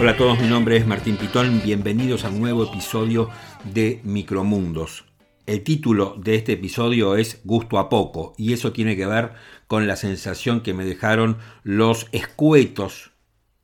Hola 0.00 0.12
a 0.12 0.16
todos, 0.16 0.40
mi 0.40 0.48
nombre 0.48 0.78
es 0.78 0.86
Martín 0.86 1.18
Pitón, 1.18 1.60
bienvenidos 1.62 2.24
a 2.24 2.30
un 2.30 2.40
nuevo 2.40 2.64
episodio 2.64 3.28
de 3.64 4.00
Micromundos. 4.02 5.04
El 5.44 5.62
título 5.62 6.16
de 6.16 6.36
este 6.36 6.54
episodio 6.54 7.16
es 7.16 7.42
Gusto 7.44 7.78
a 7.78 7.90
poco 7.90 8.32
y 8.38 8.54
eso 8.54 8.72
tiene 8.72 8.96
que 8.96 9.04
ver 9.04 9.32
con 9.66 9.86
la 9.86 9.96
sensación 9.96 10.62
que 10.62 10.72
me 10.72 10.86
dejaron 10.86 11.36
los 11.64 12.06
escuetos 12.12 13.10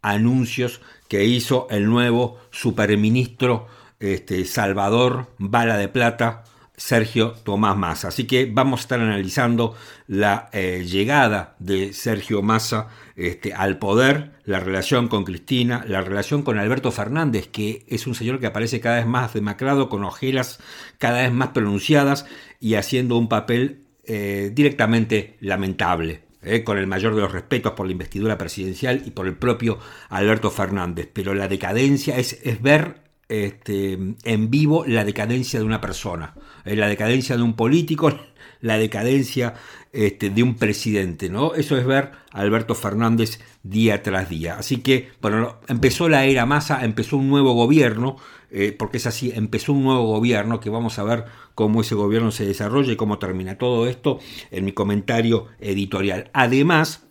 anuncios 0.03 0.83
que 1.09 1.25
hizo 1.25 1.69
el 1.71 1.87
nuevo 1.87 2.39
superministro 2.51 3.67
este, 3.99 4.45
Salvador 4.45 5.29
Bala 5.39 5.79
de 5.79 5.89
Plata, 5.89 6.45
Sergio 6.77 7.33
Tomás 7.43 7.77
Massa. 7.77 8.09
Así 8.09 8.25
que 8.25 8.51
vamos 8.51 8.81
a 8.81 8.83
estar 8.83 9.01
analizando 9.01 9.75
la 10.07 10.49
eh, 10.53 10.85
llegada 10.87 11.57
de 11.59 11.93
Sergio 11.93 12.43
Massa 12.43 12.89
este, 13.17 13.55
al 13.55 13.79
poder, 13.79 14.33
la 14.45 14.61
relación 14.61 15.09
con 15.09 15.25
Cristina, 15.25 15.85
la 15.87 16.03
relación 16.03 16.43
con 16.43 16.59
Alberto 16.59 16.93
Fernández, 16.93 17.49
que 17.49 17.85
es 17.89 18.07
un 18.07 18.15
señor 18.15 18.41
que 18.41 18.47
aparece 18.47 18.81
cada 18.81 18.97
vez 18.97 19.07
más 19.07 19.33
demacrado, 19.33 19.89
con 19.89 20.05
ojeras 20.05 20.61
cada 20.99 21.23
vez 21.23 21.33
más 21.33 21.49
pronunciadas 21.49 22.27
y 22.61 22.75
haciendo 22.75 23.17
un 23.17 23.29
papel 23.29 23.85
eh, 24.05 24.51
directamente 24.55 25.37
lamentable. 25.41 26.27
Eh, 26.43 26.63
con 26.63 26.79
el 26.79 26.87
mayor 26.87 27.17
de 27.17 27.23
los 27.23 27.33
respetos 27.33 27.73
por 27.73 27.87
la 27.87 27.93
investidura 27.93 28.39
presidencial 28.39 29.03
y 29.05 29.11
por 29.11 29.27
el 29.27 29.35
propio 29.35 29.81
Alberto 30.11 30.53
Fernández. 30.53 31.11
Pero 31.13 31.35
la 31.35 31.49
decadencia 31.49 32.19
es, 32.19 32.39
es 32.45 32.63
ver 32.63 33.06
este, 33.29 33.99
en 34.25 34.51
vivo 34.51 34.85
la 34.87 35.05
decadencia 35.05 35.59
de 35.59 35.65
una 35.65 35.81
persona, 35.81 36.35
eh, 36.65 36.77
la 36.77 36.89
decadencia 36.89 37.37
de 37.37 37.43
un 37.43 37.55
político, 37.55 38.13
la 38.61 38.79
decadencia 38.79 39.55
este, 39.93 40.31
de 40.31 40.43
un 40.43 40.57
presidente, 40.57 41.29
¿no? 41.29 41.55
Eso 41.55 41.77
es 41.77 41.87
ver 41.87 42.13
a 42.31 42.41
Alberto 42.41 42.75
Fernández 42.75 43.41
día 43.63 44.03
tras 44.03 44.29
día. 44.29 44.57
Así 44.59 44.79
que, 44.79 45.11
bueno, 45.21 45.57
empezó 45.69 46.09
la 46.09 46.25
era 46.25 46.47
masa, 46.47 46.85
empezó 46.85 47.17
un 47.17 47.29
nuevo 47.29 47.53
gobierno, 47.55 48.17
eh, 48.51 48.75
porque 48.77 48.99
es 48.99 49.07
así, 49.07 49.33
empezó 49.35 49.73
un 49.73 49.85
nuevo 49.85 50.07
gobierno 50.07 50.61
que 50.61 50.71
vamos 50.71 50.99
a 50.99 51.05
ver 51.05 51.25
cómo 51.55 51.81
ese 51.81 51.95
gobierno 51.95 52.31
se 52.31 52.47
desarrolla 52.47 52.93
y 52.93 52.97
cómo 52.97 53.19
termina 53.19 53.59
todo 53.59 53.87
esto 53.89 54.21
en 54.51 54.65
mi 54.65 54.73
comentario 54.73 55.49
editorial. 55.59 56.31
Además, 56.33 57.07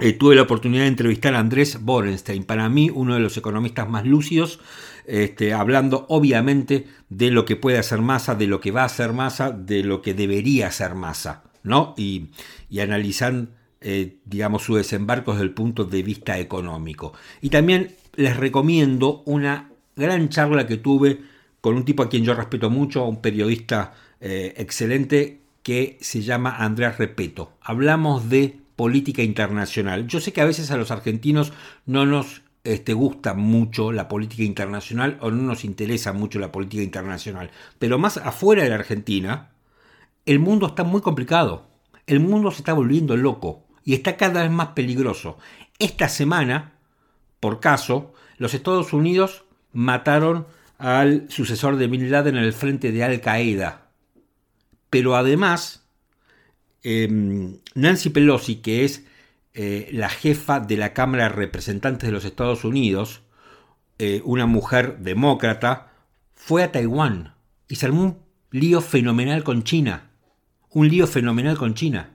eh, 0.00 0.12
tuve 0.12 0.36
la 0.36 0.42
oportunidad 0.42 0.84
de 0.84 0.88
entrevistar 0.88 1.34
a 1.34 1.40
Andrés 1.40 1.82
Borenstein, 1.82 2.44
para 2.44 2.68
mí 2.68 2.88
uno 2.88 3.14
de 3.14 3.20
los 3.20 3.36
economistas 3.36 3.88
más 3.88 4.06
lúcidos, 4.06 4.60
este, 5.08 5.54
hablando 5.54 6.04
obviamente 6.10 6.86
de 7.08 7.30
lo 7.30 7.46
que 7.46 7.56
puede 7.56 7.78
hacer 7.78 8.02
masa, 8.02 8.34
de 8.34 8.46
lo 8.46 8.60
que 8.60 8.72
va 8.72 8.82
a 8.82 8.86
hacer 8.86 9.14
masa, 9.14 9.50
de 9.50 9.82
lo 9.82 10.02
que 10.02 10.12
debería 10.12 10.66
hacer 10.66 10.94
masa, 10.94 11.44
¿no? 11.62 11.94
Y, 11.96 12.28
analizan, 12.78 13.48
eh, 13.80 14.18
digamos, 14.26 14.64
su 14.64 14.74
desembarco 14.74 15.32
desde 15.32 15.44
el 15.44 15.54
punto 15.54 15.84
de 15.84 16.02
vista 16.02 16.38
económico. 16.38 17.14
Y 17.40 17.48
también 17.48 17.96
les 18.16 18.36
recomiendo 18.36 19.22
una 19.24 19.70
gran 19.96 20.28
charla 20.28 20.66
que 20.66 20.76
tuve 20.76 21.18
con 21.62 21.74
un 21.74 21.86
tipo 21.86 22.02
a 22.02 22.10
quien 22.10 22.24
yo 22.24 22.34
respeto 22.34 22.68
mucho, 22.68 23.06
un 23.06 23.22
periodista 23.22 23.94
eh, 24.20 24.52
excelente 24.58 25.40
que 25.62 25.96
se 26.02 26.20
llama 26.20 26.56
Andrés 26.58 26.98
Repeto. 26.98 27.52
Hablamos 27.62 28.28
de 28.28 28.58
política 28.76 29.22
internacional. 29.22 30.06
Yo 30.06 30.20
sé 30.20 30.34
que 30.34 30.42
a 30.42 30.44
veces 30.44 30.70
a 30.70 30.76
los 30.76 30.90
argentinos 30.90 31.54
no 31.86 32.04
nos 32.04 32.42
este, 32.64 32.92
gusta 32.92 33.34
mucho 33.34 33.92
la 33.92 34.08
política 34.08 34.42
internacional 34.42 35.18
o 35.20 35.30
no 35.30 35.42
nos 35.42 35.64
interesa 35.64 36.12
mucho 36.12 36.38
la 36.38 36.52
política 36.52 36.82
internacional, 36.82 37.50
pero 37.78 37.98
más 37.98 38.16
afuera 38.16 38.62
de 38.62 38.68
la 38.68 38.76
Argentina, 38.76 39.50
el 40.26 40.38
mundo 40.38 40.66
está 40.66 40.84
muy 40.84 41.00
complicado. 41.00 41.68
El 42.06 42.20
mundo 42.20 42.50
se 42.50 42.58
está 42.58 42.72
volviendo 42.72 43.16
loco 43.16 43.66
y 43.84 43.94
está 43.94 44.16
cada 44.16 44.42
vez 44.42 44.50
más 44.50 44.68
peligroso. 44.68 45.38
Esta 45.78 46.08
semana, 46.08 46.72
por 47.40 47.60
caso, 47.60 48.14
los 48.38 48.54
Estados 48.54 48.92
Unidos 48.92 49.44
mataron 49.72 50.46
al 50.78 51.30
sucesor 51.30 51.76
de 51.76 51.86
Bin 51.86 52.10
Laden 52.10 52.36
en 52.36 52.44
el 52.44 52.52
frente 52.52 52.92
de 52.92 53.04
Al 53.04 53.20
Qaeda. 53.20 53.88
Pero 54.90 55.16
además, 55.16 55.88
Em, 56.82 57.58
Nancy 57.74 58.10
Pelosi, 58.10 58.56
que 58.56 58.84
es 58.84 59.04
eh, 59.60 59.88
la 59.90 60.08
jefa 60.08 60.60
de 60.60 60.76
la 60.76 60.92
Cámara 60.92 61.24
de 61.24 61.30
Representantes 61.30 62.06
de 62.06 62.12
los 62.12 62.24
Estados 62.24 62.62
Unidos, 62.62 63.22
eh, 63.98 64.22
una 64.24 64.46
mujer 64.46 64.98
demócrata, 64.98 65.90
fue 66.36 66.62
a 66.62 66.70
Taiwán 66.70 67.34
y 67.66 67.74
se 67.74 67.86
armó 67.86 68.02
un 68.04 68.18
lío 68.52 68.80
fenomenal 68.80 69.42
con 69.42 69.64
China. 69.64 70.10
Un 70.70 70.88
lío 70.88 71.08
fenomenal 71.08 71.58
con 71.58 71.74
China. 71.74 72.10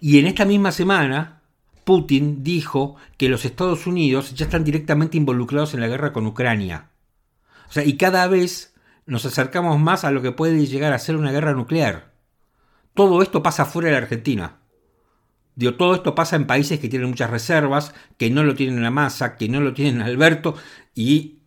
Y 0.00 0.18
en 0.18 0.26
esta 0.26 0.44
misma 0.44 0.72
semana, 0.72 1.42
Putin 1.84 2.42
dijo 2.42 2.96
que 3.18 3.28
los 3.28 3.44
Estados 3.44 3.86
Unidos 3.86 4.34
ya 4.34 4.46
están 4.46 4.64
directamente 4.64 5.16
involucrados 5.16 5.74
en 5.74 5.80
la 5.80 5.86
guerra 5.86 6.12
con 6.12 6.26
Ucrania. 6.26 6.88
O 7.68 7.72
sea, 7.72 7.84
y 7.84 7.96
cada 7.96 8.26
vez 8.26 8.74
nos 9.06 9.24
acercamos 9.26 9.78
más 9.78 10.02
a 10.02 10.10
lo 10.10 10.22
que 10.22 10.32
puede 10.32 10.66
llegar 10.66 10.92
a 10.92 10.98
ser 10.98 11.14
una 11.14 11.30
guerra 11.30 11.52
nuclear. 11.52 12.10
Todo 12.94 13.22
esto 13.22 13.44
pasa 13.44 13.64
fuera 13.64 13.86
de 13.86 13.92
la 13.92 13.98
Argentina. 13.98 14.56
Digo, 15.54 15.74
todo 15.74 15.94
esto 15.94 16.14
pasa 16.14 16.36
en 16.36 16.46
países 16.46 16.80
que 16.80 16.88
tienen 16.88 17.10
muchas 17.10 17.30
reservas, 17.30 17.94
que 18.16 18.30
no 18.30 18.42
lo 18.42 18.54
tienen 18.54 18.82
la 18.82 18.90
masa, 18.90 19.36
que 19.36 19.48
no 19.48 19.60
lo 19.60 19.74
tienen 19.74 20.00
Alberto, 20.00 20.54
y 20.94 21.38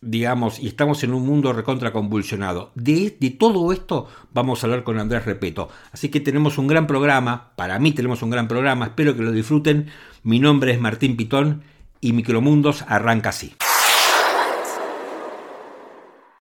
digamos, 0.00 0.60
y 0.60 0.68
estamos 0.68 1.02
en 1.02 1.12
un 1.12 1.26
mundo 1.26 1.52
recontra 1.52 1.92
convulsionado. 1.92 2.70
De, 2.74 3.16
de, 3.18 3.30
todo 3.30 3.72
esto 3.72 4.06
vamos 4.32 4.62
a 4.62 4.66
hablar 4.66 4.84
con 4.84 4.98
Andrés 4.98 5.24
Repeto. 5.24 5.68
Así 5.92 6.08
que 6.08 6.20
tenemos 6.20 6.56
un 6.58 6.68
gran 6.68 6.86
programa, 6.86 7.52
para 7.56 7.78
mí 7.78 7.92
tenemos 7.92 8.22
un 8.22 8.30
gran 8.30 8.46
programa, 8.46 8.86
espero 8.86 9.16
que 9.16 9.22
lo 9.22 9.32
disfruten. 9.32 9.88
Mi 10.22 10.38
nombre 10.38 10.72
es 10.72 10.80
Martín 10.80 11.16
Pitón 11.16 11.62
y 12.00 12.12
Micromundos 12.12 12.84
arranca 12.86 13.30
así. 13.30 13.54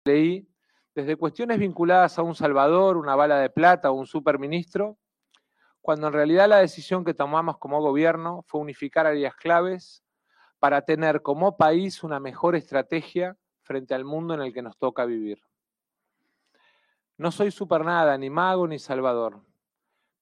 Leí 0.05 0.49
desde 0.95 1.17
cuestiones 1.17 1.59
vinculadas 1.59 2.19
a 2.19 2.23
un 2.23 2.35
salvador, 2.35 2.97
una 2.97 3.17
bala 3.17 3.39
de 3.39 3.51
plata 3.51 3.91
o 3.91 3.95
un 3.95 4.07
superministro, 4.07 4.97
cuando 5.85 6.07
en 6.07 6.15
realidad 6.15 6.49
la 6.49 6.61
decisión 6.61 7.05
que 7.05 7.13
tomamos 7.13 7.59
como 7.59 7.83
gobierno 7.83 8.43
fue 8.47 8.63
unificar 8.63 9.07
áreas 9.07 9.37
claves 9.37 10.03
para 10.59 10.81
tener 10.81 11.21
como 11.21 11.59
país 11.59 12.03
una 12.03 12.19
mejor 12.19 12.57
estrategia 12.57 13.37
frente 13.61 13.93
al 13.93 14.07
mundo 14.07 14.33
en 14.33 14.41
el 14.41 14.55
que 14.55 14.63
nos 14.63 14.79
toca 14.79 15.05
vivir. 15.05 15.43
No 17.19 17.31
soy 17.31 17.51
super 17.51 17.85
nada, 17.85 18.17
ni 18.17 18.31
mago, 18.31 18.67
ni 18.67 18.79
salvador. 18.79 19.43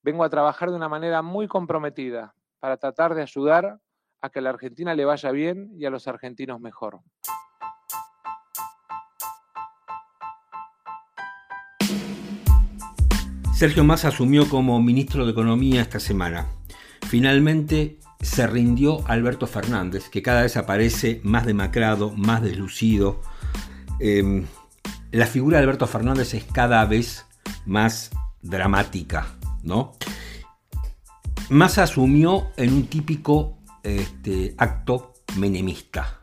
Vengo 0.02 0.24
a 0.24 0.30
trabajar 0.30 0.68
de 0.68 0.74
una 0.74 0.88
manera 0.88 1.22
muy 1.22 1.46
comprometida 1.46 2.34
para 2.58 2.76
tratar 2.76 3.14
de 3.14 3.22
ayudar 3.22 3.78
a 4.20 4.30
que 4.30 4.40
a 4.40 4.42
la 4.42 4.50
Argentina 4.50 4.96
le 4.96 5.04
vaya 5.04 5.30
bien 5.30 5.70
y 5.78 5.84
a 5.84 5.90
los 5.90 6.08
argentinos 6.08 6.58
mejor. 6.58 6.98
Sergio 13.54 13.84
Massa 13.84 14.08
asumió 14.08 14.48
como 14.48 14.80
ministro 14.80 15.24
de 15.24 15.32
Economía 15.32 15.82
esta 15.82 16.00
semana. 16.00 16.46
Finalmente 17.06 17.98
se 18.20 18.46
rindió 18.46 19.06
Alberto 19.06 19.46
Fernández, 19.46 20.08
que 20.08 20.22
cada 20.22 20.42
vez 20.42 20.56
aparece 20.56 21.20
más 21.22 21.44
demacrado, 21.46 22.10
más 22.16 22.42
deslucido. 22.42 23.20
Em, 24.00 24.46
la 25.12 25.26
figura 25.26 25.58
de 25.58 25.64
Alberto 25.64 25.86
Fernández 25.86 26.34
es 26.34 26.44
cada 26.44 26.84
vez 26.86 27.26
más 27.66 28.10
dramática, 28.40 29.26
¿no? 29.62 29.92
Massa 31.50 31.82
asumió 31.82 32.50
en 32.56 32.72
un 32.72 32.86
típico 32.86 33.58
este, 33.82 34.54
acto 34.56 35.12
menemista, 35.36 36.22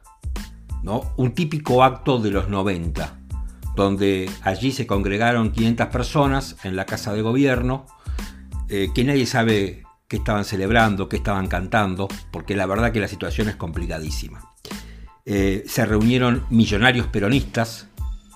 ¿no? 0.82 1.14
Un 1.16 1.34
típico 1.34 1.84
acto 1.84 2.20
de 2.20 2.32
los 2.32 2.50
90 2.50 3.19
donde 3.80 4.30
allí 4.44 4.72
se 4.72 4.86
congregaron 4.86 5.52
500 5.52 5.88
personas 5.88 6.56
en 6.64 6.76
la 6.76 6.86
casa 6.86 7.14
de 7.14 7.22
gobierno, 7.22 7.86
eh, 8.68 8.90
que 8.94 9.04
nadie 9.04 9.26
sabe 9.26 9.84
qué 10.08 10.18
estaban 10.18 10.46
celebrando, 10.46 11.10
qué 11.10 11.18
estaban 11.18 11.48
cantando, 11.48 12.08
porque 12.32 12.56
la 12.56 12.66
verdad 12.66 12.92
que 12.92 13.00
la 13.00 13.08
situación 13.08 13.50
es 13.50 13.56
complicadísima. 13.56 14.42
Eh, 15.26 15.64
se 15.68 15.86
reunieron 15.86 16.44
millonarios 16.50 17.08
peronistas, 17.08 17.88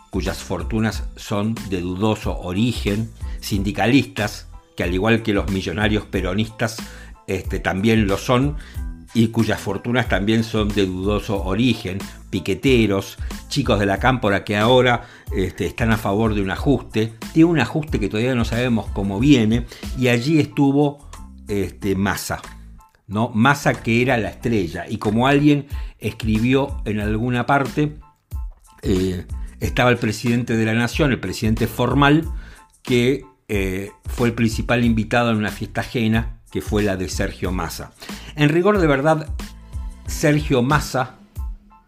cuyas 0.09 0.37
fortunas 0.37 1.05
son 1.15 1.55
de 1.69 1.81
dudoso 1.81 2.39
origen, 2.39 3.11
sindicalistas, 3.39 4.47
que 4.77 4.83
al 4.83 4.93
igual 4.93 5.23
que 5.23 5.33
los 5.33 5.51
millonarios 5.51 6.05
peronistas 6.05 6.77
este, 7.27 7.59
también 7.59 8.07
lo 8.07 8.17
son, 8.17 8.57
y 9.13 9.27
cuyas 9.27 9.62
fortunas 9.62 10.10
también 10.10 10.44
son 10.44 10.69
de 10.69 10.86
dudoso 10.86 11.44
origen, 11.44 12.00
piqueteros, 12.30 13.18
chicos 13.48 13.80
de 13.80 13.86
la 13.86 14.00
cámpora 14.00 14.44
que 14.44 14.57
ahora 14.57 15.04
este, 15.36 15.65
están 15.65 15.92
a 15.92 15.98
favor 15.98 16.33
de 16.33 16.42
un 16.42 16.50
ajuste, 16.50 17.13
de 17.33 17.44
un 17.44 17.60
ajuste 17.60 18.00
que 18.00 18.10
todavía 18.10 18.36
no 18.36 18.45
sabemos 18.45 18.88
cómo 18.94 19.19
viene, 19.19 19.65
y 19.98 20.07
allí 20.07 20.39
estuvo 20.39 21.07
este, 21.48 21.95
Massa, 21.95 22.42
¿no? 23.07 23.30
Massa 23.30 23.83
que 23.83 24.01
era 24.01 24.18
la 24.18 24.30
estrella, 24.30 24.86
y 24.89 24.98
como 24.98 25.27
alguien 25.27 25.68
escribió 26.00 26.81
en 26.86 27.00
alguna 27.00 27.45
parte, 27.45 27.98
eh, 28.81 29.25
estaba 29.60 29.92
el 29.92 29.98
presidente 29.98 30.57
de 30.57 30.65
la 30.65 30.74
nación, 30.74 31.12
el 31.12 31.19
presidente 31.19 31.68
formal, 31.68 32.27
que 32.81 33.24
eh, 33.48 33.92
fue 34.06 34.27
el 34.27 34.33
principal 34.33 34.83
invitado 34.83 35.31
en 35.31 35.38
una 35.38 35.51
fiesta 35.51 35.81
ajena, 35.81 36.39
que 36.53 36.61
fue 36.61 36.83
la 36.83 36.95
de 36.95 37.09
Sergio 37.09 37.51
Massa. 37.51 37.94
En 38.35 38.50
rigor 38.50 38.77
de 38.77 38.85
verdad, 38.85 39.27
Sergio 40.05 40.61
Massa 40.61 41.15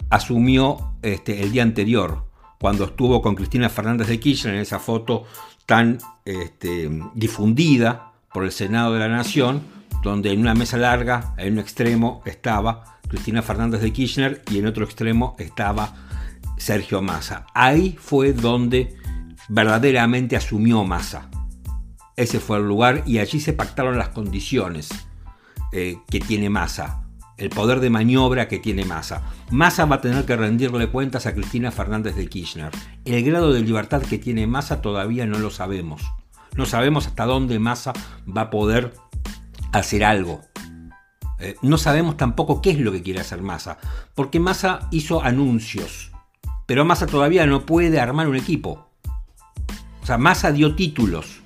asumió 0.10 0.96
este, 1.04 1.44
el 1.44 1.52
día 1.52 1.62
anterior, 1.62 2.26
cuando 2.60 2.86
estuvo 2.86 3.22
con 3.22 3.36
Cristina 3.36 3.70
Fernández 3.70 4.08
de 4.08 4.20
Kirchner 4.20 4.56
en 4.56 4.62
esa 4.62 4.80
foto 4.80 5.26
tan 5.68 6.00
este, 6.26 6.90
difundida 7.14 8.14
por 8.34 8.44
el 8.44 8.52
Senado 8.52 8.92
de 8.96 9.02
la 9.02 9.08
Nación, 9.08 9.62
donde 10.02 10.32
en 10.32 10.40
una 10.40 10.56
mesa 10.56 10.78
larga, 10.78 11.36
en 11.38 11.54
un 11.54 11.60
extremo 11.60 12.24
estaba 12.26 12.98
Cristina 13.08 13.44
Fernández 13.44 13.82
de 13.82 13.94
Kirchner 13.94 14.42
y 14.50 14.58
en 14.58 14.66
otro 14.66 14.84
extremo 14.84 15.36
estaba 15.38 15.94
Sergio 16.58 17.04
Massa. 17.04 17.46
Ahí 17.54 17.96
fue 18.02 18.34
donde 18.34 18.98
verdaderamente 19.48 20.36
asumió 20.36 20.84
Massa. 20.84 21.30
Ese 22.16 22.40
fue 22.40 22.58
el 22.58 22.68
lugar 22.68 23.04
y 23.06 23.20
allí 23.20 23.40
se 23.40 23.54
pactaron 23.54 23.98
las 23.98 24.10
condiciones 24.10 24.90
eh, 25.72 25.98
que 26.10 26.20
tiene 26.20 26.50
Massa, 26.50 27.04
el 27.38 27.50
poder 27.50 27.82
de 27.82 27.90
maniobra 27.90 28.48
que 28.48 28.60
tiene 28.60 28.86
Massa. 28.86 29.24
Massa 29.52 29.86
va 29.86 29.98
a 29.98 30.02
tener 30.02 30.26
que 30.26 30.38
rendirle 30.38 30.88
cuentas 30.88 31.26
a 31.26 31.34
Cristina 31.34 31.72
Fernández 31.72 32.16
de 32.16 32.28
Kirchner. 32.28 32.72
El 33.04 33.24
grado 33.26 33.52
de 33.52 33.62
libertad 33.62 34.02
que 34.02 34.18
tiene 34.18 34.48
Massa 34.48 34.82
todavía 34.82 35.26
no 35.26 35.40
lo 35.40 35.50
sabemos. 35.50 36.02
No 36.56 36.66
sabemos 36.66 37.08
hasta 37.08 37.26
dónde 37.26 37.60
Massa 37.60 37.92
va 38.26 38.44
a 38.44 38.50
poder 38.50 38.94
hacer 39.74 40.06
algo. 40.06 40.42
Eh, 41.40 41.56
no 41.62 41.78
sabemos 41.78 42.16
tampoco 42.16 42.62
qué 42.62 42.72
es 42.72 42.80
lo 42.80 42.94
que 42.94 43.02
quiere 43.04 43.20
hacer 43.20 43.42
Massa, 43.42 43.78
porque 44.14 44.40
Massa 44.40 44.88
hizo 44.92 45.22
anuncios, 45.22 46.12
pero 46.66 46.86
Massa 46.86 47.08
todavía 47.08 47.46
no 47.46 47.66
puede 47.66 48.00
armar 48.00 48.30
un 48.30 48.38
equipo. 48.38 48.88
O 50.02 50.06
sea, 50.06 50.18
Massa 50.18 50.54
dio 50.54 50.76
títulos, 50.76 51.42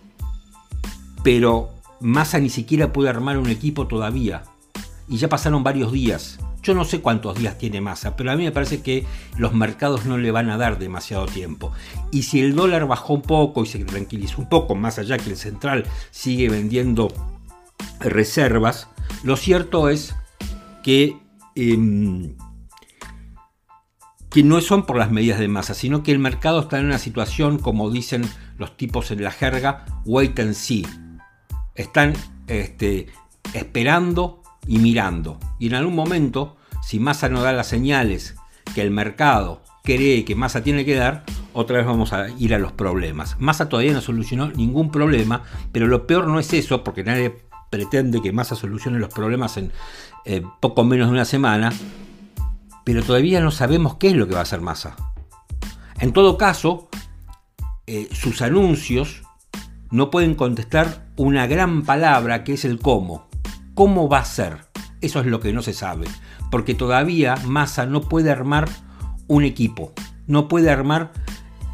pero 1.23 1.69
Massa 1.99 2.39
ni 2.39 2.49
siquiera 2.49 2.93
puede 2.93 3.09
armar 3.09 3.37
un 3.37 3.49
equipo 3.49 3.87
todavía. 3.87 4.43
Y 5.07 5.17
ya 5.17 5.27
pasaron 5.27 5.63
varios 5.63 5.91
días. 5.91 6.39
Yo 6.61 6.73
no 6.73 6.85
sé 6.85 7.01
cuántos 7.01 7.37
días 7.37 7.57
tiene 7.57 7.81
Massa, 7.81 8.15
pero 8.15 8.31
a 8.31 8.35
mí 8.35 8.43
me 8.43 8.51
parece 8.51 8.81
que 8.81 9.05
los 9.37 9.53
mercados 9.53 10.05
no 10.05 10.17
le 10.17 10.31
van 10.31 10.49
a 10.49 10.57
dar 10.57 10.77
demasiado 10.77 11.25
tiempo. 11.25 11.71
Y 12.11 12.23
si 12.23 12.41
el 12.41 12.53
dólar 12.55 12.85
bajó 12.87 13.13
un 13.13 13.21
poco 13.21 13.63
y 13.63 13.65
se 13.65 13.83
tranquilizó 13.85 14.41
un 14.41 14.49
poco, 14.49 14.75
más 14.75 14.99
allá 14.99 15.17
que 15.17 15.29
el 15.29 15.37
central 15.37 15.85
sigue 16.11 16.49
vendiendo 16.49 17.07
reservas, 17.99 18.87
lo 19.23 19.37
cierto 19.37 19.89
es 19.89 20.15
que 20.83 21.17
em, 21.55 22.35
que 24.29 24.43
no 24.43 24.61
son 24.61 24.85
por 24.85 24.97
las 24.97 25.11
medidas 25.11 25.39
de 25.39 25.47
masa, 25.47 25.73
sino 25.73 26.03
que 26.03 26.11
el 26.11 26.19
mercado 26.19 26.61
está 26.61 26.79
en 26.79 26.85
una 26.85 26.99
situación, 26.99 27.57
como 27.57 27.89
dicen 27.89 28.23
los 28.57 28.77
tipos 28.77 29.11
en 29.11 29.23
la 29.23 29.31
jerga, 29.31 29.85
wait 30.05 30.39
and 30.39 30.53
see. 30.53 30.85
Están 31.79 32.13
este, 32.47 33.07
esperando 33.53 34.43
y 34.67 34.79
mirando. 34.79 35.39
Y 35.59 35.67
en 35.67 35.75
algún 35.75 35.95
momento, 35.95 36.57
si 36.83 36.99
Massa 36.99 37.29
no 37.29 37.41
da 37.41 37.53
las 37.53 37.67
señales 37.67 38.35
que 38.75 38.81
el 38.81 38.91
mercado 38.91 39.61
cree 39.85 40.25
que 40.25 40.35
Massa 40.35 40.61
tiene 40.61 40.83
que 40.83 40.95
dar, 40.95 41.23
otra 41.53 41.77
vez 41.77 41.85
vamos 41.85 42.11
a 42.11 42.27
ir 42.37 42.53
a 42.53 42.59
los 42.59 42.73
problemas. 42.73 43.37
Massa 43.39 43.69
todavía 43.69 43.93
no 43.93 44.01
solucionó 44.01 44.49
ningún 44.49 44.91
problema, 44.91 45.43
pero 45.71 45.87
lo 45.87 46.05
peor 46.05 46.27
no 46.27 46.37
es 46.37 46.51
eso, 46.51 46.83
porque 46.83 47.05
nadie 47.05 47.33
pretende 47.69 48.21
que 48.21 48.33
Massa 48.33 48.57
solucione 48.57 48.99
los 48.99 49.13
problemas 49.13 49.55
en 49.55 49.71
eh, 50.25 50.43
poco 50.59 50.83
menos 50.83 51.07
de 51.07 51.13
una 51.13 51.23
semana, 51.23 51.71
pero 52.83 53.03
todavía 53.03 53.39
no 53.39 53.51
sabemos 53.51 53.95
qué 53.95 54.09
es 54.09 54.15
lo 54.15 54.27
que 54.27 54.33
va 54.33 54.39
a 54.39 54.43
hacer 54.43 54.59
Massa. 54.59 54.97
En 56.01 56.11
todo 56.11 56.37
caso, 56.37 56.89
eh, 57.87 58.09
sus 58.11 58.41
anuncios 58.41 59.23
no 59.91 60.11
pueden 60.11 60.35
contestar 60.35 61.08
una 61.19 61.47
gran 61.47 61.83
palabra 61.83 62.45
que 62.45 62.53
es 62.53 62.63
el 62.63 62.79
cómo. 62.79 63.27
¿Cómo 63.73 64.07
va 64.07 64.19
a 64.19 64.25
ser? 64.25 64.59
Eso 65.01 65.19
es 65.19 65.25
lo 65.25 65.41
que 65.41 65.51
no 65.51 65.61
se 65.61 65.73
sabe, 65.73 66.07
porque 66.49 66.75
todavía 66.75 67.35
Massa 67.45 67.85
no 67.85 68.03
puede 68.03 68.31
armar 68.31 68.69
un 69.27 69.43
equipo, 69.43 69.91
no 70.27 70.47
puede 70.47 70.69
armar, 70.69 71.11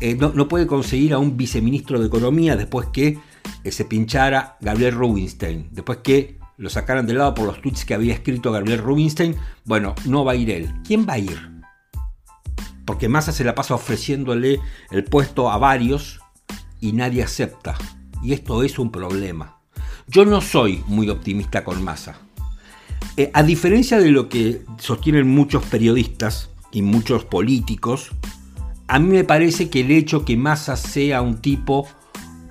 eh, 0.01 0.15
no, 0.15 0.47
puede 0.47 0.65
conseguir 0.65 1.13
a 1.13 1.19
un 1.19 1.37
viceministro 1.37 1.99
de 1.99 2.07
Economía 2.07 2.55
después 2.55 2.87
que 2.87 3.19
eh, 3.63 3.71
se 3.71 3.85
pinchara 3.85 4.57
Gabriel 4.61 4.95
Rubinstein, 4.95 5.69
después 5.71 5.99
que 5.99 6.39
lo 6.57 6.71
sacaran 6.71 7.05
de 7.05 7.13
lado 7.13 7.35
por 7.35 7.45
los 7.45 7.61
tweets 7.61 7.85
que 7.85 7.93
había 7.93 8.15
escrito 8.15 8.51
Gabriel 8.51 8.79
Rubinstein, 8.79 9.35
bueno, 9.63 9.93
no 10.05 10.25
va 10.25 10.31
a 10.31 10.35
ir 10.35 10.49
él. 10.49 10.73
¿Quién 10.83 11.05
va 11.07 11.13
a 11.13 11.19
ir? 11.19 11.51
Porque 12.83 13.09
Massa 13.09 13.31
se 13.31 13.43
la 13.43 13.53
pasa 13.53 13.75
ofreciéndole 13.75 14.59
el 14.89 15.03
puesto 15.03 15.51
a 15.51 15.59
varios 15.59 16.19
y 16.81 16.93
nadie 16.93 17.21
acepta. 17.21 17.75
Y 18.25 18.33
esto 18.33 18.63
es 18.63 18.79
un 18.79 18.91
problema. 18.91 19.59
Yo 20.07 20.25
no 20.25 20.41
soy 20.41 20.83
muy 20.87 21.09
optimista 21.09 21.63
con 21.63 21.83
Massa. 21.83 22.17
Eh, 23.17 23.29
a 23.35 23.43
diferencia 23.43 23.99
de 23.99 24.09
lo 24.09 24.29
que 24.29 24.63
sostienen 24.79 25.27
muchos 25.27 25.63
periodistas 25.65 26.49
y 26.71 26.81
muchos 26.81 27.23
políticos, 27.23 28.09
a 28.87 28.97
mí 28.97 29.09
me 29.09 29.25
parece 29.25 29.69
que 29.69 29.81
el 29.81 29.91
hecho 29.91 30.25
que 30.25 30.37
Massa 30.37 30.75
sea 30.75 31.21
un 31.21 31.37
tipo 31.37 31.87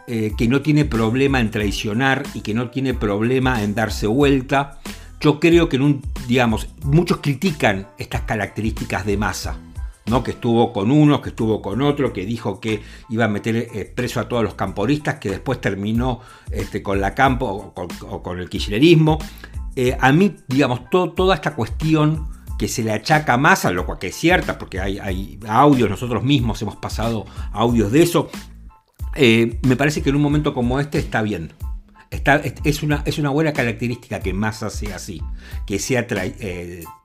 eh, 0.06 0.32
que 0.38 0.46
no 0.46 0.62
tiene 0.62 0.84
problema 0.84 1.40
en 1.40 1.50
traicionar 1.50 2.22
y 2.34 2.42
que 2.42 2.54
no 2.54 2.70
tiene 2.70 2.94
problema 2.94 3.64
en 3.64 3.74
darse 3.74 4.06
vuelta. 4.06 4.78
Yo 5.20 5.40
creo 5.40 5.68
que 5.68 5.74
en 5.74 5.82
un, 5.82 6.02
digamos, 6.28 6.68
muchos 6.84 7.18
critican 7.18 7.88
estas 7.98 8.20
características 8.20 9.04
de 9.06 9.16
masa. 9.16 9.58
¿No? 10.06 10.22
que 10.22 10.32
estuvo 10.32 10.72
con 10.72 10.90
uno, 10.90 11.20
que 11.22 11.30
estuvo 11.30 11.62
con 11.62 11.82
otro, 11.82 12.12
que 12.12 12.26
dijo 12.26 12.60
que 12.60 12.82
iba 13.08 13.24
a 13.24 13.28
meter 13.28 13.56
eh, 13.56 13.92
preso 13.94 14.20
a 14.20 14.28
todos 14.28 14.42
los 14.42 14.54
camporistas, 14.54 15.16
que 15.16 15.30
después 15.30 15.60
terminó 15.60 16.20
este, 16.50 16.82
con 16.82 17.00
la 17.00 17.14
campo 17.14 17.74
o 17.74 18.22
con, 18.22 18.38
el 18.38 18.48
kirchnerismo. 18.48 19.18
Eh, 19.76 19.96
a 19.98 20.12
mí, 20.12 20.36
digamos, 20.48 20.88
toda 20.90 21.34
esta 21.34 21.54
cuestión 21.54 22.28
que 22.58 22.68
se 22.68 22.84
le 22.84 22.92
achaca 22.92 23.34
a 23.34 23.36
Massa, 23.36 23.70
lo 23.70 23.84
cual 23.86 23.98
que 23.98 24.08
es 24.08 24.16
cierta, 24.16 24.58
porque 24.58 24.80
hay, 24.80 25.38
audios, 25.48 25.90
nosotros 25.90 26.22
mismos 26.22 26.60
hemos 26.62 26.76
pasado 26.76 27.26
audios 27.52 27.90
de 27.90 28.02
eso, 28.02 28.30
eh, 29.16 29.58
me 29.62 29.76
parece 29.76 30.02
que 30.02 30.10
en 30.10 30.16
un 30.16 30.22
momento 30.22 30.54
como 30.54 30.80
este 30.80 30.98
está 30.98 31.22
bien. 31.22 31.52
Es, 32.62 32.84
una, 32.84 33.02
es 33.06 33.18
una 33.18 33.30
buena 33.30 33.52
característica 33.52 34.20
que 34.20 34.32
Massa 34.32 34.70
sea 34.70 34.96
así, 34.96 35.20
que 35.66 35.80
sea 35.80 36.06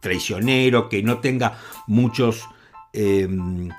traicionero, 0.01 0.87
que 0.87 1.01
no 1.01 1.17
tenga 1.17 1.57
muchos, 1.87 2.43
em, 2.93 3.69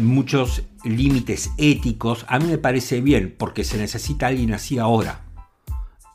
muchos 0.00 0.62
límites 0.84 1.50
éticos. 1.58 2.24
A 2.28 2.38
mí 2.38 2.46
me 2.46 2.58
parece 2.58 3.00
bien, 3.00 3.34
porque 3.36 3.64
se 3.64 3.78
necesita 3.78 4.28
alguien 4.28 4.54
así 4.54 4.78
ahora. 4.78 5.22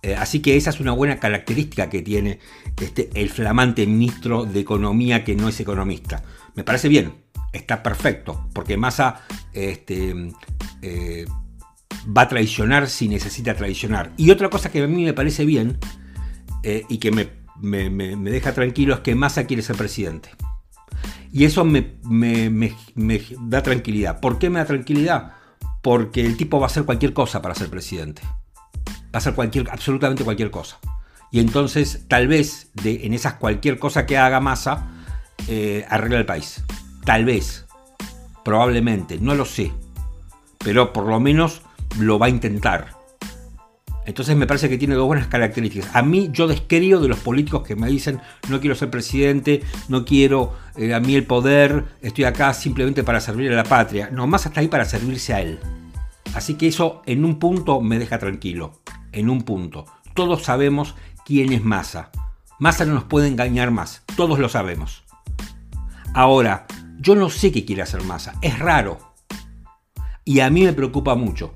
Eh, 0.04 0.16
así 0.16 0.40
que 0.40 0.58
esa 0.58 0.72
es 0.72 0.80
una 0.80 0.94
buena 0.94 1.20
característica 1.20 1.90
que 1.90 2.02
tiene 2.02 2.40
este, 2.80 3.10
el 3.14 3.30
flamante 3.30 3.86
ministro 3.86 4.46
de 4.46 4.60
Economía 4.60 5.24
que 5.24 5.36
no 5.36 5.48
es 5.48 5.60
economista. 5.60 6.24
Me 6.56 6.64
parece 6.64 6.90
bien, 6.90 7.14
está 7.54 7.84
perfecto, 7.84 8.50
porque 8.54 8.78
Massa 8.78 9.22
este, 9.54 10.16
eh, 10.82 11.26
va 12.06 12.24
a 12.24 12.28
traicionar 12.28 12.90
si 12.90 13.08
necesita 13.08 13.56
traicionar. 13.56 14.12
Y 14.18 14.32
otra 14.32 14.50
cosa 14.50 14.72
que 14.72 14.82
a 14.82 14.88
mí 14.88 15.04
me 15.04 15.14
parece 15.14 15.46
bien 15.46 15.78
eh, 16.64 16.84
y 16.90 16.98
que 16.98 17.12
me, 17.12 17.30
deja 18.32 18.54
tranquilo 18.54 18.96
es 18.96 19.00
que 19.02 19.14
Massa 19.14 19.46
quiere 19.46 19.62
ser 19.62 19.76
presidente. 19.76 20.30
Y 21.32 21.46
eso 21.46 21.64
me, 21.64 21.96
da 23.42 23.64
tranquilidad. 23.64 24.20
¿Por 24.20 24.38
qué 24.38 24.50
me 24.50 24.60
da 24.60 24.66
tranquilidad? 24.66 25.34
Porque 25.82 26.26
el 26.26 26.38
tipo 26.38 26.60
va 26.60 26.66
a 26.66 26.70
hacer 26.70 26.84
cualquier 26.84 27.14
cosa 27.14 27.42
para 27.42 27.56
ser 27.56 27.70
presidente. 27.70 28.22
Va 28.24 29.14
a 29.14 29.18
hacer 29.18 29.34
cualquier, 29.34 29.70
absolutamente 29.70 30.24
cualquier 30.24 30.52
cosa. 30.52 30.80
Y 31.32 31.40
entonces, 31.40 32.06
tal 32.08 32.28
vez, 32.28 32.72
de, 32.74 33.06
en 33.06 33.14
esas 33.14 33.36
cualquier 33.36 33.80
cosa 33.80 34.06
que 34.06 34.18
haga 34.18 34.42
Massa, 34.42 34.88
eh, 35.48 35.86
arregla 35.90 36.20
el 36.20 36.26
país. 36.26 36.64
Tal 37.06 37.26
vez. 37.26 37.66
Probablemente. 38.44 39.18
No 39.20 39.36
lo 39.36 39.46
sé 39.46 39.72
pero 40.64 40.94
por 40.94 41.08
lo 41.08 41.20
menos 41.20 41.62
lo 42.00 42.20
va 42.20 42.28
a 42.28 42.30
intentar. 42.30 43.01
Entonces 44.12 44.36
me 44.36 44.46
parece 44.46 44.68
que 44.68 44.78
tiene 44.78 44.96
dos 44.96 45.08
buenas 45.08 45.28
características. 45.28 45.96
A 45.96 46.02
mí 46.02 46.32
yo 46.34 46.46
descrío 46.46 47.00
de 47.00 47.08
los 47.08 47.20
políticos 47.20 47.66
que 47.66 47.78
me 47.78 47.88
dicen 47.88 48.20
no 48.50 48.60
quiero 48.60 48.76
ser 48.76 48.90
presidente, 48.90 49.64
no 49.88 50.04
quiero 50.04 50.52
eh, 50.76 50.94
a 50.94 51.00
mí 51.00 51.16
el 51.16 51.26
poder, 51.26 51.86
estoy 52.02 52.26
acá 52.26 52.54
simplemente 52.54 53.06
para 53.06 53.22
servir 53.22 53.54
a 53.54 53.56
la 53.56 53.64
patria. 53.64 54.10
No, 54.12 54.28
más 54.28 54.46
hasta 54.46 54.60
ahí 54.60 54.68
para 54.68 54.84
servirse 54.84 55.34
a 55.34 55.40
él. 55.40 55.60
Así 56.34 56.56
que 56.56 56.68
eso 56.68 57.02
en 57.06 57.24
un 57.24 57.40
punto 57.40 57.80
me 57.80 58.00
deja 58.00 58.20
tranquilo. 58.20 58.82
En 59.14 59.30
un 59.30 59.44
punto. 59.44 59.86
Todos 60.14 60.44
sabemos 60.44 60.96
quién 61.26 61.54
es 61.54 61.64
Massa. 61.64 62.12
Massa 62.60 62.84
no 62.84 62.96
nos 62.96 63.06
puede 63.06 63.30
engañar 63.30 63.72
más. 63.72 64.04
Todos 64.18 64.40
lo 64.40 64.50
sabemos. 64.50 65.06
Ahora, 66.14 66.68
yo 67.00 67.16
no 67.16 67.30
sé 67.30 67.54
qué 67.54 67.64
quiere 67.64 67.84
hacer 67.84 68.04
Massa. 68.04 68.34
Es 68.42 68.60
raro. 68.60 69.14
Y 70.26 70.42
a 70.42 70.50
mí 70.50 70.66
me 70.66 70.74
preocupa 70.74 71.16
mucho. 71.16 71.54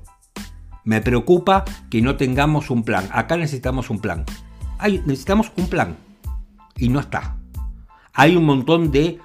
Me 0.86 1.00
preocupa 1.00 1.64
que 1.90 2.00
no 2.00 2.16
tengamos 2.16 2.70
un 2.70 2.84
plan. 2.84 3.08
Acá 3.10 3.36
necesitamos 3.36 3.90
un 3.90 3.98
plan. 3.98 4.24
necesitamos 5.04 5.50
un 5.56 5.66
plan. 5.68 5.96
Y 6.76 6.88
no 6.88 7.00
está. 7.00 7.36
Hay 8.12 8.36
un 8.36 8.44
montón 8.44 8.92
de 8.92 9.18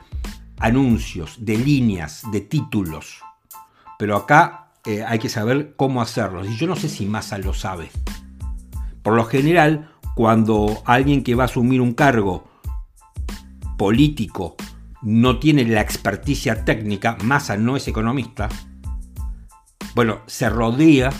anuncios, 0.57 1.35
de 1.45 1.57
líneas, 1.57 2.23
de 2.31 2.41
títulos. 2.41 3.21
Pero 3.99 4.17
acá 4.17 4.71
eh, 4.85 5.03
hay 5.07 5.19
que 5.19 5.29
saber 5.29 5.75
cómo 5.75 6.01
hacerlos. 6.01 6.49
Y 6.49 6.57
yo 6.57 6.65
no 6.65 6.75
sé 6.75 6.89
si 6.89 7.05
Massa 7.05 7.37
lo 7.37 7.53
sabe. 7.53 7.91
Por 9.03 9.13
lo 9.13 9.25
general, 9.25 9.91
cuando 10.15 10.81
alguien 10.85 11.23
que 11.23 11.35
va 11.35 11.43
a 11.43 11.45
asumir 11.45 11.79
un 11.79 11.93
cargo 11.93 12.49
político 13.77 14.55
no 15.03 15.37
tiene 15.37 15.63
la 15.65 15.81
experticia 15.81 16.65
técnica, 16.65 17.17
Massa 17.23 17.55
no 17.55 17.77
es 17.77 17.87
economista, 17.87 18.49
bueno, 19.93 20.21
se 20.25 20.49
rodea 20.49 21.11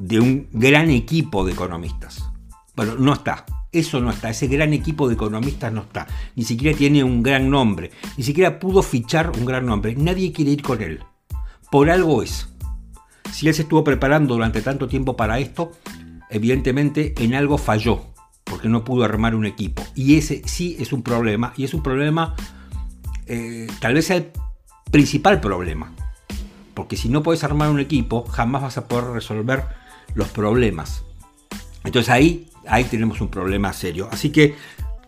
de 0.00 0.18
un 0.18 0.48
gran 0.52 0.90
equipo 0.90 1.44
de 1.44 1.52
economistas. 1.52 2.24
Bueno, 2.74 2.96
no 2.98 3.12
está. 3.12 3.44
Eso 3.70 4.00
no 4.00 4.10
está, 4.10 4.30
ese 4.30 4.48
gran 4.48 4.72
equipo 4.72 5.06
de 5.06 5.14
economistas 5.14 5.72
no 5.72 5.82
está. 5.82 6.08
Ni 6.34 6.42
siquiera 6.42 6.76
tiene 6.76 7.04
un 7.04 7.22
gran 7.22 7.48
nombre, 7.50 7.92
ni 8.16 8.24
siquiera 8.24 8.58
pudo 8.58 8.82
fichar 8.82 9.30
un 9.30 9.44
gran 9.44 9.64
nombre. 9.64 9.94
Nadie 9.94 10.32
quiere 10.32 10.50
ir 10.50 10.62
con 10.62 10.82
él. 10.82 11.04
Por 11.70 11.88
algo 11.88 12.22
es. 12.22 12.48
Si 13.30 13.46
él 13.46 13.54
se 13.54 13.62
estuvo 13.62 13.84
preparando 13.84 14.34
durante 14.34 14.60
tanto 14.60 14.88
tiempo 14.88 15.16
para 15.16 15.38
esto, 15.38 15.70
evidentemente 16.30 17.14
en 17.18 17.34
algo 17.34 17.58
falló, 17.58 18.06
porque 18.42 18.68
no 18.68 18.82
pudo 18.82 19.04
armar 19.04 19.36
un 19.36 19.46
equipo. 19.46 19.84
Y 19.94 20.16
ese 20.16 20.42
sí 20.46 20.76
es 20.80 20.92
un 20.92 21.02
problema, 21.02 21.52
y 21.56 21.62
es 21.62 21.72
un 21.72 21.82
problema, 21.84 22.34
eh, 23.26 23.68
tal 23.80 23.94
vez 23.94 24.10
el 24.10 24.32
principal 24.90 25.40
problema. 25.40 25.92
Porque 26.74 26.96
si 26.96 27.08
no 27.08 27.22
puedes 27.22 27.44
armar 27.44 27.70
un 27.70 27.78
equipo, 27.78 28.24
jamás 28.24 28.62
vas 28.62 28.78
a 28.78 28.88
poder 28.88 29.12
resolver 29.12 29.79
los 30.14 30.28
problemas. 30.28 31.04
Entonces 31.84 32.10
ahí 32.10 32.50
ahí 32.66 32.84
tenemos 32.84 33.20
un 33.20 33.28
problema 33.28 33.72
serio. 33.72 34.08
Así 34.10 34.30
que 34.30 34.54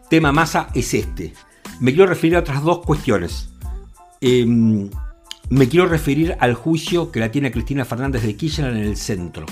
tema 0.08 0.32
masa 0.32 0.68
es 0.74 0.94
este. 0.94 1.32
Me 1.80 1.92
quiero 1.92 2.06
referir 2.06 2.36
a 2.36 2.40
otras 2.40 2.62
dos 2.62 2.80
cuestiones. 2.80 3.50
Em, 4.20 4.90
me 5.48 5.68
quiero 5.68 5.86
referir 5.86 6.36
al 6.40 6.54
juicio 6.54 7.10
que 7.10 7.20
la 7.20 7.30
tiene 7.30 7.50
Cristina 7.50 7.84
Fernández 7.84 8.22
de 8.22 8.36
Kirchner 8.36 8.72
en 8.72 8.82
el 8.82 8.96
centro 8.96 9.46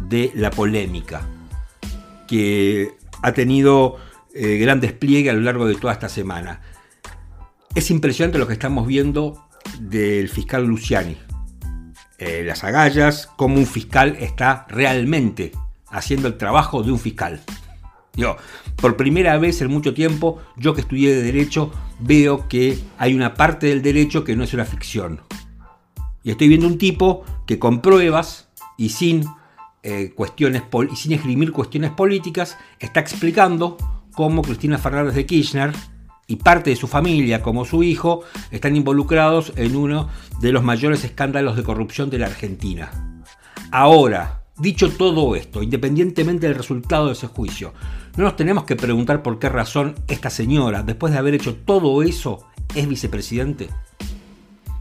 de 0.00 0.30
la 0.34 0.50
polémica, 0.50 1.26
que 2.28 2.92
ha 3.22 3.32
tenido 3.32 3.96
eh, 4.34 4.58
gran 4.58 4.80
despliegue 4.80 5.30
a 5.30 5.32
lo 5.32 5.40
largo 5.40 5.66
de 5.66 5.76
toda 5.76 5.92
esta 5.92 6.08
semana. 6.08 6.60
Es 7.74 7.90
impresionante 7.90 8.38
lo 8.38 8.46
que 8.46 8.52
estamos 8.52 8.86
viendo 8.86 9.46
del 9.80 10.28
fiscal 10.28 10.64
Luciani. 10.66 11.16
Eh, 12.18 12.44
las 12.46 12.64
agallas, 12.64 13.28
cómo 13.36 13.56
un 13.56 13.66
fiscal 13.66 14.16
está 14.18 14.66
realmente 14.70 15.52
haciendo 15.88 16.28
el 16.28 16.38
trabajo 16.38 16.82
de 16.82 16.90
un 16.90 16.98
fiscal. 16.98 17.42
Yo, 18.14 18.36
por 18.76 18.96
primera 18.96 19.36
vez 19.36 19.60
en 19.60 19.70
mucho 19.70 19.92
tiempo, 19.92 20.40
yo 20.56 20.74
que 20.74 20.80
estudié 20.80 21.14
de 21.14 21.22
derecho, 21.22 21.70
veo 22.00 22.48
que 22.48 22.78
hay 22.96 23.14
una 23.14 23.34
parte 23.34 23.66
del 23.66 23.82
derecho 23.82 24.24
que 24.24 24.34
no 24.34 24.44
es 24.44 24.54
una 24.54 24.64
ficción. 24.64 25.20
Y 26.22 26.30
estoy 26.30 26.48
viendo 26.48 26.66
un 26.66 26.78
tipo 26.78 27.24
que 27.46 27.58
con 27.58 27.82
pruebas 27.82 28.48
y 28.78 28.88
sin, 28.88 29.26
eh, 29.82 30.12
cuestiones 30.14 30.62
y 30.90 30.96
sin 30.96 31.12
esgrimir 31.12 31.52
cuestiones 31.52 31.90
políticas, 31.90 32.56
está 32.80 33.00
explicando 33.00 33.76
cómo 34.14 34.40
Cristina 34.40 34.78
Fernández 34.78 35.14
de 35.14 35.26
Kirchner 35.26 35.72
y 36.26 36.36
parte 36.36 36.70
de 36.70 36.76
su 36.76 36.88
familia, 36.88 37.42
como 37.42 37.64
su 37.64 37.82
hijo, 37.82 38.22
están 38.50 38.76
involucrados 38.76 39.52
en 39.56 39.76
uno 39.76 40.08
de 40.40 40.52
los 40.52 40.64
mayores 40.64 41.04
escándalos 41.04 41.56
de 41.56 41.62
corrupción 41.62 42.10
de 42.10 42.18
la 42.18 42.26
Argentina. 42.26 43.22
Ahora, 43.70 44.42
Dicho 44.58 44.90
todo 44.90 45.36
esto, 45.36 45.62
independientemente 45.62 46.46
del 46.46 46.56
resultado 46.56 47.08
de 47.08 47.12
ese 47.12 47.26
juicio, 47.26 47.74
no 48.16 48.24
nos 48.24 48.36
tenemos 48.36 48.64
que 48.64 48.74
preguntar 48.74 49.22
por 49.22 49.38
qué 49.38 49.50
razón 49.50 49.96
esta 50.08 50.30
señora, 50.30 50.82
después 50.82 51.12
de 51.12 51.18
haber 51.18 51.34
hecho 51.34 51.56
todo 51.56 52.02
eso, 52.02 52.46
es 52.74 52.88
vicepresidente. 52.88 53.68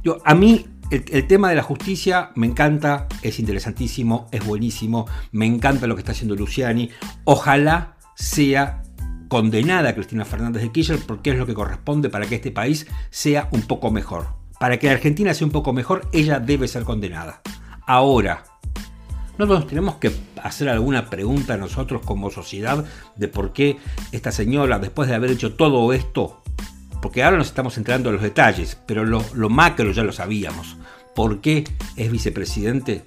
Yo, 0.01 0.19
a 0.23 0.33
mí 0.33 0.65
el, 0.91 1.27
tema 1.27 1.49
de 1.49 1.55
la 1.55 1.63
justicia 1.63 2.31
me 2.35 2.47
encanta, 2.47 3.07
es 3.21 3.37
interesantísimo, 3.37 4.29
es 4.31 4.45
buenísimo, 4.45 5.07
me 5.33 5.45
encanta 5.45 5.87
lo 5.87 5.95
que 5.95 6.01
está 6.01 6.13
haciendo 6.13 6.37
Luciani. 6.37 6.89
Ojalá 7.25 7.97
sea 8.15 8.81
condenada 9.27 9.95
Cristina 9.95 10.25
Fernández 10.25 10.61
de 10.61 10.71
Kirchner 10.71 10.99
porque 11.05 11.31
es 11.31 11.37
lo 11.37 11.45
que 11.45 11.53
corresponde 11.53 12.09
para 12.09 12.25
que 12.25 12.35
este 12.35 12.51
país 12.51 12.87
sea 13.09 13.49
un 13.51 13.63
poco 13.63 13.91
mejor. 13.91 14.27
Para 14.59 14.79
que 14.79 14.87
la 14.87 14.93
Argentina 14.93 15.33
sea 15.33 15.47
un 15.47 15.51
poco 15.51 15.73
mejor, 15.73 16.07
ella 16.13 16.39
debe 16.39 16.67
ser 16.67 16.83
condenada. 16.83 17.41
Ahora, 17.85 18.43
¿No 19.37 19.65
tenemos 19.65 19.95
que 19.95 20.13
hacer 20.41 20.69
alguna 20.69 21.09
pregunta 21.09 21.57
nosotros 21.57 22.01
como 22.05 22.31
sociedad 22.31 22.85
de 23.17 23.27
por 23.27 23.51
qué 23.51 23.77
esta 24.13 24.31
señora, 24.31 24.79
después 24.79 25.09
de 25.09 25.15
haber 25.15 25.31
hecho 25.31 25.55
todo 25.55 25.91
esto, 25.91 26.41
porque 27.01 27.21
ahora 27.21 27.37
nos 27.37 27.47
estamos 27.47 27.77
enterando 27.77 28.09
en 28.09 28.15
los 28.15 28.23
detalles, 28.23 28.79
pero 28.87 29.03
lo, 29.03 29.49
macro 29.49 29.91
ya 29.91 30.03
lo 30.03 30.13
sabíamos, 30.13 30.77
¿por 31.15 31.41
qué 31.41 31.65
es 31.97 32.11
vicepresidente? 32.11 33.05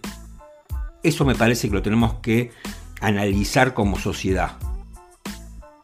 Eso 1.03 1.25
me 1.25 1.35
parece 1.35 1.69
que 1.69 1.75
lo 1.75 1.83
tenemos 1.83 2.15
que 2.21 2.51
analizar 3.01 3.73
como 3.73 3.99
sociedad. 3.99 4.53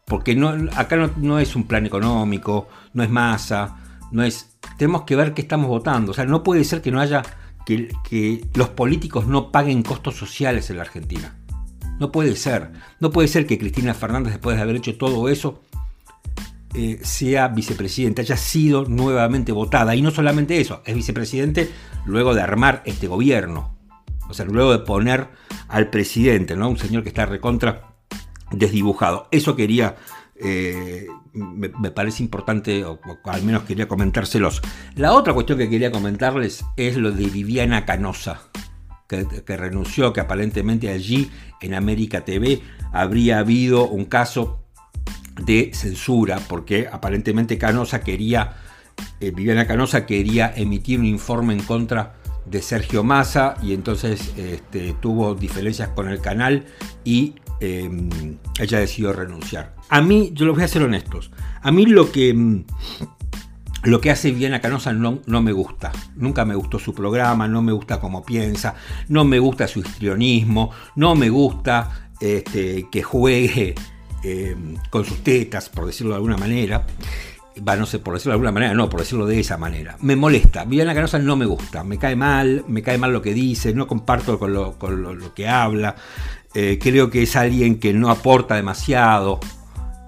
Porque 0.07 0.35
no, 0.35 0.51
acá 0.75 0.97
no, 1.17 1.39
es 1.39 1.57
un 1.57 1.65
plan 1.65 1.87
económico, 1.87 2.69
no 2.93 3.03
es 3.03 3.11
masa, 3.11 3.77
no 4.13 4.23
es... 4.23 4.57
Tenemos 4.77 5.03
que 5.03 5.17
ver 5.17 5.35
qué 5.35 5.43
estamos 5.43 5.69
votando. 5.69 6.13
O 6.13 6.15
sea, 6.15 6.25
no 6.25 6.43
puede 6.43 6.65
ser 6.65 6.83
que 6.83 6.91
no 6.91 7.01
haya 7.01 7.23
que, 7.65 8.45
los 8.55 8.69
políticos 8.71 9.27
no 9.27 9.51
paguen 9.51 9.83
costos 9.83 10.17
sociales 10.17 10.69
en 10.71 10.77
la 10.77 10.83
Argentina. 10.83 11.37
No 11.99 12.13
puede 12.13 12.37
ser. 12.37 12.73
No 13.01 13.11
puede 13.11 13.29
ser 13.29 13.47
que 13.47 13.59
Cristina 13.59 13.95
Fernández, 13.95 14.35
después 14.35 14.57
de 14.57 14.63
haber 14.63 14.77
hecho 14.77 14.99
todo 14.99 15.29
eso, 15.29 15.63
eh, 16.75 16.99
sea 17.03 17.49
vicepresidente, 17.49 18.23
haya 18.23 18.37
sido 18.37 18.85
nuevamente 18.85 19.53
votada. 19.53 19.95
Y 19.95 20.03
no 20.03 20.11
solamente 20.11 20.61
eso, 20.61 20.83
es 20.85 20.95
vicepresidente 20.95 21.71
luego 22.05 22.35
de 22.35 22.43
armar 22.43 22.83
este 22.85 23.07
gobierno. 23.07 23.75
O 24.29 24.35
sea, 24.35 24.45
luego 24.45 24.73
de 24.73 24.81
poner 24.81 25.29
al 25.69 25.89
presidente, 25.89 26.57
¿no? 26.57 26.69
Un 26.69 26.79
señor 26.79 27.03
que 27.03 27.11
está 27.11 27.27
recontra 27.27 27.94
desdibujado. 28.51 29.29
Eso 29.31 29.57
quería 29.57 29.97
eh, 30.37 31.07
me, 31.33 31.69
parece 31.91 32.23
importante, 32.23 32.85
o, 32.85 32.99
al 33.25 33.43
menos 33.43 33.63
quería 33.65 33.89
comentárselos. 33.89 34.63
La 34.97 35.13
otra 35.13 35.33
cuestión 35.33 35.59
que 35.59 35.71
quería 35.71 35.91
comentarles 35.93 36.65
es 36.77 36.97
lo 36.97 37.13
de 37.13 37.27
Viviana 37.27 37.85
Canosa, 37.85 38.41
que, 39.09 39.57
renunció, 39.57 40.13
que 40.13 40.21
aparentemente 40.21 40.91
allí 40.91 41.31
en 41.61 41.75
América 41.75 42.25
TV 42.25 42.63
habría 42.93 43.39
habido 43.39 43.87
un 43.87 44.07
caso 44.07 44.61
de 45.41 45.71
censura, 45.73 46.41
porque 46.49 46.89
aparentemente 46.91 47.59
Canosa 47.59 48.01
quería, 48.01 48.57
eh, 49.21 49.31
Viviana 49.31 49.67
Canosa 49.67 50.07
quería 50.07 50.53
emitir 50.55 50.99
un 50.99 51.07
informe 51.07 51.55
en 51.55 51.63
contra 51.63 52.15
de 52.45 52.61
Sergio 52.61 53.03
Massa 53.03 53.57
y 53.63 53.73
entonces 53.73 54.35
este, 54.37 54.95
tuvo 55.01 55.35
diferencias 55.35 55.89
con 55.89 56.09
el 56.09 56.21
canal 56.21 56.67
y 57.05 57.37
em, 57.61 58.39
ella 58.59 58.79
decidió 58.79 59.13
renunciar. 59.13 59.75
A 59.89 60.01
mí, 60.01 60.31
yo 60.35 60.47
lo 60.47 60.55
voy 60.55 60.63
a 60.63 60.69
ser 60.69 60.83
honestos, 60.83 61.31
a 61.63 61.71
mí 61.71 61.87
lo 61.87 62.11
que, 62.11 62.33
mm, 62.35 62.65
lo 63.85 64.01
que 64.01 64.11
hace 64.11 64.31
Viviana 64.31 64.61
Canosa 64.61 64.93
no, 64.93 65.21
me 65.27 65.53
gusta. 65.53 65.93
Nunca 66.17 66.45
me 66.45 66.55
gustó 66.55 66.79
su 66.79 66.95
programa, 66.95 67.49
no 67.49 67.63
me 67.63 67.73
gusta 67.73 68.01
cómo 68.01 68.25
piensa, 68.25 68.75
no 69.09 69.25
me 69.25 69.39
gusta 69.39 69.69
su 69.69 69.81
histrionismo, 69.81 70.71
no 70.97 71.15
me 71.15 71.29
gusta 71.29 72.11
este, 72.21 72.89
que 72.91 73.03
juegue 73.03 73.75
em, 74.23 74.77
con 74.91 75.05
sus 75.05 75.23
tetas, 75.23 75.69
por 75.69 75.87
decirlo 75.87 76.13
de 76.13 76.17
alguna 76.17 76.39
manera. 76.39 76.87
Va, 77.57 77.77
no 77.77 77.87
sé, 77.87 78.01
por 78.01 78.15
decirlo 78.15 78.33
de 78.33 78.35
alguna 78.35 78.53
manera, 78.53 78.75
no, 78.75 78.91
por 78.91 79.01
decirlo 79.01 79.27
de 79.27 79.39
esa 79.39 79.57
manera. 79.57 79.97
Me 80.01 80.17
molesta. 80.17 80.65
Viviana 80.65 80.95
Canosa 80.95 81.19
no 81.19 81.37
me 81.37 81.47
gusta. 81.47 81.85
Me 81.85 81.99
cae 81.99 82.17
mal, 82.17 82.65
me 82.67 82.83
cae 82.83 82.99
mal 82.99 83.13
lo 83.13 83.23
que 83.23 83.33
dice, 83.33 83.73
no 83.75 83.87
comparto 83.87 84.39
con 84.39 84.53
lo, 84.53 85.35
que 85.35 85.47
habla. 85.47 85.95
Eh, 86.55 86.79
creo 86.81 87.11
que 87.11 87.23
es 87.23 87.35
alguien 87.35 87.81
que 87.81 87.93
no 87.93 88.11
aporta 88.11 88.55
demasiado. 88.55 89.41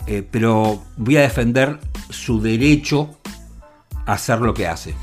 Eh, 0.06 0.26
pero 0.30 0.82
voy 0.96 1.16
a 1.16 1.22
defender 1.22 1.80
su 2.10 2.40
derecho 2.40 3.18
a 4.06 4.12
hacer 4.12 4.40
lo 4.40 4.54
que 4.54 4.68
hace. 4.68 4.94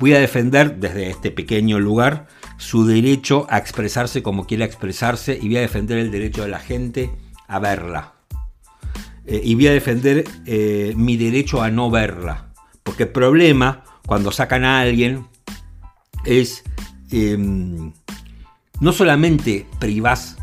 Voy 0.00 0.14
a 0.14 0.18
defender 0.18 0.76
desde 0.76 1.10
este 1.10 1.30
pequeño 1.30 1.78
lugar 1.78 2.26
su 2.58 2.84
derecho 2.84 3.46
a 3.48 3.58
expresarse 3.58 4.22
como 4.22 4.46
quiera 4.46 4.64
expresarse 4.64 5.38
y 5.40 5.46
voy 5.46 5.58
a 5.58 5.60
defender 5.60 5.98
el 5.98 6.10
derecho 6.10 6.42
de 6.42 6.48
la 6.48 6.58
gente 6.58 7.12
a 7.46 7.60
verla. 7.60 8.14
Eh, 9.24 9.40
y 9.44 9.54
voy 9.54 9.68
a 9.68 9.72
defender 9.72 10.24
mi 10.96 11.16
derecho 11.16 11.62
a 11.62 11.70
no 11.70 11.90
verla. 11.90 12.52
Porque 12.82 13.04
el 13.04 13.10
problema 13.10 13.84
cuando 14.06 14.32
sacan 14.32 14.64
a 14.64 14.80
alguien 14.80 15.26
es 16.24 16.64
em, 17.12 17.92
no 18.82 18.92
solamente 18.92 19.64
privás 19.78 20.36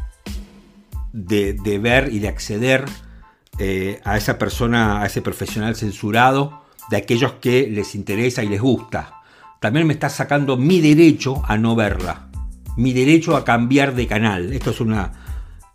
de, 1.11 1.53
ver 1.77 2.07
y 2.13 2.19
de 2.19 2.29
acceder 2.29 2.85
eh, 3.59 3.99
a 4.05 4.15
esa 4.15 4.37
persona, 4.37 5.01
a 5.01 5.07
ese 5.07 5.21
profesional 5.21 5.75
censurado, 5.75 6.63
de 6.89 6.95
aquellos 6.95 7.33
que 7.33 7.67
les 7.69 7.95
interesa 7.95 8.41
y 8.41 8.47
les 8.47 8.61
gusta. 8.61 9.15
También 9.59 9.85
me 9.85 9.91
está 9.91 10.07
sacando 10.07 10.55
mi 10.55 10.79
derecho 10.79 11.43
a 11.45 11.57
no 11.57 11.75
verla, 11.75 12.29
mi 12.77 12.93
derecho 12.93 13.35
a 13.35 13.43
cambiar 13.43 13.93
de 13.93 14.07
canal. 14.07 14.53
Esto 14.53 14.71
es 14.71 14.79
una... 14.79 15.11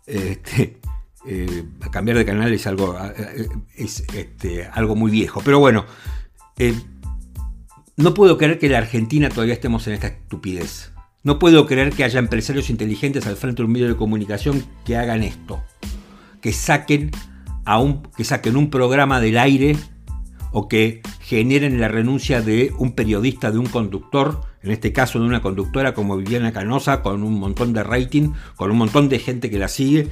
Este, 0.07 0.79
eh, 1.27 1.65
cambiar 1.91 2.17
de 2.17 2.25
canal 2.25 2.51
es 2.51 2.65
algo, 2.65 2.97
eh, 3.15 3.47
es, 3.75 4.03
este, 4.15 4.67
algo 4.73 4.95
muy 4.95 5.11
viejo. 5.11 5.39
Pero 5.45 5.59
bueno, 5.59 5.85
no 7.95 8.13
puedo 8.15 8.39
creer 8.39 8.57
que 8.57 8.69
la 8.69 8.79
Argentina 8.79 9.29
todavía 9.29 9.53
estemos 9.53 9.85
en 9.85 9.93
esta 9.93 10.07
estupidez. 10.07 10.94
No 11.25 11.39
puedo 11.39 11.65
creer 11.65 11.91
que 11.91 12.03
haya 12.03 12.19
empresarios 12.19 12.69
inteligentes 12.69 13.25
al 13.25 13.35
frente 13.35 13.63
de 13.63 13.65
un 13.65 13.71
medio 13.71 13.87
de 13.87 13.95
comunicación 13.95 14.63
que 14.85 14.95
hagan 14.95 15.23
esto. 15.23 15.63
Que 16.39 16.53
saquen 16.53 17.09
que 18.15 18.23
saquen 18.23 18.55
un 18.55 18.69
programa 18.69 19.19
del 19.19 19.39
aire 19.39 19.75
o 20.51 20.67
que 20.67 21.01
generen 21.21 21.81
la 21.81 21.87
renuncia 21.87 22.43
de 22.43 22.71
un 22.77 22.91
periodista, 22.91 23.49
de 23.49 23.57
un 23.57 23.65
conductor, 23.65 24.41
en 24.61 24.69
este 24.69 24.93
caso 24.93 25.19
de 25.19 25.25
una 25.25 25.41
conductora 25.41 25.95
como 25.95 26.15
Viviana 26.15 26.53
Canosa, 26.53 27.01
con 27.01 27.23
un 27.23 27.39
montón 27.39 27.73
de 27.73 27.81
rating, 27.81 28.33
con 28.55 28.69
un 28.69 28.77
montón 28.77 29.09
de 29.09 29.17
gente 29.17 29.49
que 29.49 29.57
la 29.57 29.67
sigue, 29.67 30.09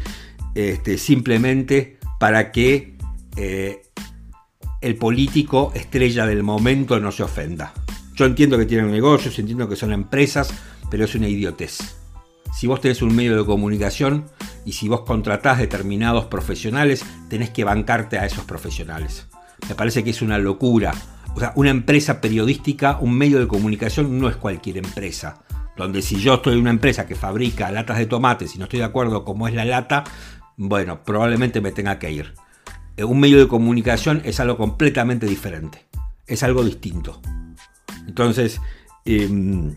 este, 0.55 0.97
simplemente 0.97 1.99
para 2.19 2.51
que 2.51 2.97
eh, 3.35 3.83
el 4.81 4.95
político 4.95 5.71
estrella 5.75 6.25
del 6.25 6.41
momento 6.41 6.99
no 6.99 7.11
se 7.11 7.21
ofenda. 7.21 7.71
Yo 8.15 8.25
entiendo 8.25 8.57
que 8.57 8.65
tienen 8.65 8.91
negocios, 8.91 9.37
entiendo 9.37 9.69
que 9.69 9.75
son 9.75 9.93
empresas, 9.93 10.53
pero 10.93 11.05
es 11.05 11.15
una 11.15 11.27
idiotez. 11.27 11.79
Si 12.53 12.67
vos 12.67 12.79
tenés 12.79 13.01
un 13.01 13.15
medio 13.15 13.35
de 13.35 13.45
comunicación 13.47 14.25
y 14.63 14.73
si 14.73 14.87
vos 14.87 15.01
contratás 15.01 15.57
determinados 15.57 16.25
profesionales, 16.25 17.03
tenés 17.29 17.49
que 17.49 17.63
bancarte 17.63 18.19
a 18.19 18.27
esos 18.27 18.45
profesionales. 18.45 19.25
Me 19.67 19.73
parece 19.73 20.03
que 20.03 20.11
es 20.11 20.21
una 20.21 20.37
locura. 20.37 20.93
O 21.33 21.39
sea, 21.39 21.51
una 21.55 21.71
empresa 21.71 22.21
periodística, 22.21 22.99
un 23.01 23.17
medio 23.17 23.39
de 23.39 23.47
comunicación 23.47 24.19
no 24.19 24.29
es 24.29 24.35
cualquier 24.35 24.77
empresa. 24.77 25.41
Donde 25.75 26.03
si 26.03 26.17
yo 26.17 26.35
estoy 26.35 26.53
en 26.53 26.59
una 26.59 26.69
empresa 26.69 27.07
que 27.07 27.15
fabrica 27.15 27.71
latas 27.71 27.97
de 27.97 28.05
tomates 28.05 28.53
y 28.53 28.59
no 28.59 28.65
estoy 28.65 28.77
de 28.77 28.85
acuerdo 28.85 29.25
cómo 29.25 29.47
es 29.47 29.55
la 29.55 29.65
lata, 29.65 30.03
bueno, 30.57 31.03
probablemente 31.03 31.59
me 31.59 31.71
tenga 31.71 31.97
que 31.97 32.11
ir. 32.11 32.35
Eh, 32.97 33.03
un 33.03 33.19
medio 33.19 33.39
de 33.39 33.47
comunicación 33.47 34.21
es 34.25 34.39
algo 34.39 34.57
completamente 34.57 35.25
diferente. 35.25 35.87
Es 36.27 36.43
algo 36.43 36.63
distinto. 36.63 37.19
Entonces, 38.05 38.61
em, 39.05 39.73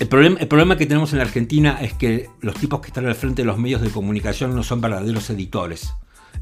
el, 0.00 0.08
problema, 0.08 0.76
que 0.76 0.86
tenemos 0.86 1.12
en 1.12 1.18
la 1.18 1.24
Argentina 1.24 1.78
es 1.80 1.92
que 1.92 2.30
los 2.40 2.54
tipos 2.54 2.80
que 2.80 2.88
están 2.88 3.06
al 3.06 3.14
frente 3.14 3.42
de 3.42 3.46
los 3.46 3.58
medios 3.58 3.80
de 3.80 3.90
comunicación 3.90 4.54
no 4.54 4.62
son 4.62 4.80
verdaderos 4.80 5.28
editores. 5.30 5.92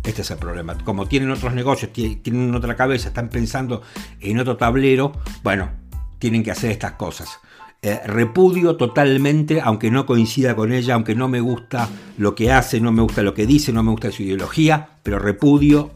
Este 0.05 0.23
es 0.23 0.31
el 0.31 0.37
problema. 0.37 0.76
Como 0.85 1.07
tienen 1.07 1.31
otros 1.31 1.55
negocios, 1.55 1.93
tienen 1.93 2.55
otra 2.55 2.76
cabeza, 2.76 3.09
están 3.09 3.31
pensando 3.31 3.83
en 4.21 4.38
otro 4.38 4.57
tablero, 4.57 5.12
bueno, 5.43 5.71
tienen 6.19 6.43
que 6.43 6.50
hacer 6.50 6.71
estas 6.71 6.93
cosas. 6.93 7.41
Eh, 7.83 8.00
repudio 8.07 8.76
totalmente, 8.76 9.61
aunque 9.61 9.91
no 9.91 10.07
coincida 10.07 10.55
con 10.57 10.73
ella, 10.73 10.95
aunque 10.95 11.15
no 11.15 11.29
me 11.29 11.41
gusta 11.41 11.88
lo 12.19 12.35
que 12.35 12.53
hace, 12.53 12.81
no 12.81 12.93
me 12.93 13.03
gusta 13.03 13.23
lo 13.23 13.33
que 13.33 13.47
dice, 13.47 13.73
no 13.73 13.83
me 13.83 13.91
gusta 13.91 14.11
su 14.11 14.23
ideología, 14.23 14.88
pero 15.03 15.19
repudio 15.19 15.93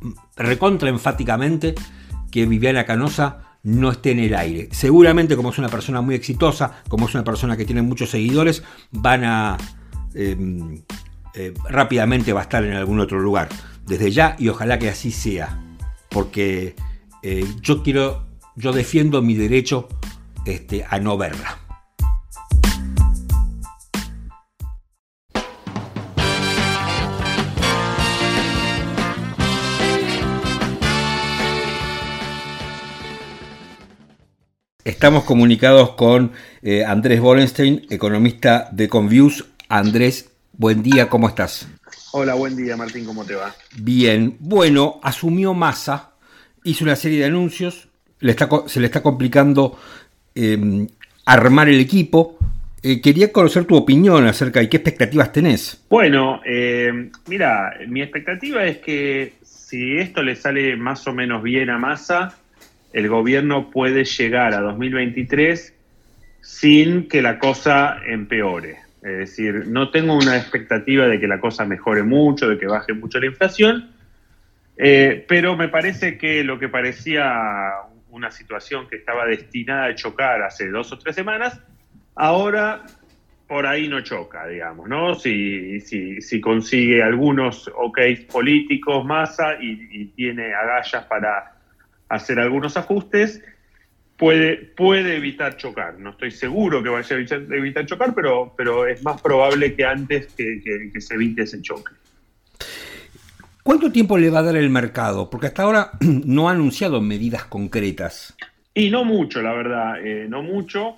mm, 0.00 0.10
recontra 0.36 0.88
enfáticamente 0.88 1.74
que 2.30 2.46
Viviana 2.46 2.84
Canosa 2.84 3.51
no 3.62 3.90
esté 3.90 4.12
en 4.12 4.20
el 4.20 4.34
aire. 4.34 4.68
Seguramente 4.72 5.36
como 5.36 5.50
es 5.50 5.58
una 5.58 5.68
persona 5.68 6.00
muy 6.00 6.14
exitosa, 6.14 6.82
como 6.88 7.08
es 7.08 7.14
una 7.14 7.24
persona 7.24 7.56
que 7.56 7.64
tiene 7.64 7.82
muchos 7.82 8.10
seguidores, 8.10 8.62
van 8.90 9.24
a... 9.24 9.56
Em, 10.14 10.82
eh, 11.34 11.54
rápidamente 11.68 12.32
va 12.34 12.40
a 12.40 12.42
estar 12.42 12.62
en 12.64 12.74
algún 12.74 13.00
otro 13.00 13.18
lugar. 13.18 13.48
Desde 13.86 14.10
ya 14.10 14.36
y 14.38 14.48
ojalá 14.48 14.78
que 14.78 14.88
así 14.88 15.10
sea. 15.10 15.76
Porque 16.10 16.76
eh, 17.22 17.46
yo 17.60 17.82
quiero, 17.82 18.26
yo 18.56 18.72
defiendo 18.72 19.22
mi 19.22 19.34
derecho 19.34 19.88
este, 20.44 20.84
a 20.88 20.98
no 20.98 21.16
verla. 21.16 21.58
Estamos 34.84 35.22
comunicados 35.22 35.90
con 35.90 36.32
eh, 36.60 36.84
Andrés 36.84 37.20
Borenstein, 37.20 37.86
economista 37.88 38.68
de 38.72 38.88
Conviews. 38.88 39.44
Andrés, 39.68 40.32
buen 40.54 40.82
día, 40.82 41.08
¿cómo 41.08 41.28
estás? 41.28 41.68
Hola, 42.10 42.34
buen 42.34 42.56
día 42.56 42.76
Martín, 42.76 43.04
¿cómo 43.04 43.24
te 43.24 43.36
va? 43.36 43.54
Bien, 43.76 44.36
bueno, 44.40 44.98
asumió 45.04 45.54
Massa, 45.54 46.14
hizo 46.64 46.82
una 46.82 46.96
serie 46.96 47.20
de 47.20 47.26
anuncios, 47.26 47.86
se 48.66 48.80
le 48.80 48.86
está 48.86 49.02
complicando 49.04 49.78
em, 50.34 50.88
armar 51.26 51.68
el 51.68 51.78
equipo. 51.78 52.36
Eh, 52.82 53.00
quería 53.00 53.30
conocer 53.30 53.66
tu 53.66 53.76
opinión 53.76 54.26
acerca 54.26 54.58
de 54.58 54.68
qué 54.68 54.78
expectativas 54.78 55.32
tenés. 55.32 55.84
Bueno, 55.88 56.40
eh, 56.44 57.08
mira, 57.28 57.72
mi 57.86 58.02
expectativa 58.02 58.64
es 58.64 58.78
que 58.78 59.34
si 59.44 59.96
esto 59.98 60.24
le 60.24 60.34
sale 60.34 60.76
más 60.76 61.06
o 61.06 61.12
menos 61.12 61.40
bien 61.40 61.70
a 61.70 61.78
Massa, 61.78 62.36
el 62.92 63.08
gobierno 63.08 63.70
puede 63.70 64.04
llegar 64.04 64.54
a 64.54 64.60
2023 64.60 65.74
sin 66.40 67.08
que 67.08 67.22
la 67.22 67.38
cosa 67.38 67.98
empeore. 68.06 68.78
Es 69.02 69.18
decir, 69.18 69.66
no 69.66 69.90
tengo 69.90 70.16
una 70.16 70.36
expectativa 70.36 71.06
de 71.06 71.18
que 71.18 71.26
la 71.26 71.40
cosa 71.40 71.64
mejore 71.64 72.02
mucho, 72.02 72.48
de 72.48 72.58
que 72.58 72.66
baje 72.66 72.92
mucho 72.92 73.18
la 73.18 73.26
inflación, 73.26 73.90
eh, 74.76 75.24
pero 75.28 75.56
me 75.56 75.68
parece 75.68 76.18
que 76.18 76.44
lo 76.44 76.58
que 76.58 76.68
parecía 76.68 77.72
una 78.10 78.30
situación 78.30 78.88
que 78.88 78.96
estaba 78.96 79.26
destinada 79.26 79.86
a 79.86 79.94
chocar 79.94 80.42
hace 80.42 80.68
dos 80.68 80.92
o 80.92 80.98
tres 80.98 81.14
semanas, 81.14 81.58
ahora 82.14 82.82
por 83.48 83.66
ahí 83.66 83.88
no 83.88 84.00
choca, 84.02 84.46
digamos, 84.46 84.88
¿no? 84.88 85.14
Si, 85.14 85.80
si, 85.80 86.40
consigue 86.40 87.02
algunos 87.02 87.70
ok 87.74 87.98
políticos, 88.30 89.04
masa, 89.04 89.56
y, 89.60 89.88
y 89.90 90.04
tiene 90.06 90.54
agallas 90.54 91.04
para 91.04 91.51
hacer 92.12 92.38
algunos 92.38 92.76
ajustes, 92.76 93.42
puede, 94.18 94.56
puede 94.56 95.16
evitar 95.16 95.56
chocar. 95.56 95.98
No 95.98 96.10
estoy 96.10 96.30
seguro 96.30 96.82
que 96.82 96.90
vaya 96.90 97.16
a 97.16 97.18
evitar, 97.56 97.86
chocar, 97.86 98.14
pero, 98.14 98.54
pero 98.56 98.86
es 98.86 99.02
más 99.02 99.20
probable 99.20 99.74
que 99.74 99.84
antes 99.84 100.26
que, 100.34 100.92
se 101.00 101.14
evite 101.14 101.42
ese 101.42 101.62
choque. 101.62 101.92
¿Cuánto 103.62 103.90
tiempo 103.90 104.18
le 104.18 104.28
va 104.28 104.40
a 104.40 104.42
dar 104.42 104.56
el 104.56 104.68
mercado? 104.68 105.30
Porque 105.30 105.46
hasta 105.46 105.62
ahora 105.62 105.92
no 106.00 106.48
ha 106.48 106.52
anunciado 106.52 107.00
medidas 107.00 107.44
concretas. 107.44 108.36
Y 108.74 108.90
no 108.90 109.04
mucho, 109.04 109.40
la 109.40 109.54
verdad, 109.54 110.04
eh, 110.04 110.26
no 110.28 110.42
mucho, 110.42 110.96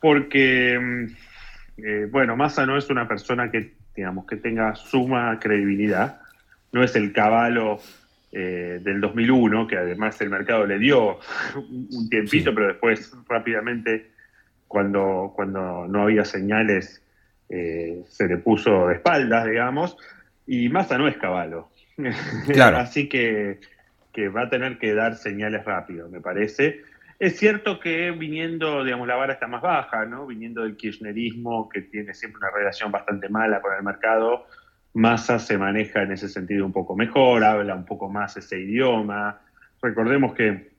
porque, 0.00 0.78
mm, 0.80 1.82
eh, 1.84 2.08
bueno, 2.10 2.36
Massa 2.36 2.64
no 2.64 2.76
es 2.76 2.90
una 2.90 3.08
persona 3.08 3.50
que, 3.50 3.74
digamos, 3.96 4.26
que 4.26 4.36
tenga 4.36 4.74
suma 4.76 5.38
credibilidad, 5.40 6.20
no 6.70 6.84
es 6.84 6.94
el 6.94 7.12
caballo 7.12 7.78
eh, 8.30 8.80
del 8.82 9.00
2001, 9.00 9.66
que 9.66 9.76
además 9.76 10.20
el 10.20 10.30
mercado 10.30 10.66
le 10.66 10.78
dio 10.78 11.18
un 11.56 12.08
tiempito, 12.10 12.54
pero 12.54 12.68
después 12.68 13.12
rápidamente, 13.28 14.10
cuando, 14.66 15.32
cuando 15.34 15.86
no 15.88 16.02
había 16.02 16.24
señales, 16.24 17.02
eh, 17.48 18.04
se 18.08 18.28
le 18.28 18.36
puso 18.36 18.88
de 18.88 18.96
espaldas, 18.96 19.46
digamos, 19.46 19.96
y 20.46 20.68
Massa 20.68 20.98
no 20.98 21.08
es 21.08 21.16
caballo. 21.16 21.68
Así 22.76 23.08
que, 23.08 23.60
que 24.12 24.28
va 24.28 24.42
a 24.42 24.50
tener 24.50 24.78
que 24.78 24.94
dar 24.94 25.16
señales 25.16 25.64
rápido, 25.64 26.08
me 26.08 26.20
parece. 26.20 26.82
Es 27.18 27.36
cierto 27.36 27.80
que 27.80 28.12
viniendo, 28.12 28.84
digamos, 28.84 29.08
la 29.08 29.16
vara 29.16 29.32
está 29.32 29.48
más 29.48 29.62
baja, 29.62 30.04
¿no? 30.04 30.26
Viniendo 30.26 30.62
del 30.62 30.76
kirchnerismo, 30.76 31.68
que 31.68 31.82
tiene 31.82 32.14
siempre 32.14 32.38
una 32.38 32.50
relación 32.50 32.92
bastante 32.92 33.28
mala 33.28 33.60
con 33.60 33.74
el 33.74 33.82
mercado, 33.82 34.46
Massa 34.94 35.38
se 35.38 35.58
maneja 35.58 36.02
en 36.02 36.12
ese 36.12 36.28
sentido 36.28 36.64
un 36.66 36.72
poco 36.72 36.96
mejor, 36.96 37.44
habla 37.44 37.74
un 37.74 37.84
poco 37.84 38.08
más 38.08 38.36
ese 38.36 38.60
idioma. 38.60 39.40
Recordemos 39.80 40.34
que 40.34 40.70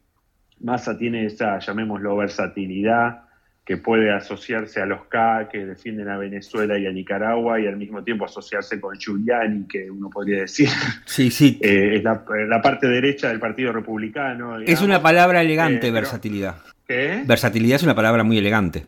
Massa 0.60 0.98
tiene 0.98 1.26
esa, 1.26 1.60
llamémoslo, 1.60 2.18
versatilidad 2.18 3.24
que 3.70 3.78
puede 3.78 4.12
asociarse 4.12 4.82
a 4.82 4.88
los 4.88 5.06
K 5.06 5.48
que 5.52 5.64
defienden 5.64 6.10
a 6.10 6.18
Venezuela 6.18 6.76
y 6.80 6.88
a 6.88 6.92
Nicaragua 6.92 7.60
y 7.60 7.68
al 7.68 7.78
mismo 7.78 8.04
tiempo 8.04 8.26
asociarse 8.26 8.82
con 8.82 8.98
Giuliani, 8.98 9.68
que 9.68 9.92
uno 9.92 10.10
podría 10.10 10.42
decir. 10.42 10.70
Sí, 11.06 11.30
sí. 11.30 11.60
Eh, 11.70 11.98
es 11.98 12.04
la, 12.04 12.26
parte 12.64 12.88
derecha 12.88 13.28
del 13.28 13.40
Partido 13.40 13.72
Republicano. 13.72 14.60
Es 14.60 14.82
una 14.82 15.04
palabra 15.04 15.42
elegante, 15.42 15.90
eh, 15.90 15.92
versatilidad. 15.92 16.56
¿Qué? 16.88 17.22
Versatilidad 17.28 17.76
es 17.76 17.84
una 17.84 17.94
palabra 17.94 18.24
muy 18.24 18.40
elegante. 18.40 18.88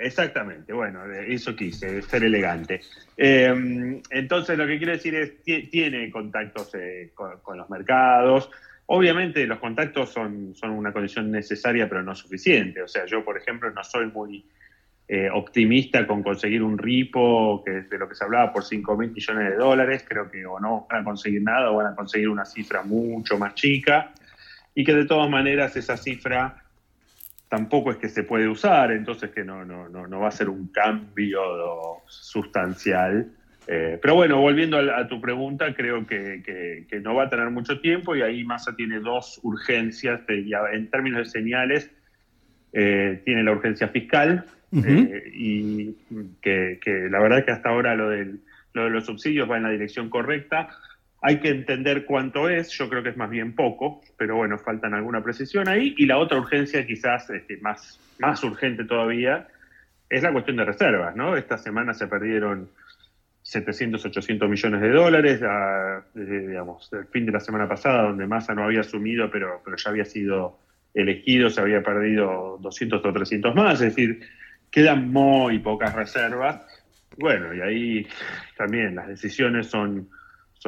Exactamente, 0.00 0.72
bueno, 0.72 1.04
eso 1.12 1.56
quise, 1.56 2.02
ser 2.02 2.22
elegante. 2.22 2.80
Em, 3.16 4.00
entonces 4.10 4.56
lo 4.56 4.66
que 4.66 4.78
quiero 4.78 4.92
decir 4.92 5.14
es, 5.14 5.42
tiene 5.42 6.10
contactos 6.10 6.72
eh, 6.74 7.10
con, 7.14 7.56
los 7.56 7.68
mercados. 7.68 8.50
Obviamente 8.86 9.46
los 9.46 9.58
contactos 9.58 10.10
son, 10.10 10.54
son 10.54 10.70
una 10.70 10.92
condición 10.92 11.30
necesaria 11.30 11.88
pero 11.88 12.02
no 12.02 12.14
suficiente. 12.14 12.80
O 12.80 12.88
sea, 12.88 13.06
yo 13.06 13.24
por 13.24 13.36
ejemplo 13.36 13.70
no 13.70 13.82
soy 13.82 14.06
muy 14.06 14.44
eh, 15.08 15.28
optimista 15.32 16.06
con 16.06 16.22
conseguir 16.22 16.62
un 16.62 16.78
RIPO, 16.78 17.64
que 17.64 17.78
es 17.78 17.90
de 17.90 17.98
lo 17.98 18.08
que 18.08 18.14
se 18.14 18.24
hablaba, 18.24 18.52
por 18.52 18.62
5 18.62 18.96
mil 18.96 19.10
millones 19.10 19.50
de 19.50 19.56
dólares. 19.56 20.04
Creo 20.06 20.30
que 20.30 20.46
o 20.46 20.60
no 20.60 20.86
van 20.88 21.00
a 21.00 21.04
conseguir 21.04 21.42
nada 21.42 21.70
o 21.72 21.76
van 21.76 21.92
a 21.92 21.96
conseguir 21.96 22.28
una 22.28 22.44
cifra 22.44 22.82
mucho 22.82 23.36
más 23.36 23.54
chica. 23.54 24.12
Y 24.74 24.84
que 24.84 24.94
de 24.94 25.06
todas 25.06 25.28
maneras 25.28 25.74
esa 25.76 25.96
cifra 25.96 26.67
tampoco 27.48 27.90
es 27.90 27.96
que 27.96 28.08
se 28.08 28.24
puede 28.24 28.48
usar, 28.48 28.92
entonces 28.92 29.30
que 29.30 29.44
no, 29.44 29.64
no, 29.64 29.88
no, 29.88 30.20
va 30.20 30.28
a 30.28 30.32
ser 30.32 30.48
un 30.48 30.68
cambio 30.68 31.40
sustancial. 32.06 33.30
Eh, 33.66 33.98
pero 34.00 34.14
bueno, 34.14 34.40
volviendo 34.40 34.78
a, 34.78 35.06
tu 35.08 35.20
pregunta, 35.20 35.74
creo 35.74 36.06
que, 36.06 36.86
no 37.02 37.14
va 37.14 37.24
a 37.24 37.30
tener 37.30 37.50
mucho 37.50 37.80
tiempo 37.80 38.16
y 38.16 38.22
ahí 38.22 38.44
Massa 38.44 38.74
tiene 38.76 39.00
dos 39.00 39.40
urgencias 39.42 40.20
en 40.28 40.90
términos 40.90 41.20
de 41.20 41.24
señales. 41.26 41.90
Eh, 42.72 43.22
tiene 43.24 43.42
la 43.42 43.52
urgencia 43.52 43.88
fiscal 43.88 44.44
eh, 44.72 45.32
y 45.34 45.94
que, 46.42 46.78
la 47.10 47.18
verdad 47.20 47.44
que 47.44 47.50
hasta 47.50 47.70
ahora 47.70 47.94
lo, 47.94 48.10
del, 48.10 48.40
lo 48.74 48.84
de 48.84 48.90
los 48.90 49.06
subsidios 49.06 49.50
va 49.50 49.56
en 49.56 49.62
la 49.62 49.70
dirección 49.70 50.10
correcta, 50.10 50.68
Hay 51.20 51.40
que 51.40 51.48
entender 51.48 52.04
cuánto 52.04 52.48
es, 52.48 52.70
yo 52.70 52.88
creo 52.88 53.02
que 53.02 53.08
es 53.10 53.16
más 53.16 53.30
bien 53.30 53.54
poco, 53.54 54.00
pero 54.16 54.36
bueno, 54.36 54.56
faltan 54.58 54.94
alguna 54.94 55.22
precisión 55.22 55.68
ahí. 55.68 55.94
Y 55.98 56.06
la 56.06 56.18
otra 56.18 56.38
urgencia, 56.38 56.86
quizás 56.86 57.28
este, 57.30 57.56
más, 57.56 57.98
más 58.18 58.42
urgente 58.44 58.84
todavía, 58.84 59.48
es 60.08 60.22
la 60.22 60.32
cuestión 60.32 60.56
de 60.56 60.64
reservas, 60.64 61.16
¿no? 61.16 61.36
Esta 61.36 61.58
semana 61.58 61.92
se 61.92 62.06
perdieron 62.06 62.68
700, 63.42 64.04
800 64.04 64.48
millones 64.48 64.80
de 64.80 64.90
dólares, 64.90 65.40
digamos, 66.14 66.92
el 66.92 67.06
fin 67.06 67.26
de 67.26 67.32
la 67.32 67.40
semana 67.40 67.68
pasada, 67.68 68.02
donde 68.02 68.26
Massa 68.26 68.54
no 68.54 68.64
había 68.64 68.80
asumido, 68.80 69.30
pero, 69.30 69.62
pero 69.64 69.76
ya 69.76 69.90
había 69.90 70.04
sido 70.04 70.58
elegido, 70.94 71.48
se 71.48 71.60
había 71.60 71.82
perdido 71.82 72.58
200 72.60 73.04
o 73.04 73.12
300 73.12 73.54
más, 73.54 73.80
es 73.80 73.94
decir, 73.94 74.20
quedan 74.70 75.10
muy 75.10 75.58
pocas 75.60 75.94
reservas. 75.94 76.60
Bueno, 77.16 77.54
y 77.54 77.60
ahí 77.60 78.06
también 78.56 78.94
las 78.94 79.08
decisiones 79.08 79.66
son, 79.68 80.08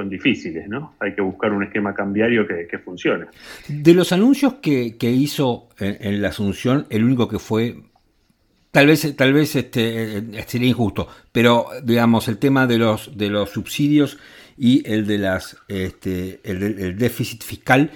son 0.01 0.09
difíciles, 0.09 0.67
¿no? 0.69 0.95
Hay 0.99 1.15
que 1.15 1.21
buscar 1.21 1.53
un 1.53 1.63
esquema 1.63 1.93
cambiario 1.93 2.47
que, 2.47 2.79
funcione. 2.79 3.27
De 3.69 3.93
los 3.93 4.13
anuncios 4.13 4.55
que, 4.55 4.97
hizo 5.01 5.69
en, 5.79 6.23
la 6.23 6.29
Asunción, 6.29 6.87
el 6.91 7.05
único 7.05 7.29
que 7.29 7.39
fue 7.39 7.77
Tal 8.71 8.87
vez, 8.87 9.17
tal 9.17 9.33
vez 9.33 9.57
este, 9.57 10.19
eh, 10.19 10.45
sería 10.47 10.69
injusto, 10.69 11.09
pero 11.33 11.67
digamos 11.83 12.29
el 12.29 12.39
tema 12.39 12.69
de 12.69 12.79
los 12.79 13.19
de 13.19 13.29
los 13.29 13.51
subsidios 13.51 14.17
y 14.57 14.89
el 14.89 15.09
de 15.09 15.19
las 15.19 15.57
este, 15.67 16.39
el, 16.45 16.97
déficit 16.97 17.43
fiscal 17.43 17.91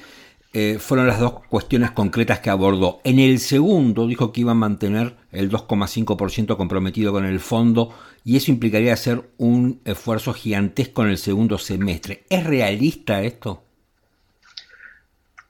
eh, 0.52 0.78
fueron 0.80 1.06
las 1.06 1.20
dos 1.20 1.44
cuestiones 1.48 1.92
concretas 1.92 2.40
que 2.40 2.50
abordó. 2.50 3.00
En 3.04 3.20
el 3.20 3.38
segundo 3.38 4.08
dijo 4.08 4.32
que 4.32 4.40
iba 4.40 4.50
a 4.50 4.56
mantener 4.56 5.14
el 5.30 5.48
2,5% 5.48 6.56
comprometido 6.56 7.12
con 7.12 7.24
el 7.24 7.38
fondo 7.38 7.94
y 8.24 8.36
eso 8.36 8.50
implicaría 8.50 8.92
hacer 8.92 9.22
un 9.36 9.80
esfuerzo 9.84 10.32
gigantesco 10.32 11.04
en 11.04 11.10
el 11.10 11.18
segundo 11.18 11.58
semestre. 11.58 12.24
¿Es 12.30 12.44
realista 12.44 13.22
esto? 13.22 13.62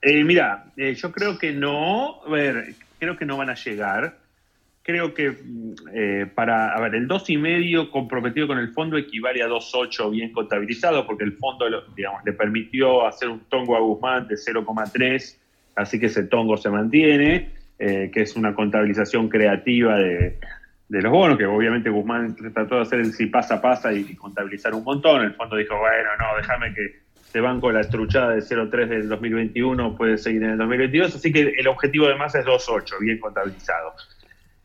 Eh, 0.03 0.23
mira, 0.25 0.73
yo 0.77 1.13
creo 1.13 1.39
que 1.39 1.53
no, 1.53 2.23
a 2.25 2.29
ver, 2.29 2.75
creo 2.99 3.17
que 3.17 3.25
no 3.25 3.37
van 3.37 3.51
a 3.51 3.55
llegar 3.55 4.25
creo 4.85 5.15
que 5.15 5.35
eh, 5.95 6.27
para, 6.35 6.75
a 6.75 6.81
ver, 6.81 6.95
el 6.95 7.09
2,5 7.09 7.91
comprometido 7.91 8.47
con 8.47 8.59
el 8.59 8.69
fondo 8.69 8.99
equivale 8.99 9.43
a 9.43 9.49
2,8 9.49 10.11
bien 10.11 10.31
contabilizado, 10.31 11.07
porque 11.07 11.25
el 11.25 11.33
fondo 11.33 11.67
le 11.69 12.33
permitió 12.35 13.07
hacer 13.07 13.31
un 13.31 13.41
tongo 13.49 13.77
a 13.77 13.81
Guzmán 13.81 14.29
de 14.29 14.35
0,3, 14.35 15.37
así 15.77 15.99
que 15.99 16.07
ese 16.07 16.25
tongo 16.25 16.59
se 16.59 16.69
mantiene, 16.69 17.51
eh, 17.79 18.11
que 18.13 18.21
es 18.21 18.37
una 18.37 18.55
contabilización 18.55 19.31
creativa 19.31 19.97
de, 19.97 20.39
los 20.89 21.13
bonos, 21.13 21.39
que 21.39 21.47
obviamente 21.47 21.91
Guzmán 21.91 22.37
trató 22.53 22.77
de 22.77 22.83
hacer 22.83 23.01
el 23.01 23.13
si 23.13 23.27
pasa, 23.27 23.61
pasa 23.61 23.93
y, 23.93 24.15
contabilizar 24.15 24.75
un 24.75 24.85
montón. 24.85 25.23
El 25.23 25.35
fondo 25.35 25.57
dijo, 25.57 25.77
bueno, 25.79 26.11
no, 26.19 26.37
déjame 26.37 26.75
que 26.75 27.05
te 27.33 27.41
banco 27.41 27.73
la 27.73 27.81
estruchada 27.81 28.35
de 28.35 28.41
0,3 28.41 28.87
del 28.87 29.09
2021, 29.09 29.97
puede 29.97 30.19
seguir 30.19 30.45
en 30.45 30.51
el 30.51 30.59
2022, 30.59 31.17
así 31.17 31.33
que 31.33 31.55
el 31.59 31.67
objetivo 31.67 32.07
de 32.07 32.15
más 32.15 32.35
es 32.37 32.45
2,8, 32.45 33.01
bien 33.01 33.19
contabilizado. 33.19 33.95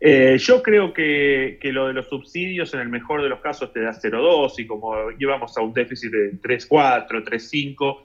Eh, 0.02 0.38
yo 0.38 0.62
creo 0.62 0.94
que, 0.94 1.60
lo 1.64 1.88
de 1.88 1.94
los 1.94 2.08
subsidios 2.08 2.74
en 2.74 2.82
el 2.82 2.90
mejor 2.90 3.22
de 3.22 3.30
los 3.30 3.40
casos 3.40 3.74
te 3.74 3.82
da 3.82 3.92
0,2 3.92 4.54
y 4.60 4.68
como 4.68 5.10
llevamos 5.12 5.58
a 5.58 5.62
un 5.62 5.74
déficit 5.74 6.12
de 6.12 6.34
3,4, 6.34 7.24
3,5, 7.26 7.98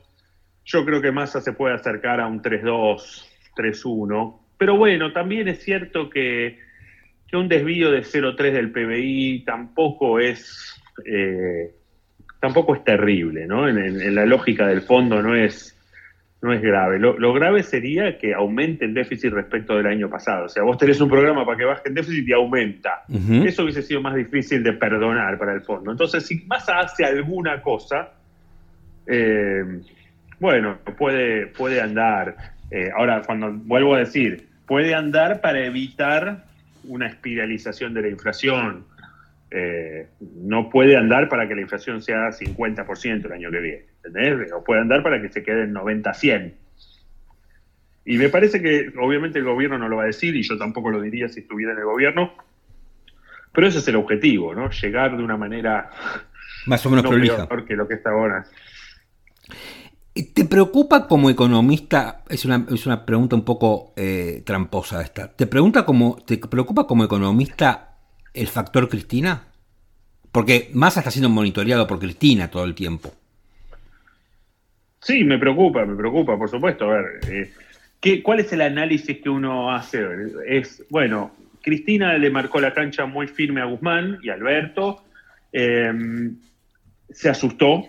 yo 0.65 0.85
creo 0.85 1.01
que 1.01 1.13
Massa 1.13 1.41
se 1.41 1.53
puede 1.53 1.75
acercar 1.75 2.21
a 2.21 2.27
un 2.27 2.43
3,2, 2.43 3.27
3,1. 3.57 4.41
Pero 4.57 4.77
bueno, 4.77 5.13
también 5.13 5.47
es 5.49 5.63
cierto 5.63 6.11
que, 6.11 6.59
un 7.37 7.49
desvío 7.49 7.91
de 7.91 8.03
0,3 8.03 8.53
del 8.53 8.71
PBI 8.71 9.45
tampoco 9.45 10.19
es, 10.21 10.81
eh, 11.05 11.73
tampoco 12.41 12.75
es 12.75 12.85
terrible, 12.85 13.47
¿no? 13.47 13.69
en 13.69 14.15
la 14.15 14.27
lógica 14.27 14.67
del 14.67 14.83
fondo 14.83 15.23
no 15.23 15.35
es 15.35 15.75
no 16.45 16.53
es 16.53 16.61
grave. 16.61 16.99
Lo, 16.99 17.33
grave 17.33 17.63
sería 17.63 18.19
que 18.19 18.35
aumente 18.35 18.85
el 18.85 18.93
déficit 18.93 19.33
respecto 19.33 19.79
del 19.79 19.87
año 19.87 20.11
pasado. 20.11 20.45
O 20.45 20.49
sea, 20.51 20.63
vos 20.63 20.77
tenés 20.77 21.01
un 21.01 21.09
programa 21.09 21.47
para 21.47 21.57
que 21.57 21.65
baje 21.65 21.83
el 21.87 21.95
déficit 21.95 22.29
y 22.29 22.33
aumenta. 22.35 23.05
Eso 23.47 23.63
hubiese 23.63 23.81
sido 23.81 24.03
más 24.03 24.15
difícil 24.15 24.63
de 24.63 24.75
perdonar 24.75 25.39
para 25.39 25.55
el 25.55 25.63
fondo. 25.63 25.91
Entonces, 25.91 26.27
si 26.27 26.45
Massa 26.45 26.81
hace 26.81 27.03
alguna 27.07 27.63
cosa, 27.63 28.13
eh, 29.07 29.81
bueno, 30.39 30.77
puede, 30.99 31.47
puede 31.47 31.81
andar. 31.81 32.37
Eh, 32.71 32.91
ahora, 32.95 33.23
cuando 33.25 33.51
vuelvo 33.51 33.95
a 33.95 34.01
decir, 34.01 34.47
puede 34.67 34.95
andar 34.95 35.41
para 35.41 35.65
evitar 35.65 36.45
una 36.87 37.07
espiralización 37.07 37.95
de 37.95 38.03
la 38.03 38.09
inflación. 38.09 38.85
Eh, 39.51 40.09
no 40.21 40.69
puede 40.69 40.97
andar 40.97 41.29
para 41.29 41.47
que 41.47 41.55
la 41.55 41.61
inflación 41.61 42.03
sea 42.03 42.31
50% 42.31 43.27
el 43.27 43.33
año 43.33 43.51
que 43.51 43.61
viene. 43.61 43.85
¿entendés? 44.05 44.53
O 44.53 44.65
puede 44.65 44.81
andar 44.81 45.03
para 45.03 45.21
que 45.21 45.29
se 45.29 45.43
quede 45.43 45.65
en 45.65 45.75
90-100. 45.75 46.55
Y 48.07 48.19
me 48.19 48.29
parece 48.29 48.61
que 48.61 48.93
obviamente 48.99 49.39
el 49.39 49.45
gobierno 49.45 49.79
no 49.79 49.89
lo 49.89 49.97
va 49.97 50.03
a 50.03 50.07
decir 50.07 50.37
y 50.37 50.43
yo 50.43 50.59
tampoco 50.59 50.91
lo 50.91 51.01
diría 51.01 51.29
si 51.29 51.41
estuviera 51.41 51.73
en 51.73 51.79
el 51.79 51.85
gobierno, 51.85 52.35
pero 53.53 53.67
ese 53.67 53.79
es 53.79 53.89
el 53.89 53.97
objetivo, 53.97 54.55
¿no? 54.55 54.69
Llegar 54.71 55.17
de 55.17 55.23
una 55.23 55.39
manera 55.39 55.91
más 56.67 56.85
o 56.85 56.91
menos 56.91 57.07
peor 57.07 57.65
que 57.65 57.77
lo 57.77 57.89
que 57.89 57.95
está 57.95 58.11
ahora. 58.11 58.45
¿Te 60.15 60.45
preocupa 60.45 61.09
como 61.09 61.29
economista? 61.29 62.23
Es 62.29 62.45
una, 62.45 62.65
es 62.71 62.87
una 62.87 63.05
pregunta 63.05 63.35
un 63.35 63.45
poco 63.45 63.93
eh, 63.97 64.43
tramposa 64.47 65.03
esta. 65.03 65.33
¿Te, 65.35 65.49
pregunta 65.49 65.85
como, 65.85 66.19
¿Te 66.25 66.39
preocupa 66.39 66.87
como 66.87 67.03
economista 67.03 67.97
el 68.33 68.47
factor 68.47 68.89
Cristina? 68.89 69.49
Porque 70.31 70.71
Massa 70.73 71.01
está 71.01 71.11
siendo 71.11 71.29
monitoreado 71.29 71.89
por 71.89 71.99
Cristina 71.99 72.49
todo 72.49 72.65
el 72.65 72.77
tiempo. 72.77 73.13
Sí, 75.01 75.25
me 75.25 75.37
preocupa, 75.37 75.85
me 75.85 75.97
preocupa, 75.97 76.39
por 76.39 76.49
supuesto. 76.49 76.85
A 76.85 76.95
ver, 76.95 77.05
eh, 77.29 77.53
¿qué, 78.01 78.23
¿cuál 78.23 78.39
es 78.39 78.53
el 78.53 78.61
análisis 78.61 79.19
que 79.21 79.29
uno 79.29 79.73
hace? 79.73 80.01
Es, 80.47 80.85
bueno, 80.91 81.33
Cristina 81.61 82.17
le 82.19 82.31
marcó 82.31 82.61
la 82.61 82.73
cancha 82.73 83.05
muy 83.05 83.27
firme 83.27 83.61
a 83.61 83.65
Guzmán 83.65 84.21
y 84.23 84.31
Alberto. 84.31 85.03
Em, 85.53 86.37
se 87.11 87.29
asustó 87.29 87.89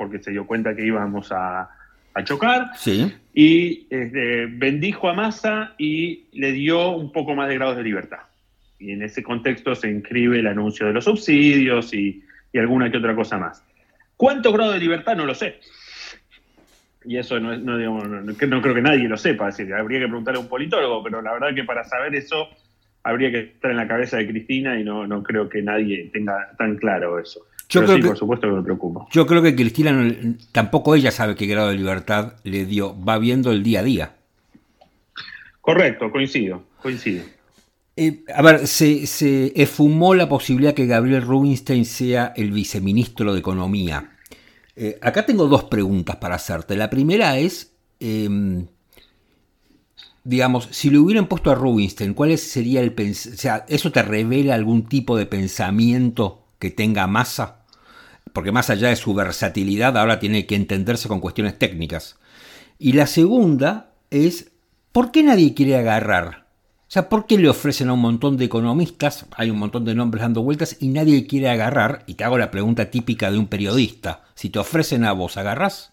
porque 0.00 0.18
se 0.18 0.30
dio 0.30 0.46
cuenta 0.46 0.74
que 0.74 0.86
íbamos 0.86 1.30
a, 1.30 1.68
chocar. 2.24 2.70
Sí. 2.76 3.14
Y 3.34 3.86
este, 3.90 4.46
bendijo 4.46 5.08
a 5.08 5.14
Massa 5.14 5.74
y 5.78 6.26
le 6.32 6.52
dio 6.52 6.90
un 6.90 7.12
poco 7.12 7.34
más 7.34 7.48
de 7.48 7.56
grados 7.56 7.76
de 7.76 7.82
libertad. 7.82 8.20
Y 8.78 8.92
en 8.92 9.02
ese 9.02 9.22
contexto 9.22 9.74
se 9.74 9.90
inscribe 9.90 10.38
el 10.38 10.46
anuncio 10.46 10.86
de 10.86 10.94
los 10.94 11.04
subsidios 11.04 11.92
y, 11.92 12.22
y 12.52 12.58
alguna 12.58 12.90
que 12.90 12.96
otra 12.96 13.14
cosa 13.14 13.36
más. 13.36 13.62
¿Cuánto 14.16 14.52
grado 14.52 14.72
de 14.72 14.78
libertad? 14.78 15.16
No 15.16 15.26
lo 15.26 15.34
sé 15.34 15.60
y 17.04 17.16
eso 17.16 17.40
no, 17.40 17.56
no, 17.56 17.78
no, 17.78 18.62
creo 18.62 18.74
que 18.74 18.82
nadie 18.82 19.08
lo 19.08 19.16
sepa, 19.16 19.46
decir, 19.46 19.72
habría 19.72 20.00
que 20.00 20.06
preguntarle 20.06 20.38
a 20.38 20.42
un 20.42 20.48
politólogo, 20.48 21.02
pero 21.02 21.22
la 21.22 21.32
verdad 21.32 21.54
que 21.54 21.64
para 21.64 21.84
saber 21.84 22.14
eso 22.14 22.48
habría 23.02 23.30
que 23.30 23.40
estar 23.40 23.70
en 23.70 23.78
la 23.78 23.88
cabeza 23.88 24.18
de 24.18 24.28
Cristina 24.28 24.78
y 24.78 24.84
no, 24.84 25.06
no 25.06 25.22
creo 25.22 25.48
que 25.48 25.62
nadie 25.62 26.10
tenga 26.12 26.50
tan 26.58 26.76
claro 26.76 27.18
eso. 27.18 27.46
Yo 27.70 27.84
creo 27.84 27.96
sí, 27.96 28.02
por 28.02 28.18
supuesto 28.18 28.48
que 28.48 28.52
me 28.52 28.62
preocupa. 28.62 29.06
Yo 29.12 29.26
creo 29.26 29.42
que 29.42 29.54
Cristina 29.54 30.12
tampoco 30.52 30.94
ella 30.94 31.10
sabe 31.10 31.36
qué 31.36 31.46
grado 31.46 31.68
de 31.68 31.76
libertad 31.76 32.34
le 32.42 32.66
dio, 32.66 32.96
va 33.02 33.18
viendo 33.18 33.52
el 33.52 33.62
día 33.62 33.80
a 33.80 33.82
día. 33.84 34.16
Correcto, 35.60 36.10
coincido, 36.10 36.64
coincido. 36.82 37.22
Eh, 37.96 38.24
a 38.34 38.42
ver, 38.42 38.66
se, 38.66 39.06
se 39.06 39.52
esfumó 39.54 40.14
la 40.14 40.28
posibilidad 40.28 40.74
que 40.74 40.86
Gabriel 40.86 41.22
Rubinstein 41.22 41.84
sea 41.84 42.32
el 42.36 42.50
viceministro 42.50 43.32
de 43.32 43.40
Economía. 43.40 44.16
Eh, 44.74 44.98
acá 45.02 45.26
tengo 45.26 45.46
dos 45.46 45.64
preguntas 45.64 46.16
para 46.16 46.36
hacerte. 46.36 46.76
La 46.76 46.88
primera 46.88 47.38
es, 47.38 47.74
em, 48.00 48.66
digamos, 50.24 50.68
si 50.70 50.90
le 50.90 50.98
hubieran 50.98 51.26
puesto 51.26 51.50
a 51.50 51.54
Rubinstein, 51.54 52.14
¿cuál 52.14 52.36
sería 52.38 52.80
el 52.80 52.94
o 52.98 53.14
sea, 53.14 53.66
eso 53.68 53.92
te 53.92 54.02
revela 54.02 54.54
algún 54.54 54.86
tipo 54.86 55.16
de 55.16 55.26
pensamiento 55.26 56.46
que 56.58 56.70
tenga 56.70 57.06
masa? 57.06 57.59
Porque 58.32 58.52
más 58.52 58.70
allá 58.70 58.88
de 58.88 58.96
su 58.96 59.14
versatilidad, 59.14 59.96
ahora 59.96 60.18
tiene 60.18 60.46
que 60.46 60.56
entenderse 60.56 61.08
con 61.08 61.20
cuestiones 61.20 61.58
técnicas. 61.58 62.18
Y 62.78 62.92
la 62.92 63.06
segunda 63.06 63.92
es, 64.10 64.52
¿por 64.92 65.12
qué 65.12 65.22
nadie 65.22 65.54
quiere 65.54 65.76
agarrar 65.76 66.40
o 66.90 66.92
sea, 66.92 67.08
¿por 67.08 67.28
qué 67.28 67.38
le 67.38 67.48
ofrecen 67.48 67.88
a 67.88 67.92
un 67.92 68.00
montón 68.00 68.36
de 68.36 68.46
economistas, 68.46 69.24
hay 69.36 69.48
un 69.48 69.60
montón 69.60 69.84
de 69.84 69.94
nombres 69.94 70.22
dando 70.22 70.42
vueltas 70.42 70.76
y 70.80 70.88
nadie 70.88 71.24
quiere 71.28 71.48
agarrar? 71.48 72.02
Y 72.08 72.14
te 72.14 72.24
hago 72.24 72.36
la 72.36 72.50
pregunta 72.50 72.90
típica 72.90 73.30
de 73.30 73.38
un 73.38 73.46
periodista. 73.46 74.24
Si 74.34 74.50
te 74.50 74.58
ofrecen 74.58 75.04
a 75.04 75.12
vos, 75.12 75.36
¿agarrás? 75.36 75.92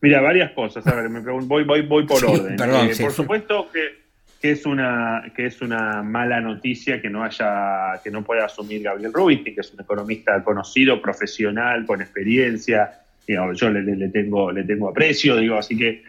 Mira, 0.00 0.22
varias 0.22 0.52
cosas. 0.52 0.86
A 0.86 0.94
ver, 0.94 1.10
me 1.10 1.20
voy, 1.20 1.64
voy, 1.64 1.82
voy 1.82 2.06
por 2.06 2.24
orden. 2.24 2.56
Eh, 2.58 2.96
por 2.98 3.12
supuesto 3.12 3.68
que, 3.70 4.01
es 4.50 4.66
una, 4.66 5.32
que 5.36 5.46
es 5.46 5.62
una 5.62 6.02
mala 6.02 6.40
noticia 6.40 7.00
que 7.00 7.08
no 7.08 7.22
haya, 7.22 8.00
que 8.02 8.10
no 8.10 8.24
pueda 8.24 8.46
asumir 8.46 8.82
Gabriel 8.82 9.12
Rubinstein, 9.12 9.54
que 9.54 9.60
es 9.60 9.72
un 9.72 9.80
economista 9.80 10.42
conocido, 10.42 11.00
profesional, 11.00 11.86
con 11.86 12.02
experiencia. 12.02 12.90
yo 13.28 13.70
le, 13.70 14.08
tengo, 14.08 14.50
le 14.50 14.64
tengo 14.64 14.88
aprecio, 14.88 15.36
digo, 15.36 15.56
así 15.56 15.76
que 15.76 16.02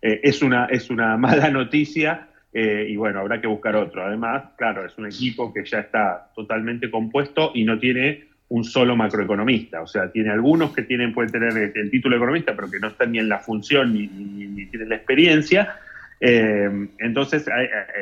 eh, 0.00 0.20
es, 0.22 0.42
una, 0.42 0.66
es 0.66 0.90
una 0.90 1.16
mala 1.18 1.50
noticia. 1.50 2.28
Eh, 2.52 2.86
y 2.88 2.96
bueno, 2.96 3.20
habrá 3.20 3.38
que 3.38 3.46
buscar 3.46 3.76
otro. 3.76 4.02
Además, 4.02 4.44
claro, 4.56 4.86
es 4.86 4.96
un 4.96 5.06
equipo 5.06 5.52
que 5.52 5.62
ya 5.64 5.80
está 5.80 6.30
totalmente 6.34 6.90
compuesto 6.90 7.52
y 7.54 7.64
no 7.64 7.78
tiene 7.78 8.24
un 8.48 8.64
solo 8.64 8.96
macroeconomista. 8.96 9.82
O 9.82 9.86
sea, 9.86 10.10
tiene 10.10 10.30
algunos 10.30 10.72
que 10.72 10.82
tienen, 10.82 11.12
pueden 11.12 11.32
tener 11.32 11.72
el, 11.74 11.90
título 11.90 12.14
de 12.14 12.18
economista, 12.18 12.54
pero 12.54 12.70
que 12.70 12.78
no 12.78 12.88
están 12.88 13.12
ni 13.12 13.18
en 13.18 13.28
la 13.28 13.40
función 13.40 13.92
ni, 13.92 14.06
ni, 14.06 14.66
tienen 14.66 14.88
la 14.88 14.96
experiencia. 14.96 15.76
Eh, 16.20 16.88
entonces, 16.98 17.46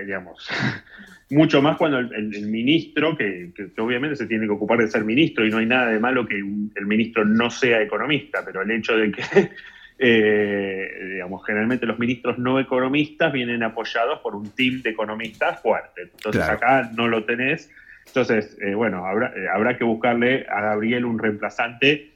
digamos, 0.04 0.48
mucho 1.30 1.62
más 1.62 1.76
cuando 1.76 1.98
el, 1.98 2.46
ministro, 2.46 3.16
que, 3.16 3.52
obviamente 3.78 4.16
se 4.16 4.26
tiene 4.26 4.46
que 4.46 4.52
ocupar 4.52 4.78
de 4.78 4.88
ser 4.88 5.04
ministro 5.04 5.46
y 5.46 5.50
no 5.50 5.58
hay 5.58 5.66
nada 5.66 5.88
de 5.90 5.98
malo 5.98 6.26
que 6.26 6.36
el 6.36 6.86
ministro 6.86 7.24
no 7.24 7.50
sea 7.50 7.82
economista, 7.82 8.42
pero 8.44 8.62
el 8.62 8.70
hecho 8.70 8.96
de 8.96 9.10
que, 9.10 9.22
eh, 9.98 10.88
digamos, 11.12 11.44
generalmente 11.46 11.86
los 11.86 11.98
ministros 11.98 12.38
no 12.38 12.60
economistas 12.60 13.32
vienen 13.32 13.62
apoyados 13.62 14.20
por 14.20 14.34
un 14.34 14.50
team 14.50 14.82
de 14.82 14.90
economistas 14.90 15.60
fuerte. 15.60 16.02
Entonces 16.02 16.42
acá 16.42 16.90
no 16.94 17.08
lo 17.08 17.24
tenés. 17.24 17.70
Entonces, 18.06 18.56
eh, 18.60 18.74
bueno, 18.74 19.06
habrá, 19.06 19.32
eh, 19.34 19.48
habrá 19.52 19.76
que 19.76 19.84
buscarle 19.84 20.46
a 20.48 20.60
Gabriel 20.60 21.04
un 21.04 21.18
reemplazante. 21.18 22.10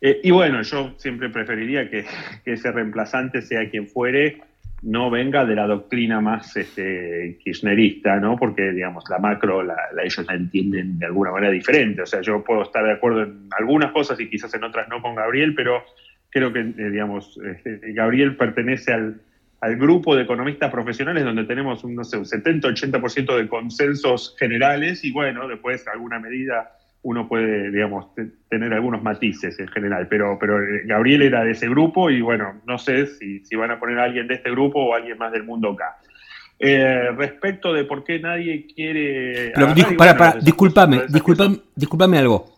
y 0.00 0.30
bueno, 0.30 0.62
yo 0.62 0.94
siempre 0.98 1.28
preferiría 1.28 1.90
que, 1.90 2.04
que 2.44 2.52
ese 2.52 2.70
reemplazante 2.70 3.42
sea 3.42 3.68
quien 3.70 3.88
fuere, 3.88 4.42
no 4.82 5.10
venga 5.10 5.44
de 5.44 5.56
la 5.56 5.66
doctrina 5.66 6.20
más 6.20 6.56
este, 6.56 7.38
kirchnerista, 7.42 8.16
¿no? 8.16 8.36
Porque, 8.36 8.70
digamos, 8.70 9.04
la 9.10 9.18
macro, 9.18 9.62
la, 9.62 9.76
ellos 10.02 10.24
la 10.26 10.34
entienden 10.34 10.98
de 10.98 11.06
alguna 11.06 11.32
manera 11.32 11.52
diferente. 11.52 12.02
O 12.02 12.06
sea, 12.06 12.20
yo 12.20 12.44
puedo 12.44 12.62
estar 12.62 12.84
de 12.84 12.92
acuerdo 12.92 13.24
en 13.24 13.48
algunas 13.58 13.92
cosas 13.92 14.20
y 14.20 14.28
quizás 14.30 14.54
en 14.54 14.64
otras 14.64 14.88
no 14.88 15.02
con 15.02 15.16
Gabriel, 15.16 15.54
pero 15.54 15.82
creo 16.30 16.52
que, 16.52 16.60
eh, 16.60 16.90
digamos, 16.90 17.38
este, 17.44 17.92
Gabriel 17.92 18.36
pertenece 18.36 18.92
al, 18.92 19.20
al, 19.60 19.76
grupo 19.76 20.14
de 20.14 20.22
economistas 20.22 20.70
profesionales 20.70 21.24
donde 21.24 21.44
tenemos, 21.44 21.82
un, 21.82 21.96
no 21.96 22.04
sé, 22.04 22.16
un 22.16 22.24
70-80% 22.24 23.36
de 23.36 23.48
consensos 23.48 24.36
generales 24.38 25.04
y, 25.04 25.10
bueno, 25.10 25.48
después 25.48 25.88
alguna 25.88 26.20
medida 26.20 26.77
uno 27.02 27.28
puede, 27.28 27.70
digamos, 27.70 28.06
tener 28.48 28.72
algunos 28.72 29.02
matices 29.02 29.58
en 29.58 29.68
general, 29.68 30.08
pero, 30.08 30.36
pero 30.38 30.62
eh, 30.62 30.82
Gabriel 30.84 31.22
era 31.22 31.44
de 31.44 31.52
ese 31.52 31.68
grupo 31.68 32.10
y 32.10 32.20
bueno, 32.20 32.60
no 32.66 32.78
sé 32.78 33.06
si, 33.06 33.44
si 33.44 33.56
van 33.56 33.70
a 33.70 33.78
poner 33.78 33.98
a 33.98 34.04
alguien 34.04 34.26
de 34.26 34.34
este 34.34 34.50
grupo 34.50 34.80
o 34.80 34.94
alguien 34.94 35.16
más 35.16 35.32
del 35.32 35.44
mundo 35.44 35.70
acá. 35.70 35.98
Eh, 36.58 37.10
respecto 37.16 37.72
de 37.72 37.84
por 37.84 38.02
qué 38.02 38.18
nadie 38.18 38.66
quiere... 38.66 39.52
Pero, 39.54 39.96
para, 39.96 40.16
para, 40.16 40.40
discúlpame, 40.40 41.02
discúlpame, 41.76 42.18
algo. 42.18 42.52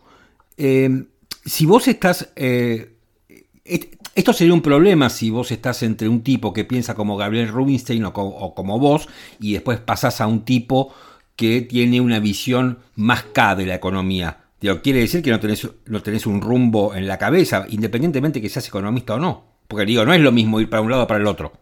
Eh, 0.57 1.03
si 1.45 1.67
vos 1.67 1.87
estás... 1.87 2.33
esto 2.35 4.33
sería 4.33 4.53
un 4.55 4.63
problema 4.63 5.09
si 5.09 5.29
vos 5.29 5.51
estás 5.51 5.83
entre 5.83 6.09
un 6.09 6.23
tipo 6.23 6.51
que 6.51 6.65
piensa 6.65 6.95
como 6.95 7.15
Gabriel 7.15 7.49
Rubinstein 7.49 8.03
o 8.05 8.53
como, 8.55 8.79
vos 8.79 9.07
y 9.39 9.53
después 9.53 9.79
pasás 9.79 10.19
a 10.19 10.25
un 10.25 10.43
tipo 10.45 10.91
que 11.35 11.61
tiene 11.61 12.01
una 12.01 12.19
visión 12.19 12.79
más 12.95 13.23
K 13.23 13.55
de 13.55 13.65
la 13.65 13.75
economía. 13.75 14.37
quiere 14.83 14.99
decir 14.99 15.21
que 15.21 15.31
no 15.31 15.39
tenés, 15.39 15.69
no 15.87 16.01
tenés 16.01 16.25
un 16.25 16.41
rumbo 16.41 16.93
en 16.95 17.07
la 17.07 17.17
cabeza, 17.17 17.65
independientemente 17.69 18.41
que 18.41 18.49
seas 18.49 18.67
economista 18.67 19.15
o 19.15 19.19
no. 19.19 19.45
Porque 19.67 19.85
digo, 19.85 20.05
no 20.05 20.13
es 20.13 20.21
lo 20.21 20.31
mismo 20.31 20.59
ir 20.59 20.69
para 20.69 20.81
un 20.81 20.91
lado 20.91 21.03
o 21.03 21.07
para 21.07 21.19
el 21.19 21.27
otro. 21.27 21.53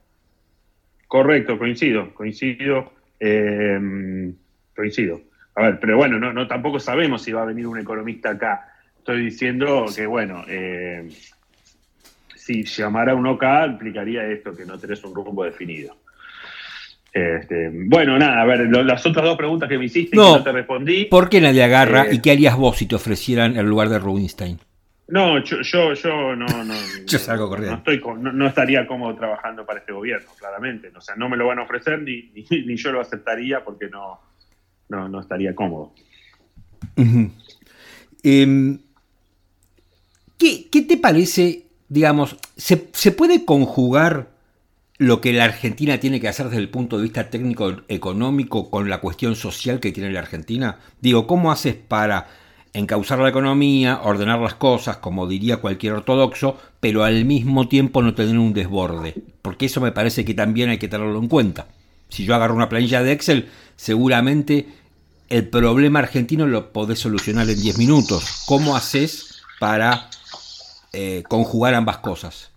Correcto, 1.08 1.58
coincido, 1.58 2.14
coincido, 2.14 2.94
eh, 3.20 4.34
coincido. 4.76 5.22
A 5.56 5.64
ver, 5.64 5.80
pero 5.80 5.98
bueno, 5.98 6.20
no, 6.20 6.32
no, 6.32 6.48
tampoco 6.48 6.80
sabemos 6.80 7.22
si 7.22 7.32
va 7.32 7.42
a 7.42 7.46
venir 7.46 7.68
un 7.68 7.80
economista 7.80 8.32
acá. 8.32 8.74
Estoy 8.98 9.26
diciendo 9.26 9.86
que, 9.96 10.06
bueno, 10.06 10.44
eh, 10.48 11.10
si 12.36 12.64
llamara 12.64 13.14
uno 13.14 13.32
acá 13.32 13.66
implicaría 13.66 14.26
esto, 14.26 14.56
que 14.56 14.66
no 14.66 14.80
tenés 14.80 15.04
un 15.04 15.14
rumbo 15.14 15.44
definido. 15.44 15.96
Este, 17.12 17.72
bueno, 17.74 18.20
nada, 18.20 18.42
a 18.42 18.46
ver, 18.46 18.70
las 18.86 19.06
otras 19.06 19.26
dos 19.26 19.38
preguntas 19.38 19.68
que 19.68 19.78
me 19.78 19.86
hiciste 19.86 20.16
no, 20.16 20.38
no 20.38 20.44
te 20.44 20.52
respondí. 20.52 21.06
¿Por 21.06 21.30
qué 21.30 21.42
nadie 21.42 21.64
agarra 21.64 22.06
eh, 22.06 22.16
y 22.16 22.22
qué 22.22 22.32
harías 22.32 22.56
vos 22.56 22.78
si 22.78 22.86
te 22.86 22.96
ofrecieran 22.96 23.58
el 23.58 23.66
lugar 23.66 23.90
de 23.90 23.98
Rubinstein? 23.98 24.60
No, 25.08 25.44
yo, 25.44 25.62
yo, 25.62 25.94
yo 25.94 26.36
no, 26.36 26.46
no, 26.46 26.74
yo 27.08 27.18
salgo 27.18 27.50
corriendo. 27.50 27.82
No, 27.84 27.92
estoy, 27.92 28.02
no, 28.22 28.48
estaría 28.48 28.86
cómodo 28.86 29.16
trabajando 29.16 29.66
para 29.66 29.80
este 29.80 29.92
gobierno, 29.92 30.30
claramente. 30.38 30.92
O 30.96 31.02
sea, 31.02 31.16
no 31.16 31.28
me 31.30 31.38
lo 31.38 31.48
van 31.48 31.60
a 31.60 31.64
ofrecer 31.64 32.02
ni, 32.02 32.32
ni, 32.50 32.76
yo 32.76 32.92
lo 32.92 33.02
aceptaría 33.02 33.64
porque 33.64 33.90
no, 33.90 34.20
no, 34.90 35.20
estaría 35.20 35.56
cómodo. 35.56 35.94
Em, 38.24 38.80
¿qué, 40.38 40.70
¿qué, 40.72 40.82
te 40.84 40.98
parece, 40.98 41.66
digamos, 41.88 42.38
se, 42.56 42.90
se 42.94 43.12
puede 43.12 43.46
conjugar 43.46 44.28
lo 45.00 45.22
que 45.22 45.32
la 45.32 45.46
Argentina 45.46 45.98
tiene 45.98 46.20
que 46.20 46.28
hacer 46.28 46.50
desde 46.50 46.62
el 46.62 46.70
punto 46.70 46.98
de 46.98 47.04
vista 47.04 47.30
técnico 47.30 47.78
económico 47.88 48.70
con 48.70 48.90
la 48.90 49.00
cuestión 49.00 49.38
social 49.38 49.80
que 49.80 49.94
tiene 49.94 50.12
la 50.12 50.20
Argentina? 50.20 50.78
Digo, 51.00 51.26
¿cómo 51.26 51.54
haces 51.54 51.76
para 51.76 52.28
encauzar 52.74 53.20
la 53.20 53.30
economía, 53.30 54.02
ordenar 54.04 54.40
las 54.40 54.56
cosas, 54.56 54.98
como 54.98 55.26
diría 55.26 55.58
cualquier 55.58 55.94
ortodoxo, 55.94 56.58
pero 56.82 57.06
al 57.06 57.24
mismo 57.24 57.70
tiempo 57.70 58.02
no 58.02 58.14
tener 58.14 58.38
un 58.38 58.54
desborde? 58.54 59.16
Porque 59.42 59.68
eso 59.68 59.80
me 59.80 59.94
parece 59.94 60.26
que 60.26 60.34
también 60.34 60.70
hay 60.70 60.78
que 60.78 60.90
tenerlo 60.90 61.18
en 61.18 61.30
cuenta. 61.30 61.68
Si 62.10 62.26
yo 62.26 62.36
agarro 62.36 62.56
una 62.56 62.68
planilla 62.68 63.02
de 63.02 63.14
Excel, 63.14 63.48
seguramente 63.78 64.68
el 65.30 65.48
problema 65.48 66.00
argentino 66.00 66.46
lo 66.46 66.74
podés 66.74 67.00
solucionar 67.00 67.50
en 67.50 67.62
10 67.62 67.78
minutos. 67.78 68.44
¿Cómo 68.48 68.76
haces 68.76 69.44
para 69.62 70.10
eh, 70.92 71.24
conjugar 71.30 71.74
ambas 71.74 72.00
cosas? 72.00 72.52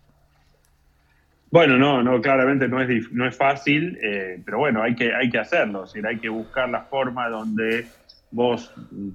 Bueno, 1.52 1.76
no, 1.76 2.02
no, 2.02 2.22
claramente 2.22 2.66
no 2.66 2.80
es, 2.80 3.12
no 3.12 3.28
es 3.28 3.36
fácil, 3.36 3.98
eh, 4.02 4.40
pero 4.42 4.56
bueno, 4.56 4.82
hay 4.82 4.94
que, 4.94 5.14
hay 5.14 5.28
que 5.28 5.38
hacerlo, 5.38 5.84
hay 6.02 6.16
que 6.16 6.30
buscar 6.30 6.70
la 6.70 6.84
forma 6.84 7.28
donde 7.28 7.84
vos 8.30 8.72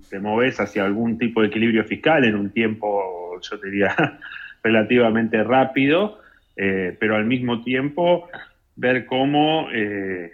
te 0.07 0.19
moves 0.19 0.59
hacia 0.59 0.85
algún 0.85 1.17
tipo 1.17 1.41
de 1.41 1.47
equilibrio 1.47 1.83
fiscal 1.83 2.23
en 2.25 2.35
un 2.35 2.51
tiempo, 2.51 3.41
yo 3.41 3.57
diría, 3.57 3.95
relativamente 4.63 5.43
rápido, 5.43 6.19
eh, 6.55 6.95
pero 6.99 7.15
al 7.15 7.25
mismo 7.25 7.63
tiempo 7.63 8.29
ver 8.75 9.07
cómo, 9.07 9.69
eh, 9.73 10.31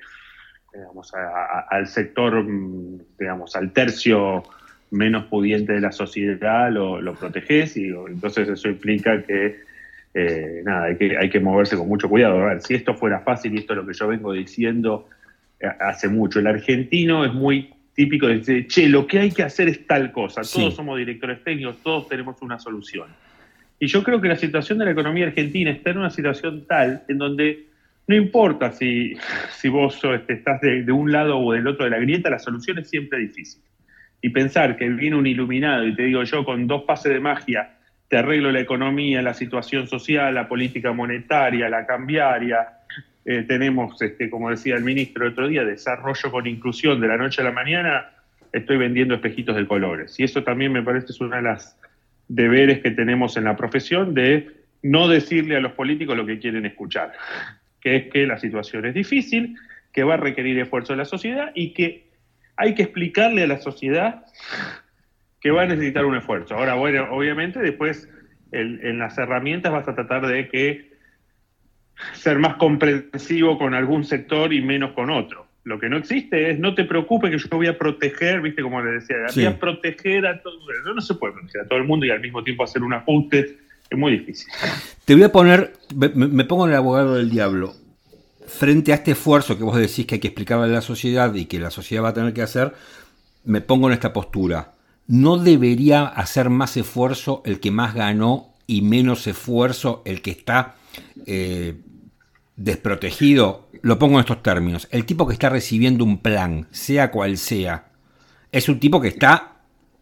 digamos, 0.74 1.10
al 1.14 1.88
sector, 1.88 2.46
digamos, 3.18 3.56
al 3.56 3.72
tercio 3.72 4.44
menos 4.92 5.28
pudiente 5.28 5.72
de 5.72 5.80
la 5.80 5.94
sociedad 5.94 6.70
lo, 6.70 7.00
lo 7.00 7.16
proteges 7.16 7.78
y 7.78 7.88
entonces 7.88 8.50
eso 8.50 8.68
implica 8.68 9.24
que 9.24 9.72
eh, 10.14 10.62
nada, 10.64 10.86
hay 10.86 10.98
que, 10.98 11.18
hay 11.18 11.30
que 11.30 11.40
moverse 11.40 11.76
con 11.76 11.88
mucho 11.88 12.08
cuidado. 12.08 12.40
A 12.42 12.46
ver, 12.46 12.62
si 12.62 12.76
esto 12.76 12.94
fuera 12.94 13.22
fácil, 13.22 13.54
y 13.54 13.58
esto 13.58 13.74
es 13.74 13.78
lo 13.78 13.86
que 13.86 13.94
yo 13.94 14.08
vengo 14.08 14.32
diciendo 14.32 15.10
eh, 15.60 15.68
hace 15.80 16.08
mucho, 16.08 16.40
el 16.40 16.48
argentino 16.48 17.26
es 17.26 17.34
muy 17.34 17.74
típico 17.96 18.28
de 18.28 18.38
decir, 18.38 18.68
che, 18.68 18.90
lo 18.90 19.08
que 19.08 19.20
hay 19.20 19.32
que 19.32 19.44
hacer 19.44 19.68
es 19.70 19.86
tal 19.86 20.12
cosa, 20.12 20.42
todos 20.42 20.76
somos 20.76 20.98
directores 20.98 21.44
técnicos, 21.44 21.78
todos 21.84 22.08
tenemos 22.08 22.42
una 22.42 22.60
solución. 22.60 23.08
Y 23.80 23.88
yo 23.88 24.04
creo 24.04 24.22
que 24.22 24.28
la 24.28 24.36
situación 24.36 24.78
de 24.80 24.86
la 24.86 24.92
economía 24.92 25.26
argentina 25.26 25.72
está 25.72 25.92
en 25.92 25.98
una 26.00 26.10
situación 26.10 26.66
tal 26.68 27.04
en 27.08 27.18
donde 27.18 27.66
no 28.08 28.16
importa 28.16 28.72
si, 28.72 29.16
si 29.52 29.70
vos 29.70 30.00
este, 30.04 30.34
estás 30.34 30.62
de, 30.62 30.84
de, 30.84 30.92
un 30.92 31.12
lado 31.12 31.40
o 31.40 31.54
del 31.54 31.68
otro 31.68 31.86
de 31.86 31.92
la 31.92 32.00
grieta, 32.00 32.30
la 32.30 32.40
solución 32.40 32.80
es 32.80 32.90
siempre 32.90 33.20
difícil. 33.20 33.62
Y 34.22 34.30
pensar 34.30 34.78
que 34.78 34.88
viene 34.90 35.16
un 35.16 35.28
iluminado 35.28 35.86
y 35.86 35.96
te 35.96 36.04
digo 36.04 36.24
yo 36.24 36.46
con 36.46 36.66
dos 36.68 36.84
pases 36.84 37.14
de 37.14 37.20
magia 37.20 37.78
te 38.14 38.20
arreglo 38.20 38.52
la 38.52 38.60
economía, 38.60 39.24
la 39.24 39.34
situación 39.34 39.88
social, 39.88 40.36
la 40.36 40.48
política 40.48 40.92
monetaria, 40.92 41.68
la 41.68 41.88
cambiaria. 41.88 42.82
Eh, 43.26 43.42
tenemos, 43.48 44.00
este, 44.04 44.30
como 44.30 44.52
decía 44.52 44.76
el 44.76 44.84
ministro 44.84 45.26
el 45.26 45.32
otro 45.32 45.48
día, 45.48 45.64
desarrollo 45.64 46.30
con 46.30 46.46
inclusión 46.46 47.02
de 47.02 47.08
la 47.08 47.18
noche 47.18 47.42
a 47.42 47.46
la 47.46 47.52
mañana. 47.52 48.12
Estoy 48.52 48.78
vendiendo 48.78 49.16
espejitos 49.16 49.56
de 49.56 49.66
colores. 49.66 50.20
Y 50.20 50.26
eso 50.26 50.44
también 50.44 50.72
me 50.72 50.84
parece 50.84 51.08
es 51.10 51.22
una 51.22 51.38
de 51.38 51.42
las 51.42 51.76
deberes 52.28 52.84
que 52.84 52.92
tenemos 52.92 53.36
en 53.36 53.46
la 53.46 53.58
profesión 53.58 54.14
de 54.14 54.48
no 54.84 55.08
decirle 55.08 55.58
a 55.58 55.60
los 55.60 55.72
políticos 55.72 56.16
lo 56.16 56.28
que 56.28 56.38
quieren 56.38 56.68
escuchar, 56.68 57.14
que 57.82 57.96
es 57.96 58.12
que 58.12 58.28
la 58.28 58.38
situación 58.38 58.86
es 58.86 58.94
difícil, 58.94 59.56
que 59.92 60.04
va 60.04 60.14
a 60.14 60.18
requerir 60.18 60.60
esfuerzo 60.60 60.94
de 60.94 60.98
la 60.98 61.06
sociedad 61.06 61.52
y 61.56 61.74
que 61.74 62.06
hay 62.58 62.76
que 62.76 62.84
explicarle 62.84 63.42
a 63.42 63.48
la 63.48 63.58
sociedad 63.58 64.24
que 65.44 65.52
va 65.52 65.64
a 65.64 65.66
necesitar 65.68 66.06
un 66.06 66.16
esfuerzo. 66.16 66.56
Ahora, 66.56 66.76
bueno, 66.76 67.08
obviamente 67.12 67.60
después 67.60 68.10
en 68.52 69.00
las 69.00 69.18
herramientas 69.18 69.72
vas 69.72 69.88
a 69.88 69.96
tratar 69.96 70.26
de 70.28 70.48
que 70.48 70.94
ser 72.14 72.40
más 72.40 72.56
comprensivo 72.56 73.58
con 73.58 73.74
algún 73.74 74.04
sector 74.04 74.54
y 74.54 74.62
menos 74.62 74.94
con 74.94 75.10
otro. 75.10 75.48
Lo 75.64 75.80
que 75.80 75.90
no 75.90 75.98
existe 75.98 76.52
es, 76.52 76.60
no 76.60 76.76
te 76.76 76.84
preocupes 76.84 77.32
que 77.32 77.38
yo 77.38 77.48
voy 77.52 77.68
a 77.68 77.78
proteger, 77.78 78.42
viste 78.42 78.62
como 78.62 78.82
le 78.82 78.92
decía, 78.92 79.16
voy 79.34 79.46
a 79.46 79.58
proteger 79.58 80.28
a 80.28 80.42
todo 80.42 80.56
no, 80.86 80.94
no 80.94 81.02
se 81.02 81.14
puede 81.16 81.34
proteger 81.34 81.62
a 81.62 81.68
todo 81.68 81.80
el 81.80 81.86
mundo 81.86 82.06
y 82.06 82.12
al 82.12 82.20
mismo 82.20 82.44
tiempo 82.44 82.64
hacer 82.64 82.84
un 82.84 82.94
ajuste, 82.94 83.58
es 83.90 83.98
muy 83.98 84.12
difícil. 84.12 84.52
Te 85.06 85.14
voy 85.14 85.24
a 85.24 85.32
poner, 85.32 85.74
me, 85.96 86.44
pongo 86.44 86.66
en 86.66 86.72
el 86.72 86.78
abogado 86.78 87.16
del 87.16 87.30
diablo, 87.30 87.74
frente 88.46 88.92
a 88.92 88.96
este 88.96 89.12
esfuerzo 89.12 89.58
que 89.58 89.64
vos 89.64 89.78
decís 89.78 90.06
que 90.06 90.16
hay 90.16 90.22
que 90.22 90.28
explicarle 90.28 90.66
a 90.66 90.68
la 90.68 90.82
sociedad 90.82 91.34
y 91.34 91.46
que 91.46 91.60
la 91.60 91.72
sociedad 91.72 92.04
va 92.04 92.10
a 92.10 92.14
tener 92.14 92.34
que 92.34 92.42
hacer, 92.42 92.74
me 93.46 93.62
pongo 93.62 93.88
en 93.88 93.94
esta 93.94 94.12
postura. 94.12 94.73
¿No 95.08 95.38
debería 95.38 96.06
hacer 96.06 96.50
más 96.50 96.78
esfuerzo 96.78 97.42
el 97.46 97.60
que 97.60 97.72
más 97.72 97.94
ganó 97.94 98.54
y 98.68 98.82
menos 98.82 99.28
esfuerzo 99.28 100.02
el 100.06 100.22
que 100.22 100.32
está 100.32 100.76
eh, 101.26 101.82
desprotegido? 102.56 103.70
Lo 103.82 104.00
pongo 104.00 104.16
en 104.16 104.22
estos 104.22 104.44
términos. 104.44 104.88
El 104.92 105.06
tipo 105.06 105.28
que 105.28 105.34
está 105.34 105.50
recibiendo 105.50 106.04
un 106.04 106.20
plan, 106.20 106.68
sea 106.72 107.12
cual 107.12 107.38
sea, 107.38 107.92
es 108.52 108.70
un 108.70 108.80
tipo 108.80 109.02
que 109.02 109.10
está 109.10 109.54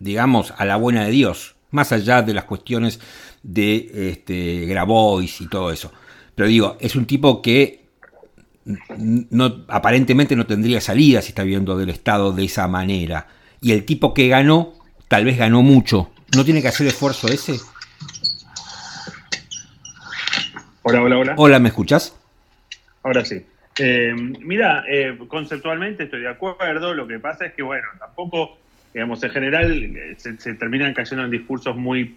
digamos, 0.02 0.54
a 0.58 0.66
la 0.66 0.76
buena 0.78 1.06
de 1.06 1.12
Dios, 1.12 1.56
más 1.70 1.92
allá 1.92 2.24
de 2.24 2.34
las 2.34 2.46
cuestiones 2.46 3.00
de 3.44 4.10
este, 4.10 4.66
Grabois 4.66 5.40
y 5.42 5.48
todo 5.48 5.72
eso. 5.72 5.92
Pero 6.36 6.50
digo, 6.50 6.78
es 6.80 6.96
un 6.96 7.06
tipo 7.06 7.42
que 7.42 7.86
aparentemente 9.68 10.36
no 10.36 10.46
tendría 10.48 10.82
salida 10.82 11.22
si 11.22 11.30
está 11.30 11.44
viendo 11.44 11.78
del 11.78 11.90
Estado 11.90 12.34
de 12.34 12.46
esa 12.46 12.68
manera. 12.68 13.28
Y 13.62 13.74
el 13.74 13.86
tipo 13.86 14.14
que 14.14 14.28
ganó, 14.28 14.74
tal 15.12 15.26
vez 15.26 15.38
ganó 15.38 15.62
mucho. 15.62 16.10
¿No 16.38 16.46
tiene 16.46 16.62
que 16.62 16.70
hacer 16.70 16.88
esfuerzo 16.88 17.28
ese? 17.28 17.58
Hola, 20.84 21.04
hola, 21.04 21.18
hola. 21.18 21.34
Hola, 21.36 21.60
¿me 21.60 21.68
escuchas? 21.68 22.18
Ahora 23.04 23.26
sí. 23.26 23.46
Eh, 23.78 24.14
mira, 24.16 24.86
eh, 24.88 25.18
conceptualmente 25.28 26.04
estoy 26.04 26.22
de 26.22 26.30
acuerdo. 26.30 26.94
Lo 26.94 27.06
que 27.08 27.20
pasa 27.20 27.46
es 27.46 27.54
que, 27.54 27.62
bueno, 27.62 27.90
tampoco, 28.00 28.58
digamos, 28.94 29.22
en 29.22 29.32
general 29.32 29.84
eh, 29.84 30.16
se, 30.18 30.54
terminan 30.54 30.94
cayendo 30.94 31.26
en 31.26 31.32
discursos 31.32 31.76
muy 31.76 32.16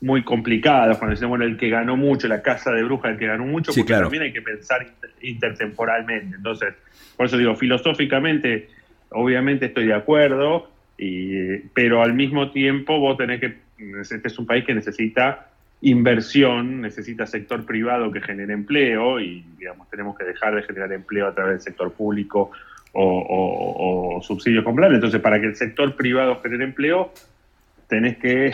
muy 0.00 0.22
complicados, 0.22 0.96
cuando 0.98 1.12
decimos, 1.12 1.30
bueno, 1.30 1.44
el 1.44 1.58
que 1.58 1.68
ganó 1.68 1.96
mucho, 1.96 2.26
la 2.28 2.40
casa 2.40 2.70
de 2.70 2.84
bruja, 2.84 3.10
el 3.10 3.18
que 3.18 3.26
ganó 3.26 3.44
mucho, 3.44 3.72
porque 3.74 3.92
también 3.92 4.22
hay 4.22 4.32
que 4.32 4.42
pensar 4.42 4.86
intertemporalmente. 5.20 6.36
Entonces, 6.36 6.74
por 7.16 7.26
eso 7.26 7.36
digo, 7.36 7.54
filosóficamente, 7.54 8.68
obviamente 9.10 9.66
estoy 9.66 9.86
de 9.86 9.94
acuerdo, 9.94 10.70
y, 10.98 11.58
pero 11.74 12.02
al 12.02 12.14
mismo 12.14 12.50
tiempo 12.50 12.98
vos 12.98 13.16
tenés 13.16 13.40
que, 13.40 13.58
este 14.00 14.28
es 14.28 14.38
un 14.38 14.46
país 14.46 14.64
que 14.64 14.74
necesita 14.74 15.48
inversión, 15.82 16.80
necesita 16.80 17.26
sector 17.26 17.66
privado 17.66 18.10
que 18.10 18.20
genere 18.20 18.54
empleo 18.54 19.20
y 19.20 19.44
digamos 19.58 19.88
tenemos 19.90 20.16
que 20.16 20.24
dejar 20.24 20.54
de 20.54 20.62
generar 20.62 20.92
empleo 20.92 21.26
a 21.28 21.34
través 21.34 21.52
del 21.52 21.60
sector 21.60 21.92
público 21.92 22.50
o, 22.98 24.20
subsidios 24.22 24.64
con 24.64 24.74
plan. 24.74 24.94
Entonces, 24.94 25.20
para 25.20 25.38
que 25.38 25.48
el 25.48 25.56
sector 25.56 25.94
privado 25.96 26.40
genere 26.40 26.64
empleo, 26.64 27.12
tenés 27.88 28.16
que 28.16 28.52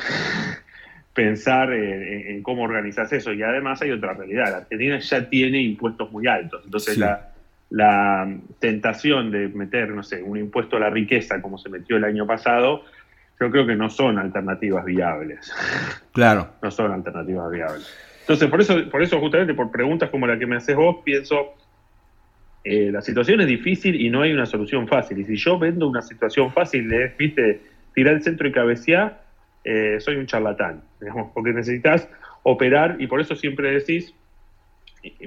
pensar 1.14 1.72
en, 1.72 2.42
cómo 2.42 2.62
organizas 2.62 3.12
eso. 3.12 3.32
Y 3.32 3.42
además 3.44 3.80
hay 3.82 3.92
otra 3.92 4.14
realidad. 4.14 4.50
La 4.50 4.56
Argentina 4.58 4.98
ya 4.98 5.28
tiene 5.28 5.62
impuestos 5.62 6.10
muy 6.10 6.26
altos. 6.26 6.62
Entonces, 6.64 6.98
la, 6.98 7.31
la 7.72 8.30
tentación 8.58 9.30
de 9.30 9.48
meter, 9.48 9.88
no 9.90 10.02
sé, 10.02 10.22
un 10.22 10.36
impuesto 10.36 10.76
a 10.76 10.80
la 10.80 10.90
riqueza 10.90 11.40
como 11.40 11.56
se 11.56 11.70
metió 11.70 11.96
el 11.96 12.04
año 12.04 12.26
pasado, 12.26 12.84
yo 13.40 13.50
creo 13.50 13.66
que 13.66 13.74
no 13.74 13.88
son 13.88 14.18
alternativas 14.18 14.84
viables. 14.84 15.50
Claro. 16.12 16.50
No 16.62 16.70
son 16.70 16.92
alternativas 16.92 17.50
viables. 17.50 17.90
Entonces, 18.20 18.50
por 18.50 18.60
eso, 18.60 18.90
por 18.90 19.02
eso 19.02 19.18
justamente 19.18 19.54
por 19.54 19.70
preguntas 19.70 20.10
como 20.10 20.26
la 20.26 20.38
que 20.38 20.46
me 20.46 20.56
haces 20.56 20.76
vos, 20.76 20.98
pienso, 21.02 21.54
eh, 22.62 22.90
la 22.92 23.00
situación 23.00 23.40
es 23.40 23.46
difícil 23.46 23.98
y 23.98 24.10
no 24.10 24.20
hay 24.20 24.34
una 24.34 24.44
solución 24.44 24.86
fácil. 24.86 25.18
Y 25.20 25.24
si 25.24 25.36
yo 25.36 25.58
vendo 25.58 25.88
una 25.88 26.02
situación 26.02 26.52
fácil, 26.52 26.92
es, 26.92 27.16
viste, 27.16 27.62
tirar 27.94 28.14
el 28.14 28.22
centro 28.22 28.46
y 28.46 28.52
cabecear, 28.52 29.22
eh, 29.64 29.96
soy 29.98 30.16
un 30.16 30.26
charlatán, 30.26 30.82
digamos, 31.00 31.30
porque 31.32 31.54
necesitas 31.54 32.06
operar 32.42 32.96
y 32.98 33.06
por 33.06 33.22
eso 33.22 33.34
siempre 33.34 33.72
decís, 33.72 34.14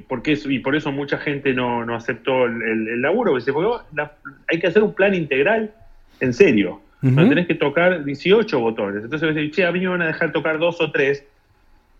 porque 0.08 0.38
y 0.46 0.60
por 0.60 0.76
eso 0.76 0.92
mucha 0.92 1.18
gente 1.18 1.54
no, 1.54 1.82
aceptó 1.96 2.46
el, 2.46 3.02
laburo, 3.02 3.34
porque 3.54 4.12
hay 4.48 4.60
que 4.60 4.68
hacer 4.68 4.84
un 4.84 4.94
plan 4.94 5.14
integral 5.14 5.72
en 6.20 6.34
serio. 6.34 6.82
No 7.02 7.30
tenés 7.30 7.46
que 7.46 7.54
tocar 7.54 8.04
18 8.04 8.60
botones. 8.60 9.04
Entonces 9.04 9.36
decís, 9.36 9.56
che, 9.56 9.64
a 9.64 9.72
mí 9.72 9.82
me 9.82 9.90
van 9.90 10.02
a 10.02 10.08
dejar 10.08 10.32
tocar 10.32 10.58
dos 10.58 10.82
o 10.82 10.92
tres. 10.92 11.24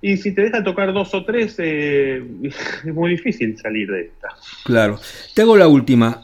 Y 0.02 0.18
si 0.18 0.34
te 0.34 0.42
dejan 0.42 0.64
tocar 0.64 0.94
dos 0.94 1.14
o 1.14 1.24
tres, 1.24 1.56
eh, 1.60 2.24
es 2.44 2.94
muy 2.94 3.12
difícil 3.12 3.56
salir 3.58 3.92
de 3.92 4.02
esta. 4.02 4.30
Claro. 4.64 5.00
Te 5.36 5.44
hago 5.44 5.58
la 5.58 5.68
última. 5.68 6.22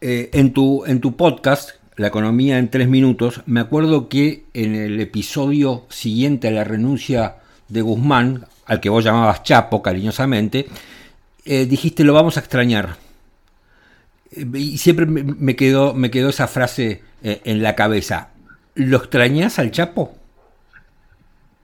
Eh, 0.00 0.30
en, 0.32 0.52
tu, 0.52 0.84
en 0.84 1.00
tu 1.00 1.16
podcast, 1.16 1.70
La 1.96 2.08
economía 2.08 2.58
en 2.58 2.70
tres 2.70 2.88
minutos, 2.88 3.42
me 3.46 3.60
acuerdo 3.60 4.08
que 4.08 4.44
en 4.54 4.74
el 4.74 4.98
episodio 4.98 5.84
siguiente 5.90 6.48
a 6.48 6.50
la 6.50 6.64
renuncia 6.64 7.36
de 7.68 7.82
Guzmán, 7.82 8.46
al 8.66 8.80
que 8.80 8.88
vos 8.88 9.04
llamabas 9.04 9.42
Chapo 9.42 9.82
cariñosamente, 9.82 10.66
eh, 11.44 11.66
dijiste 11.66 12.04
lo 12.04 12.14
vamos 12.14 12.36
a 12.36 12.40
extrañar. 12.40 12.96
Y 14.54 14.78
siempre 14.78 15.04
me 15.06 15.56
quedó, 15.56 15.92
me 15.92 16.10
quedó 16.10 16.30
esa 16.30 16.48
frase 16.48 17.02
eh, 17.22 17.40
en 17.44 17.62
la 17.62 17.74
cabeza. 17.74 18.30
¿Lo 18.74 18.96
extrañas 18.96 19.58
al 19.58 19.70
Chapo? 19.70 20.16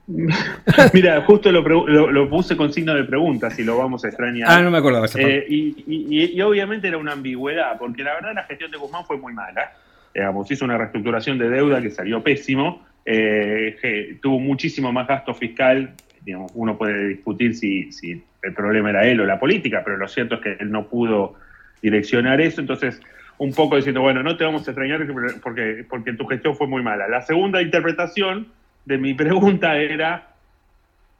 Mira, 0.93 1.21
justo 1.21 1.51
lo, 1.51 2.29
puse 2.29 2.57
con 2.57 2.73
signo 2.73 2.95
de 2.95 3.03
pregunta, 3.03 3.51
si 3.51 3.63
lo 3.63 3.77
vamos 3.77 4.03
a 4.03 4.07
extrañar. 4.07 4.49
Ah, 4.49 4.61
no 4.61 4.71
me 4.71 4.79
acordaba 4.79 5.05
esa 5.05 5.19
eh, 5.21 5.45
y, 5.47 6.41
obviamente 6.41 6.87
era 6.87 6.97
una 6.97 7.11
ambigüedad, 7.11 7.77
porque 7.77 8.03
la 8.03 8.15
verdad 8.15 8.33
la 8.33 8.43
gestión 8.45 8.71
de 8.71 8.77
Guzmán 8.77 9.05
fue 9.05 9.17
muy 9.17 9.33
mala. 9.33 9.73
Digamos, 10.13 10.49
hizo 10.49 10.65
una 10.65 10.77
reestructuración 10.77 11.37
de 11.37 11.49
deuda 11.49 11.81
que 11.81 11.91
salió 11.91 12.23
pésimo, 12.23 12.83
eh, 13.05 14.17
tuvo 14.21 14.39
muchísimo 14.39 14.91
más 14.91 15.07
gasto 15.07 15.33
fiscal. 15.35 15.93
Digamos, 16.23 16.51
uno 16.55 16.77
puede 16.77 17.07
discutir 17.07 17.55
si, 17.55 17.91
si 17.91 18.23
el 18.41 18.53
problema 18.53 18.89
era 18.89 19.07
él 19.07 19.19
o 19.19 19.25
la 19.25 19.39
política, 19.39 19.81
pero 19.83 19.97
lo 19.97 20.07
cierto 20.07 20.35
es 20.35 20.41
que 20.41 20.57
él 20.59 20.71
no 20.71 20.87
pudo 20.87 21.35
direccionar 21.81 22.41
eso. 22.41 22.61
Entonces, 22.61 23.01
un 23.37 23.53
poco 23.53 23.77
diciendo, 23.77 24.01
bueno, 24.01 24.21
no 24.21 24.37
te 24.37 24.43
vamos 24.43 24.67
a 24.67 24.71
extrañar 24.71 25.05
porque, 25.41 25.85
porque 25.89 26.13
tu 26.13 26.25
gestión 26.25 26.55
fue 26.55 26.67
muy 26.67 26.83
mala. 26.83 27.07
La 27.07 27.21
segunda 27.21 27.61
interpretación 27.61 28.47
de 28.85 28.97
mi 28.97 29.13
pregunta 29.15 29.77
era, 29.77 30.29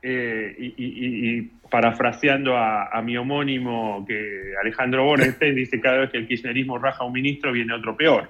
eh, 0.01 0.55
y, 0.77 1.41
parafraseando 1.69 2.57
a, 2.57 2.99
mi 3.03 3.15
homónimo, 3.15 4.03
que 4.07 4.53
Alejandro 4.59 5.05
Borenstein 5.05 5.55
dice, 5.55 5.79
cada 5.79 5.99
vez 5.99 6.09
que 6.09 6.17
el 6.17 6.27
kirchnerismo 6.27 6.79
raja 6.79 7.03
a 7.03 7.05
un 7.05 7.13
ministro 7.13 7.51
viene 7.51 7.73
otro 7.73 7.95
peor. 7.95 8.27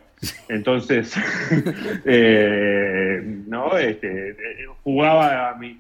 Entonces, 0.50 1.16
eh, 2.06 3.22
no, 3.48 3.78
este, 3.78 4.36
jugaba, 4.84 5.56
mi 5.58 5.74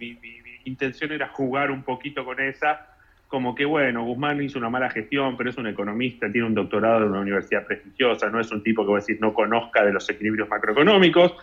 intención 0.69 1.11
era 1.11 1.27
jugar 1.29 1.71
un 1.71 1.83
poquito 1.83 2.23
con 2.23 2.39
esa 2.39 2.89
como 3.29 3.53
que, 3.53 3.63
bueno, 3.63 4.03
Guzmán 4.03 4.41
hizo 4.41 4.57
una 4.57 4.71
mala 4.71 4.89
gestión, 4.89 5.37
pero 5.37 5.51
es 5.51 5.57
un 5.57 5.67
economista, 5.67 6.29
tiene 6.31 6.47
un 6.47 6.55
doctorado 6.55 7.05
en 7.05 7.11
una 7.11 7.19
universidad 7.19 7.63
prestigiosa, 7.63 8.27
no 8.29 8.39
es 8.39 8.51
un 8.51 8.63
tipo 8.63 8.81
que, 8.81 8.87
voy 8.87 8.97
a 8.97 9.01
decir, 9.01 9.19
no 9.21 9.35
conozca 9.35 9.85
de 9.85 9.93
los 9.93 10.09
equilibrios 10.09 10.49
macroeconómicos. 10.49 11.33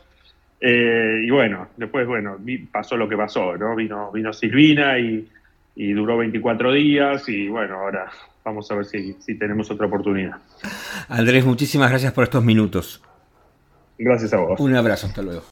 Eh, 0.61 1.23
y 1.25 1.31
bueno, 1.31 1.69
después, 1.77 2.05
bueno, 2.09 2.39
pasó 2.73 2.97
lo 2.97 3.09
que 3.09 3.17
pasó, 3.17 3.57
¿no? 3.57 3.77
Vino, 3.77 4.11
vino 4.11 4.33
Silvina 4.33 4.99
y, 4.99 5.29
duró 5.77 6.17
24 6.17 6.73
días 6.73 7.29
y 7.29 7.49
bueno, 7.49 7.77
ahora 7.77 8.11
vamos 8.45 8.69
a 8.71 8.75
ver 8.75 8.87
si, 8.87 9.13
si 9.21 9.39
tenemos 9.39 9.71
otra 9.71 9.87
oportunidad. 9.87 10.39
Andrés, 11.09 11.45
muchísimas 11.45 11.91
gracias 11.91 12.13
por 12.13 12.25
estos 12.25 12.43
minutos. 12.43 13.01
Gracias 13.97 14.33
a 14.33 14.39
vos. 14.39 14.59
Un 14.59 14.75
abrazo, 14.75 15.07
hasta 15.07 15.23
luego. 15.23 15.45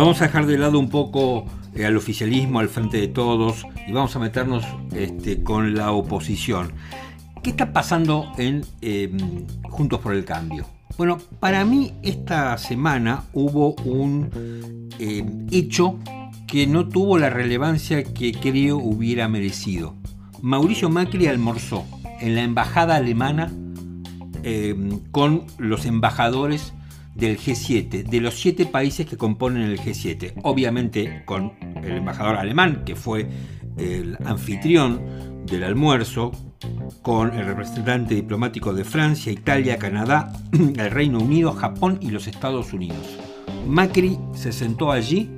Vamos 0.00 0.22
a 0.22 0.28
dejar 0.28 0.46
de 0.46 0.56
lado 0.56 0.78
un 0.78 0.88
poco 0.88 1.44
eh, 1.74 1.84
al 1.84 1.94
oficialismo, 1.94 2.58
al 2.58 2.70
frente 2.70 2.96
de 2.96 3.08
todos, 3.08 3.66
y 3.86 3.92
vamos 3.92 4.16
a 4.16 4.18
meternos 4.18 4.64
este, 4.94 5.42
con 5.42 5.74
la 5.74 5.92
oposición. 5.92 6.72
¿Qué 7.42 7.50
está 7.50 7.74
pasando 7.74 8.32
en 8.38 8.64
em, 8.80 9.46
Juntos 9.64 10.00
por 10.00 10.14
el 10.14 10.24
Cambio? 10.24 10.64
Bueno, 10.96 11.18
para 11.38 11.66
mí 11.66 11.92
esta 12.02 12.56
semana 12.56 13.24
hubo 13.34 13.74
un 13.84 14.88
em, 14.98 15.46
hecho 15.50 15.98
que 16.46 16.66
no 16.66 16.88
tuvo 16.88 17.18
la 17.18 17.28
relevancia 17.28 18.02
que 18.02 18.32
creo 18.32 18.78
hubiera 18.78 19.28
merecido. 19.28 19.96
Mauricio 20.40 20.88
Macri 20.88 21.26
almorzó 21.26 21.84
en 22.20 22.36
la 22.36 22.42
embajada 22.42 22.96
alemana 22.96 23.52
em, 24.44 24.98
con 25.10 25.44
los 25.58 25.84
embajadores 25.84 26.72
del 27.20 27.38
G7, 27.38 28.02
de 28.02 28.20
los 28.20 28.40
siete 28.40 28.66
países 28.66 29.06
que 29.06 29.16
componen 29.16 29.62
el 29.62 29.78
G7. 29.78 30.32
Obviamente 30.42 31.22
con 31.26 31.52
el 31.84 31.98
embajador 31.98 32.36
alemán, 32.36 32.82
que 32.84 32.96
fue 32.96 33.28
el 33.76 34.16
anfitrión 34.24 35.46
del 35.46 35.64
almuerzo, 35.64 36.32
con 37.02 37.32
el 37.38 37.46
representante 37.46 38.14
diplomático 38.14 38.74
de 38.74 38.84
Francia, 38.84 39.32
Italia, 39.32 39.78
Canadá, 39.78 40.32
el 40.52 40.90
Reino 40.90 41.18
Unido, 41.18 41.52
Japón 41.52 41.98
y 42.00 42.10
los 42.10 42.26
Estados 42.26 42.72
Unidos. 42.72 43.18
Macri 43.66 44.18
se 44.34 44.52
sentó 44.52 44.90
allí 44.90 45.30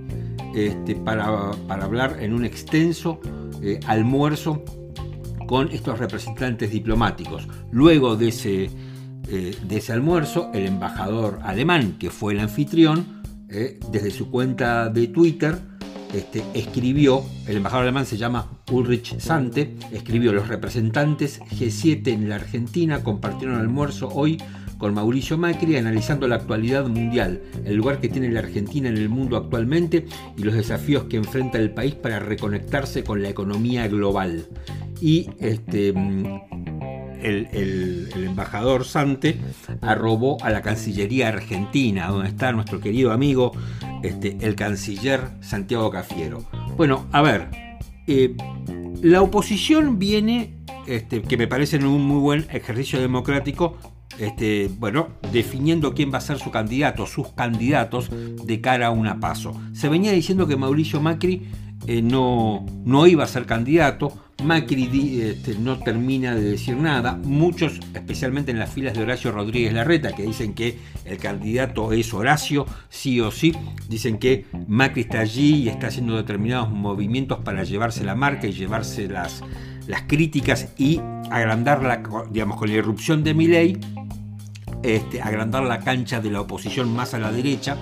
este, 0.54 0.96
para, 0.96 1.50
hablar 1.68 2.18
en 2.20 2.32
un 2.32 2.44
extenso 2.44 3.20
eh, 3.62 3.80
almuerzo 3.86 4.64
con 5.46 5.68
estos 5.70 5.98
representantes 5.98 6.70
diplomáticos. 6.70 7.46
Luego 7.70 8.16
de 8.16 8.28
ese 8.28 8.70
eh, 9.34 9.56
de 9.62 9.78
ese 9.78 9.94
almuerzo, 9.94 10.50
el 10.52 10.66
embajador 10.66 11.40
alemán, 11.42 11.96
que 11.98 12.10
fue 12.10 12.34
el 12.34 12.40
anfitrión, 12.40 13.22
eh, 13.48 13.80
desde 13.90 14.10
su 14.10 14.30
cuenta 14.30 14.90
de 14.90 15.06
Twitter, 15.06 15.58
este, 16.12 16.44
escribió, 16.52 17.24
el 17.46 17.56
embajador 17.56 17.84
alemán 17.84 18.04
se 18.04 18.18
llama 18.18 18.50
Ulrich 18.70 19.18
Sante, 19.18 19.74
escribió, 19.90 20.34
los 20.34 20.48
representantes 20.48 21.40
G7 21.40 22.08
en 22.08 22.28
la 22.28 22.34
Argentina 22.34 23.02
compartieron 23.02 23.58
almuerzo 23.58 24.10
hoy 24.10 24.36
con 24.76 24.92
Mauricio 24.92 25.38
Macri 25.38 25.76
analizando 25.76 26.28
la 26.28 26.34
actualidad 26.34 26.86
mundial, 26.86 27.40
el 27.64 27.76
lugar 27.76 28.00
que 28.00 28.10
tiene 28.10 28.30
la 28.30 28.40
Argentina 28.40 28.90
en 28.90 28.98
el 28.98 29.08
mundo 29.08 29.38
actualmente 29.38 30.04
y 30.36 30.42
los 30.42 30.52
desafíos 30.52 31.04
que 31.04 31.16
enfrenta 31.16 31.56
el 31.56 31.70
país 31.70 31.94
para 31.94 32.18
reconectarse 32.18 33.02
con 33.02 33.22
la 33.22 33.30
economía 33.30 33.88
global. 33.88 34.44
y 35.00 35.30
este, 35.40 35.94
el, 37.22 38.08
embajador 38.14 38.84
Sante 38.84 39.38
arrobó 39.80 40.42
a 40.42 40.50
la 40.50 40.62
Cancillería 40.62 41.28
Argentina, 41.28 42.08
donde 42.08 42.28
está 42.28 42.52
nuestro 42.52 42.80
querido 42.80 43.12
amigo, 43.12 43.52
este, 44.02 44.36
el 44.40 44.54
canciller 44.54 45.20
Santiago 45.40 45.90
Cafiero. 45.90 46.44
Bueno, 46.76 47.06
a 47.12 47.22
ver, 47.22 47.48
eh, 48.06 48.34
la 49.02 49.22
oposición 49.22 49.98
viene, 49.98 50.54
este, 50.86 51.22
que 51.22 51.36
me 51.36 51.46
parece 51.46 51.76
un 51.78 52.02
muy 52.02 52.20
buen 52.20 52.46
ejercicio 52.50 53.00
democrático, 53.00 53.76
este, 54.18 54.70
bueno, 54.78 55.08
definiendo 55.32 55.94
quién 55.94 56.12
va 56.12 56.18
a 56.18 56.20
ser 56.20 56.38
su 56.38 56.50
candidato, 56.50 57.06
sus 57.06 57.28
candidatos 57.28 58.10
de 58.10 58.60
cara 58.60 58.88
a 58.88 58.90
una 58.90 59.20
paso. 59.20 59.58
Se 59.72 59.88
venía 59.88 60.12
diciendo 60.12 60.46
que 60.46 60.56
Mauricio 60.56 61.00
Macri 61.00 61.48
eh, 61.86 62.02
no, 62.02 62.64
no 62.84 63.06
iba 63.06 63.24
a 63.24 63.26
ser 63.26 63.46
candidato, 63.46 64.12
Macri 64.42 65.20
este, 65.22 65.54
no 65.54 65.78
termina 65.78 66.34
de 66.34 66.42
decir 66.42 66.76
nada. 66.76 67.18
Muchos, 67.22 67.78
especialmente 67.94 68.50
en 68.50 68.58
las 68.58 68.70
filas 68.70 68.94
de 68.94 69.02
Horacio 69.02 69.32
Rodríguez 69.32 69.72
Larreta, 69.72 70.12
que 70.12 70.24
dicen 70.24 70.54
que 70.54 70.78
el 71.04 71.18
candidato 71.18 71.92
es 71.92 72.12
Horacio, 72.12 72.66
sí 72.88 73.20
o 73.20 73.30
sí, 73.30 73.54
dicen 73.88 74.18
que 74.18 74.46
Macri 74.66 75.02
está 75.02 75.20
allí 75.20 75.62
y 75.62 75.68
está 75.68 75.88
haciendo 75.88 76.16
determinados 76.16 76.70
movimientos 76.70 77.38
para 77.40 77.64
llevarse 77.64 78.04
la 78.04 78.14
marca 78.14 78.46
y 78.46 78.52
llevarse 78.52 79.08
las, 79.08 79.42
las 79.86 80.02
críticas 80.02 80.72
y 80.76 81.00
agrandar 81.30 81.82
la, 81.82 82.02
digamos, 82.30 82.58
con 82.58 82.68
la 82.68 82.76
irrupción 82.76 83.22
de 83.22 83.34
Milei, 83.34 83.78
este, 84.82 85.22
agrandar 85.22 85.62
la 85.62 85.78
cancha 85.78 86.20
de 86.20 86.30
la 86.30 86.40
oposición 86.40 86.92
más 86.92 87.14
a 87.14 87.18
la 87.18 87.30
derecha 87.30 87.76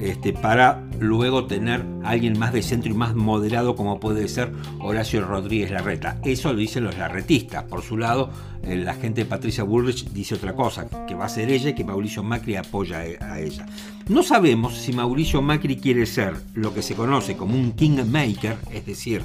este, 0.00 0.32
para 0.32 0.82
luego 0.98 1.46
tener 1.46 1.84
a 2.02 2.10
alguien 2.10 2.38
más 2.38 2.52
de 2.52 2.62
centro 2.62 2.90
y 2.90 2.94
más 2.94 3.14
moderado 3.14 3.76
como 3.76 4.00
puede 4.00 4.28
ser 4.28 4.52
Horacio 4.80 5.24
Rodríguez 5.24 5.70
Larreta. 5.70 6.18
Eso 6.24 6.52
lo 6.52 6.58
dicen 6.58 6.84
los 6.84 6.96
larretistas. 6.96 7.64
Por 7.64 7.82
su 7.82 7.96
lado, 7.96 8.30
eh, 8.62 8.76
la 8.76 8.94
gente 8.94 9.22
de 9.22 9.30
Patricia 9.30 9.64
Bullrich 9.64 10.10
dice 10.10 10.34
otra 10.34 10.54
cosa, 10.54 10.88
que 11.06 11.14
va 11.14 11.26
a 11.26 11.28
ser 11.28 11.50
ella 11.50 11.70
y 11.70 11.74
que 11.74 11.84
Mauricio 11.84 12.22
Macri 12.22 12.56
apoya 12.56 12.98
a 12.98 13.40
ella. 13.40 13.66
No 14.08 14.22
sabemos 14.22 14.76
si 14.76 14.92
Mauricio 14.92 15.42
Macri 15.42 15.76
quiere 15.76 16.06
ser 16.06 16.34
lo 16.54 16.74
que 16.74 16.82
se 16.82 16.94
conoce 16.94 17.36
como 17.36 17.54
un 17.54 17.72
kingmaker, 17.72 18.56
es 18.72 18.86
decir, 18.86 19.22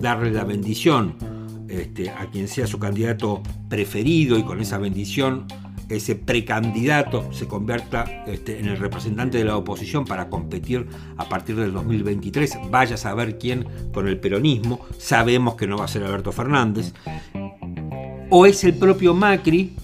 darle 0.00 0.30
la 0.30 0.44
bendición 0.44 1.16
este, 1.68 2.10
a 2.10 2.26
quien 2.30 2.48
sea 2.48 2.66
su 2.66 2.78
candidato 2.78 3.42
preferido 3.68 4.38
y 4.38 4.42
con 4.42 4.60
esa 4.60 4.78
bendición 4.78 5.46
ese 5.88 6.14
precandidato 6.14 7.32
se 7.32 7.46
convierta 7.46 8.04
este, 8.26 8.58
en 8.58 8.68
el 8.68 8.78
representante 8.78 9.38
de 9.38 9.44
la 9.44 9.56
oposición 9.56 10.04
para 10.04 10.28
competir 10.28 10.86
a 11.16 11.28
partir 11.28 11.56
del 11.56 11.72
2023. 11.72 12.58
Vaya 12.70 12.94
a 12.94 12.98
saber 12.98 13.38
quién 13.38 13.66
con 13.92 14.06
el 14.08 14.18
peronismo. 14.18 14.80
Sabemos 14.98 15.54
que 15.54 15.66
no 15.66 15.78
va 15.78 15.84
a 15.84 15.88
ser 15.88 16.04
Alberto 16.04 16.32
Fernández. 16.32 16.92
O 18.30 18.46
es 18.46 18.62
el 18.64 18.74
propio 18.74 19.14
Macri 19.14 19.74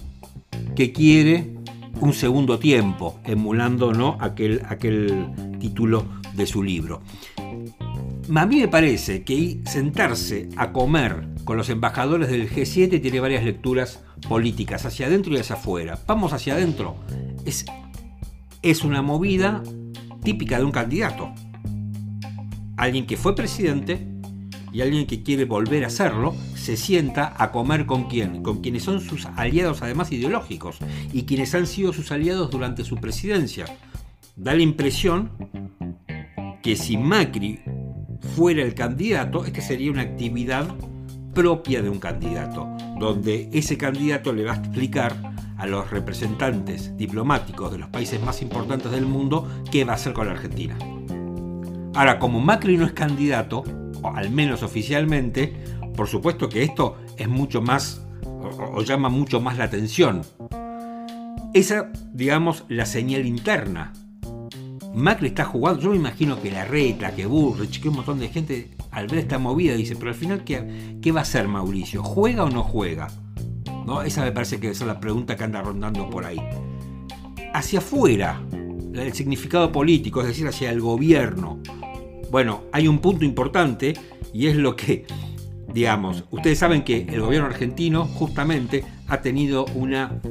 que 0.75 0.91
quiere 0.91 1.55
un 1.99 2.13
segundo 2.13 2.59
tiempo, 2.59 3.19
emulando 3.23 3.93
¿no? 3.93 4.17
aquel, 4.19 4.61
aquel 4.67 5.29
título 5.59 6.05
de 6.33 6.45
su 6.45 6.61
libro. 6.61 7.01
A 8.33 8.45
mí 8.47 8.59
me 8.59 8.67
parece 8.67 9.23
que 9.23 9.61
sentarse 9.65 10.49
a 10.57 10.71
comer 10.71 11.27
con 11.43 11.57
los 11.57 11.69
embajadores 11.69 12.29
del 12.29 12.49
G7 12.49 12.99
tiene 12.99 13.19
varias 13.19 13.43
lecturas 13.43 14.03
políticas, 14.27 14.83
hacia 14.85 15.05
adentro 15.05 15.31
y 15.33 15.37
hacia 15.37 15.55
afuera. 15.55 15.99
Vamos 16.07 16.33
hacia 16.33 16.55
adentro. 16.55 16.95
Es, 17.45 17.65
es 18.63 18.83
una 18.83 19.03
movida 19.03 19.61
típica 20.23 20.57
de 20.57 20.65
un 20.65 20.71
candidato. 20.71 21.31
Alguien 22.77 23.05
que 23.05 23.15
fue 23.15 23.35
presidente 23.35 24.07
y 24.73 24.81
alguien 24.81 25.05
que 25.05 25.21
quiere 25.21 25.45
volver 25.45 25.83
a 25.83 25.87
hacerlo, 25.87 26.35
se 26.55 26.77
sienta 26.77 27.35
a 27.37 27.51
comer 27.51 27.85
con 27.85 28.09
quién, 28.09 28.41
con 28.41 28.61
quienes 28.61 28.83
son 28.83 29.01
sus 29.01 29.27
aliados 29.27 29.83
además 29.83 30.11
ideológicos 30.11 30.79
y 31.13 31.23
quienes 31.23 31.53
han 31.53 31.67
sido 31.67 31.93
sus 31.93 32.11
aliados 32.11 32.49
durante 32.49 32.83
su 32.83 32.95
presidencia. 32.95 33.65
Da 34.35 34.55
la 34.55 34.63
impresión 34.63 35.29
que 36.63 36.75
si 36.75 36.97
Macri 36.97 37.61
fuera 38.35 38.61
el 38.61 38.73
candidato, 38.73 39.45
esta 39.45 39.61
sería 39.61 39.91
una 39.91 40.01
actividad 40.01 40.67
propia 41.33 41.81
de 41.81 41.89
un 41.89 41.99
candidato, 41.99 42.67
donde 42.99 43.49
ese 43.53 43.77
candidato 43.77 44.33
le 44.33 44.43
va 44.43 44.53
a 44.53 44.57
explicar 44.57 45.35
a 45.57 45.65
los 45.65 45.89
representantes 45.91 46.95
diplomáticos 46.97 47.71
de 47.71 47.77
los 47.77 47.89
países 47.89 48.21
más 48.21 48.41
importantes 48.41 48.91
del 48.91 49.05
mundo 49.05 49.47
qué 49.71 49.85
va 49.85 49.93
a 49.93 49.95
hacer 49.95 50.13
con 50.13 50.27
la 50.27 50.33
Argentina. 50.33 50.77
Ahora, 51.93 52.19
como 52.19 52.41
Macri 52.41 52.77
no 52.77 52.85
es 52.85 52.93
candidato, 52.93 53.63
o 54.01 54.09
al 54.09 54.29
menos 54.29 54.63
oficialmente, 54.63 55.53
por 55.95 56.07
supuesto 56.07 56.49
que 56.49 56.63
esto 56.63 56.97
es 57.17 57.27
mucho 57.27 57.61
más, 57.61 58.05
o, 58.25 58.81
llama 58.81 59.09
mucho 59.09 59.39
más 59.39 59.57
la 59.57 59.65
atención. 59.65 60.21
Esa, 61.53 61.91
digamos, 62.11 62.65
la 62.67 62.85
señal 62.85 63.25
interna 63.25 63.93
Macri 64.95 65.27
está 65.27 65.43
jugando, 65.43 65.81
yo 65.81 65.89
me 65.89 65.97
imagino 65.97 66.41
que 66.41 66.49
la 66.49 66.63
reta, 66.63 67.13
que 67.13 67.25
Burrich, 67.25 67.81
que 67.81 67.89
un 67.89 67.97
montón 67.97 68.17
de 68.17 68.29
gente 68.29 68.69
al 68.91 69.07
ver 69.07 69.19
esta 69.19 69.37
movida 69.37 69.75
dice, 69.75 69.97
pero 69.97 70.11
al 70.11 70.15
final, 70.15 70.45
¿qué, 70.45 70.97
qué 71.01 71.11
va 71.11 71.19
a 71.19 71.23
hacer 71.23 71.49
Mauricio? 71.49 72.01
¿Juega 72.01 72.45
o 72.45 72.49
no 72.49 72.63
juega? 72.63 73.09
¿No? 73.85 74.01
Esa 74.03 74.23
me 74.23 74.31
parece 74.31 74.57
que 74.57 74.69
es 74.69 74.79
la 74.79 75.01
pregunta 75.01 75.35
que 75.35 75.43
anda 75.43 75.61
rondando 75.61 76.09
por 76.09 76.25
ahí. 76.25 76.39
Hacia 77.53 77.79
afuera, 77.79 78.41
el 78.93 79.11
significado 79.11 79.69
político, 79.69 80.21
es 80.21 80.27
decir, 80.27 80.47
hacia 80.47 80.71
el 80.71 80.79
gobierno. 80.79 81.59
Bueno, 82.31 82.63
hay 82.71 82.87
un 82.87 82.99
punto 82.99 83.25
importante 83.25 83.95
y 84.33 84.47
es 84.47 84.55
lo 84.55 84.77
que, 84.77 85.05
digamos, 85.73 86.23
ustedes 86.31 86.57
saben 86.57 86.83
que 86.83 87.01
el 87.01 87.19
gobierno 87.19 87.49
argentino 87.49 88.05
justamente 88.05 88.85
ha 89.07 89.19
tenido 89.21 89.65
una 89.75 90.21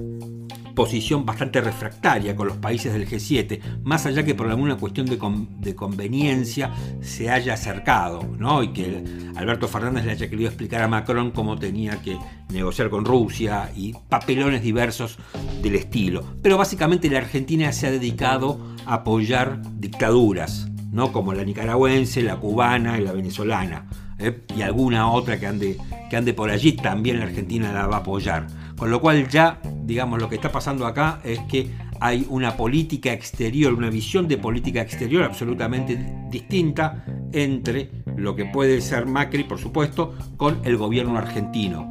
posición 0.75 1.25
bastante 1.25 1.61
refractaria 1.61 2.35
con 2.35 2.49
los 2.49 2.57
países 2.57 2.93
del 2.93 3.09
G7, 3.09 3.61
más 3.85 4.07
allá 4.07 4.25
que 4.25 4.35
por 4.35 4.49
alguna 4.49 4.77
cuestión 4.77 5.07
de, 5.07 5.75
conveniencia 5.75 6.73
se 7.01 7.31
haya 7.31 7.55
acercado, 7.55 8.23
¿no? 8.39 8.63
y 8.63 8.73
que 8.73 9.05
Alberto 9.37 9.69
Fernández 9.69 10.05
le 10.05 10.13
haya 10.13 10.29
querido 10.29 10.49
explicar 10.49 10.83
a 10.83 10.89
Macron 10.89 11.31
cómo 11.31 11.59
tenía 11.59 12.03
que 12.03 12.19
negociar 12.51 12.91
con 12.91 13.05
Rusia 13.05 13.71
y 13.75 13.95
papelones 14.09 14.63
diversos 14.63 15.19
del 15.63 15.77
estilo. 15.77 16.23
Pero 16.43 16.59
básicamente 16.59 17.11
la 17.11 17.19
Argentina 17.19 17.73
se 17.73 17.87
ha 17.87 17.91
dedicado 17.91 18.61
a 18.87 18.95
apoyar 18.95 19.61
dictaduras, 19.79 20.69
¿no? 20.93 21.13
como 21.13 21.33
la 21.35 21.45
nicaragüense, 21.45 22.23
la 22.23 22.37
cubana 22.37 22.99
y 22.99 23.05
la 23.05 23.13
venezolana. 23.13 23.87
¿eh? 24.19 24.43
y 24.57 24.63
alguna 24.63 25.11
otra 25.11 25.39
que 25.39 25.47
ande, 25.47 25.77
que 26.11 26.17
ande 26.17 26.35
por 26.35 26.51
allí, 26.51 26.73
también 26.73 27.19
la 27.19 27.27
Argentina 27.27 27.73
la 27.73 27.87
va 27.87 27.97
a 27.97 28.01
apoyar. 28.01 28.47
Con 28.77 28.91
lo 28.91 29.01
cual 29.01 29.29
ya, 29.29 29.61
digamos, 29.85 30.21
lo 30.21 30.29
que 30.29 30.35
está 30.37 30.51
pasando 30.51 30.87
acá 30.87 31.21
es 31.25 31.39
que 31.41 31.71
hay 32.01 32.27
una 32.29 32.57
política 32.57 33.13
exterior, 33.13 33.73
una 33.73 33.91
visión 33.91 34.27
de 34.29 34.37
política 34.37 34.83
exterior 34.83 35.23
absolutamente 35.23 35.99
distinta 36.29 37.05
entre 37.33 37.91
lo 38.17 38.35
que 38.35 38.45
puede 38.47 38.81
ser 38.81 39.07
Macri, 39.07 39.45
por 39.45 39.59
supuesto, 39.59 40.15
con 40.37 40.61
el 40.65 40.77
gobierno 40.77 41.17
argentino. 41.17 41.91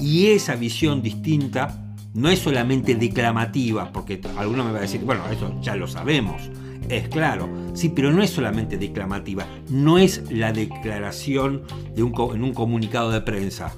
Y 0.00 0.28
esa 0.28 0.56
visión 0.56 1.02
distinta 1.02 1.94
no 2.14 2.28
es 2.28 2.38
solamente 2.38 2.94
declamativa, 2.94 3.92
porque 3.92 4.20
alguno 4.36 4.64
me 4.64 4.72
va 4.72 4.78
a 4.78 4.82
decir, 4.82 5.02
bueno, 5.02 5.22
eso 5.30 5.58
ya 5.60 5.76
lo 5.76 5.86
sabemos, 5.86 6.50
es 6.88 7.08
claro, 7.08 7.48
sí, 7.74 7.88
pero 7.88 8.12
no 8.12 8.22
es 8.22 8.30
solamente 8.30 8.76
declamativa, 8.76 9.46
no 9.70 9.98
es 9.98 10.30
la 10.30 10.52
declaración 10.52 11.62
de 11.94 12.02
un, 12.02 12.12
en 12.34 12.44
un 12.44 12.52
comunicado 12.52 13.10
de 13.10 13.20
prensa, 13.20 13.72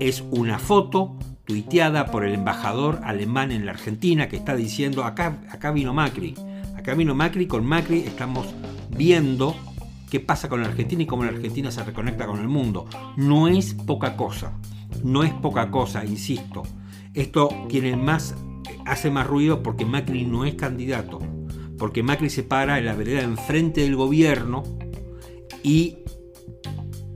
es 0.00 0.24
una 0.30 0.58
foto 0.58 1.18
tuiteada 1.46 2.06
por 2.06 2.24
el 2.24 2.34
embajador 2.34 3.00
alemán 3.04 3.52
en 3.52 3.64
la 3.64 3.72
Argentina 3.72 4.28
que 4.28 4.36
está 4.36 4.54
diciendo, 4.56 5.04
acá, 5.04 5.38
acá 5.50 5.70
vino 5.70 5.94
Macri, 5.94 6.34
acá 6.76 6.94
vino 6.94 7.14
Macri, 7.14 7.46
con 7.46 7.64
Macri 7.64 8.00
estamos 8.00 8.46
viendo 8.90 9.54
qué 10.10 10.20
pasa 10.20 10.48
con 10.48 10.60
la 10.60 10.68
Argentina 10.68 11.04
y 11.04 11.06
cómo 11.06 11.24
la 11.24 11.30
Argentina 11.30 11.70
se 11.70 11.82
reconecta 11.84 12.26
con 12.26 12.40
el 12.40 12.48
mundo. 12.48 12.86
No 13.16 13.48
es 13.48 13.74
poca 13.74 14.16
cosa, 14.16 14.52
no 15.02 15.22
es 15.22 15.32
poca 15.32 15.70
cosa, 15.70 16.04
insisto. 16.04 16.64
Esto 17.14 17.48
tiene 17.68 17.96
más, 17.96 18.34
hace 18.84 19.10
más 19.10 19.26
ruido 19.26 19.62
porque 19.62 19.86
Macri 19.86 20.24
no 20.24 20.44
es 20.44 20.54
candidato, 20.54 21.20
porque 21.78 22.02
Macri 22.02 22.28
se 22.28 22.42
para 22.42 22.78
en 22.78 22.86
la 22.86 22.94
vereda 22.94 23.22
enfrente 23.22 23.82
del 23.82 23.96
gobierno 23.96 24.64
y 25.62 25.98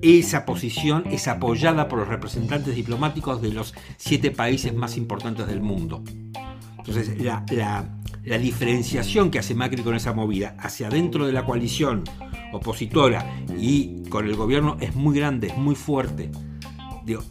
esa 0.03 0.47
posición 0.47 1.05
es 1.11 1.29
apoyada 1.29 1.89
por 1.89 1.99
los 1.99 2.09
representantes 2.09 2.75
diplomáticos 2.75 3.43
de 3.43 3.53
los 3.53 3.75
siete 3.97 4.31
países 4.31 4.75
más 4.75 4.97
importantes 4.97 5.47
del 5.47 5.61
mundo. 5.61 6.03
Entonces, 6.79 7.21
la, 7.23 7.85
diferenciación 8.39 9.31
que 9.31 9.39
hace 9.39 9.55
Macri 9.55 9.83
con 9.83 9.95
esa 9.95 10.13
movida 10.13 10.57
hacia 10.59 10.89
adentro 10.89 11.27
de 11.27 11.33
la 11.33 11.45
coalición 11.45 12.05
opositora 12.53 13.25
y 13.59 14.05
con 14.09 14.27
el 14.27 14.35
gobierno 14.35 14.77
es 14.81 14.95
muy 14.95 15.17
grande, 15.17 15.49
es 15.49 15.57
muy 15.57 15.75
fuerte. 15.75 16.31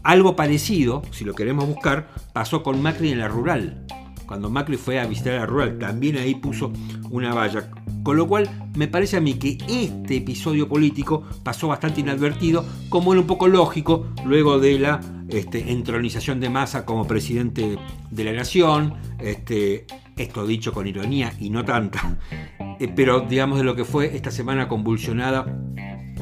algo 0.03 0.35
parecido, 0.35 1.01
si 1.11 1.25
lo 1.25 1.33
queremos 1.33 1.67
buscar, 1.67 2.09
pasó 2.33 2.63
con 2.63 2.81
Macri 2.81 3.11
en 3.11 3.19
la 3.19 3.27
rural. 3.27 3.85
Cuando 4.29 4.51
Macri 4.51 4.77
fue 4.77 4.99
a 4.99 5.07
visitar 5.07 5.33
la 5.33 5.47
rural, 5.47 5.79
también 5.79 6.15
ahí 6.17 6.35
puso 6.35 6.71
una 7.09 7.33
valla. 7.33 7.71
Con 8.03 8.15
lo 8.15 8.27
cual 8.27 8.47
me 8.75 8.87
parece 8.87 9.17
a 9.17 9.21
mí 9.21 9.33
que 9.33 9.57
este 9.67 10.17
episodio 10.17 10.69
político 10.69 11.23
pasó 11.41 11.67
bastante 11.67 12.01
inadvertido, 12.01 12.63
como 12.89 13.11
era 13.11 13.21
un 13.21 13.25
poco 13.25 13.47
lógico 13.47 14.05
luego 14.23 14.59
de 14.59 14.77
la 14.77 15.01
este, 15.29 15.71
entronización 15.71 16.39
de 16.39 16.51
Massa 16.51 16.85
como 16.85 17.07
presidente 17.07 17.79
de 18.11 18.23
la 18.23 18.31
nación, 18.31 18.93
este, 19.17 19.87
esto 20.15 20.45
dicho 20.45 20.73
con 20.73 20.85
ironía 20.85 21.33
y 21.39 21.49
no 21.49 21.65
tanta, 21.65 22.19
eh, 22.79 22.87
pero 22.87 23.21
digamos 23.21 23.57
de 23.57 23.63
lo 23.63 23.75
que 23.75 23.83
fue 23.83 24.15
esta 24.15 24.29
semana 24.29 24.67
convulsionada 24.67 25.59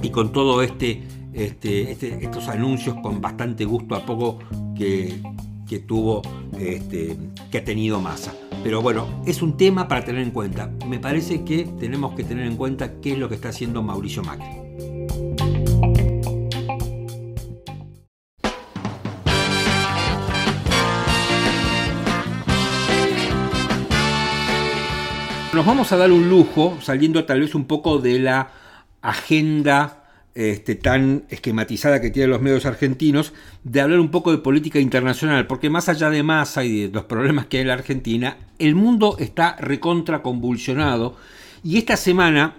y 0.02 0.12
con 0.12 0.32
todo 0.32 0.62
este, 0.62 1.04
este 1.34 1.92
estos 2.24 2.48
anuncios 2.48 2.96
con 3.04 3.20
bastante 3.20 3.66
gusto 3.66 3.96
a 3.96 4.06
poco 4.06 4.40
que, 4.78 5.22
que 5.68 5.80
tuvo, 5.80 6.22
este, 6.60 7.18
que 7.52 7.58
ha 7.60 7.64
tenido 7.64 8.00
Massa. 8.00 8.34
Pero 8.64 8.82
bueno, 8.82 9.22
es 9.26 9.42
un 9.42 9.58
tema 9.58 9.88
para 9.88 10.04
tener 10.04 10.22
en 10.22 10.32
cuenta. 10.32 10.72
Me 10.88 11.00
parece 11.00 11.44
que 11.44 11.66
tenemos 11.80 12.16
que 12.16 12.24
tener 12.24 12.46
en 12.48 12.56
cuenta 12.56 13.00
qué 13.02 13.14
es 13.14 13.18
lo 13.18 13.30
que 13.30 13.36
está 13.36 13.50
haciendo 13.50 13.84
Mauricio 13.84 14.24
Macri. 14.24 14.68
Nos 25.54 25.66
vamos 25.66 25.92
a 25.92 25.98
dar 25.98 26.12
un 26.12 26.30
lujo, 26.30 26.78
saliendo 26.82 27.26
tal 27.26 27.40
vez 27.40 27.56
un 27.56 27.66
poco 27.66 27.98
de 27.98 28.20
la 28.20 28.52
agenda 29.02 29.97
este, 30.38 30.76
tan 30.76 31.24
esquematizada 31.30 32.00
que 32.00 32.12
tienen 32.12 32.30
los 32.30 32.44
medios 32.44 32.68
argentinos, 32.68 33.34
de 33.64 33.82
hablar 33.82 34.00
un 34.00 34.12
poco 34.12 34.32
de 34.32 34.38
política 34.38 34.80
internacional, 34.80 35.48
porque 35.48 35.72
más 35.72 35.90
allá 35.90 36.12
de 36.12 36.22
masa 36.22 36.64
y 36.64 36.82
de 36.82 36.90
los 36.90 37.06
problemas 37.06 37.48
que 37.48 37.58
hay 37.58 37.62
en 37.62 37.70
la 37.70 37.74
Argentina, 37.74 38.38
el 38.60 38.76
mundo 38.76 39.16
está 39.18 39.56
recontra 39.56 40.22
convulsionado 40.22 41.16
y 41.64 41.80
esta 41.80 41.98
semana 41.98 42.54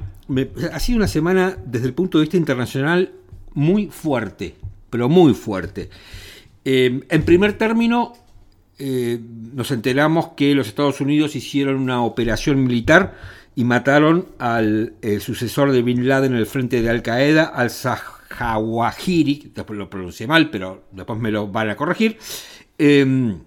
ha 0.73 0.81
sido 0.81 0.97
una 0.97 1.07
semana 1.07 1.57
desde 1.67 1.87
el 1.87 1.95
punto 1.95 2.19
de 2.19 2.23
vista 2.23 2.37
internacional 2.37 3.13
muy 3.55 3.87
fuerte, 3.87 4.57
pero 4.91 5.09
muy 5.09 5.33
fuerte. 5.33 5.89
Eh, 6.65 7.03
en 7.09 7.23
primer 7.23 7.53
término, 7.53 8.15
eh, 8.81 9.21
nos 9.55 9.71
enteramos 9.71 10.31
que 10.37 10.53
los 10.53 10.67
Estados 10.67 11.01
Unidos 11.01 11.37
hicieron 11.37 11.77
una 11.77 12.03
operación 12.03 12.61
militar 12.65 13.15
y 13.59 13.65
mataron 13.65 14.29
al 14.39 14.95
eh, 15.03 15.19
sucesor 15.19 15.73
de 15.73 15.83
Bin 15.83 16.07
Laden 16.07 16.31
en 16.31 16.39
el 16.39 16.47
frente 16.47 16.81
de 16.81 16.91
Al 16.91 17.03
Qaeda, 17.03 17.43
al 17.43 17.71
Zawahiri, 17.71 19.51
después 19.53 19.77
lo 19.77 19.91
pronuncié 19.91 20.29
mal, 20.29 20.49
pero 20.49 20.85
después 20.93 21.19
me 21.19 21.33
lo 21.33 21.49
van 21.49 21.69
a 21.69 21.75
corregir, 21.75 22.19
em, 22.79 23.41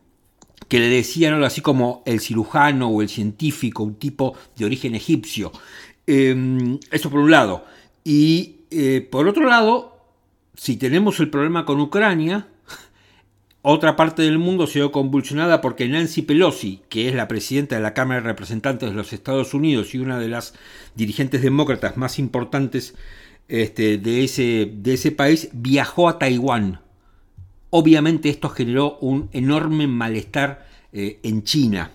que 0.68 0.82
le 0.82 0.90
decían 0.90 1.42
así 1.46 1.62
como 1.62 2.04
el 2.06 2.20
cirujano 2.20 2.90
o 2.90 3.02
el 3.02 3.08
científico, 3.08 3.84
un 3.84 3.96
tipo 3.96 4.36
de 4.58 4.66
origen 4.66 4.96
egipcio. 4.96 5.54
Em, 6.06 6.78
eso 6.92 7.10
por 7.10 7.22
un 7.22 7.32
lado. 7.32 7.64
Y 8.04 8.66
eh, 8.70 9.08
por 9.10 9.30
otro 9.30 9.48
lado, 9.48 9.98
si 10.56 10.76
tenemos 10.76 11.22
el 11.22 11.30
problema 11.30 11.64
con 11.64 11.80
Ucrania, 11.80 12.50
otra 13.64 13.96
parte 13.96 14.24
del 14.24 14.40
mundo 14.40 14.66
se 14.66 14.80
vio 14.80 14.92
convulsionada 14.92 15.62
porque 15.62 15.88
Nancy 15.88 16.24
Pelosi, 16.24 16.82
que 16.90 17.08
es 17.08 17.16
la 17.16 17.28
presidenta 17.28 17.76
de 17.76 17.82
la 17.82 17.94
Cámara 17.94 18.22
de 18.22 18.28
Representantes 18.28 18.90
de 18.90 18.96
los 18.96 19.14
Estados 19.14 19.54
Unidos 19.54 19.94
y 19.94 20.00
una 20.00 20.18
de 20.18 20.30
las 20.30 20.56
dirigentes 20.96 21.44
demócratas 21.44 21.96
más 21.96 22.18
importantes 22.18 22.96
este, 23.48 24.00
de, 24.00 24.24
ese, 24.24 24.72
de 24.74 24.94
ese 24.94 25.12
país, 25.12 25.50
viajó 25.54 26.10
a 26.10 26.18
Taiwán. 26.18 26.82
Obviamente 27.70 28.30
esto 28.30 28.50
generó 28.50 28.98
un 29.00 29.30
enorme 29.32 29.86
malestar 29.86 30.68
eh, 30.92 31.20
en 31.22 31.44
China. 31.44 31.92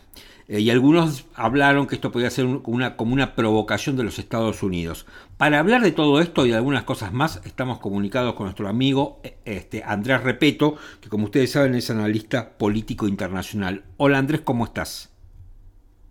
Eh, 0.48 0.60
y 0.60 0.70
algunos 0.70 1.26
hablaron 1.34 1.86
que 1.86 1.96
esto 1.96 2.12
podía 2.12 2.30
ser 2.30 2.46
una, 2.46 2.96
como 2.96 3.12
una 3.12 3.34
provocación 3.34 3.96
de 3.96 4.04
los 4.04 4.18
Estados 4.18 4.62
Unidos. 4.62 5.06
Para 5.36 5.58
hablar 5.58 5.82
de 5.82 5.92
todo 5.92 6.20
esto 6.20 6.46
y 6.46 6.50
de 6.50 6.56
algunas 6.56 6.84
cosas 6.84 7.12
más, 7.12 7.40
estamos 7.44 7.78
comunicados 7.78 8.34
con 8.34 8.44
nuestro 8.44 8.68
amigo 8.68 9.20
eh, 9.24 9.36
este, 9.44 9.82
Andrés 9.84 10.22
Repeto, 10.22 10.76
que 11.00 11.08
como 11.08 11.24
ustedes 11.24 11.50
saben 11.50 11.74
es 11.74 11.90
analista 11.90 12.56
político 12.56 13.08
internacional. 13.08 13.82
Hola 13.96 14.18
Andrés, 14.18 14.42
¿cómo 14.42 14.64
estás? 14.64 15.12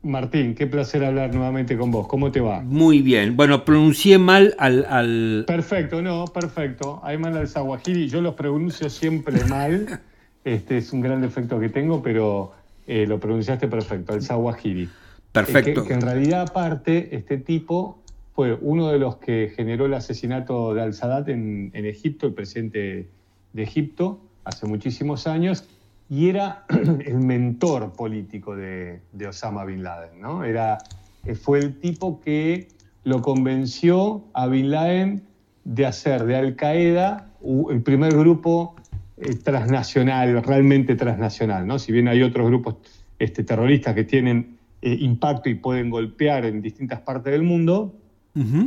Martín, 0.05 0.53
qué 0.53 0.67
placer 0.67 1.03
hablar 1.03 1.33
nuevamente 1.33 1.75
con 1.77 1.89
vos. 1.89 2.07
¿Cómo 2.07 2.31
te 2.31 2.39
va? 2.39 2.61
Muy 2.61 3.01
bien. 3.01 3.35
Bueno, 3.35 3.65
pronuncié 3.65 4.19
mal 4.19 4.55
al... 4.59 5.45
Perfecto, 5.47 6.01
no, 6.03 6.25
perfecto. 6.25 7.01
Ayman 7.03 7.35
al-Zawahiri, 7.35 8.07
yo 8.07 8.21
los 8.21 8.35
pronuncio 8.35 8.87
siempre 8.89 9.43
mal. 9.49 10.01
Este 10.43 10.77
es 10.77 10.93
un 10.93 11.01
gran 11.01 11.21
defecto 11.21 11.59
que 11.59 11.69
tengo, 11.69 12.03
pero 12.03 12.53
eh, 12.87 13.05
lo 13.07 13.19
pronunciaste 13.19 13.67
perfecto, 13.67 14.13
el 14.13 14.21
Zawahiri. 14.21 14.89
Perfecto. 15.31 15.85
que, 15.85 15.93
en 15.93 16.01
realidad, 16.01 16.41
aparte, 16.49 17.15
este 17.15 17.37
tipo 17.37 17.99
fue 18.33 18.57
uno 18.61 18.89
de 18.89 18.99
los 18.99 19.17
que 19.17 19.51
generó 19.55 19.85
el 19.85 19.93
asesinato 19.93 20.73
de 20.73 20.81
al-Sadat 20.81 21.29
en, 21.29 21.71
Egipto, 21.73 22.27
el 22.27 22.33
presidente 22.33 23.09
de 23.53 23.63
Egipto, 23.63 24.19
hace 24.43 24.65
muchísimos 24.65 25.27
años, 25.27 25.65
y 26.09 26.29
era 26.29 26.65
el 27.05 27.19
mentor 27.19 27.93
político 27.93 28.55
de, 28.55 29.01
Osama 29.27 29.65
Bin 29.65 29.83
Laden. 29.83 30.21
¿no? 30.21 30.43
Era, 30.43 30.77
eh, 31.25 31.35
fue 31.35 31.59
el 31.59 31.79
tipo 31.79 32.21
que 32.21 32.67
lo 33.03 33.21
convenció 33.21 34.23
a 34.33 34.47
Bin 34.47 34.71
Laden 34.71 35.23
de 35.63 35.85
hacer 35.85 36.25
de 36.25 36.35
Al 36.35 36.55
Qaeda 36.55 37.29
el 37.69 37.81
primer 37.81 38.15
grupo 38.15 38.74
eh, 39.17 39.35
transnacional, 39.35 40.43
realmente 40.43 40.95
transnacional, 40.95 41.65
¿no? 41.65 41.79
Si 41.79 41.91
bien 41.91 42.07
hay 42.07 42.21
otros 42.21 42.47
grupos 42.47 42.75
este, 43.17 43.43
terroristas 43.43 43.95
que 43.95 44.03
tienen 44.03 44.57
eh, 44.81 44.97
impacto 44.99 45.49
y 45.49 45.55
pueden 45.55 45.89
golpear 45.89 46.45
en 46.45 46.61
distintas 46.61 46.99
partes 47.01 47.31
del 47.31 47.43
mundo, 47.43 47.95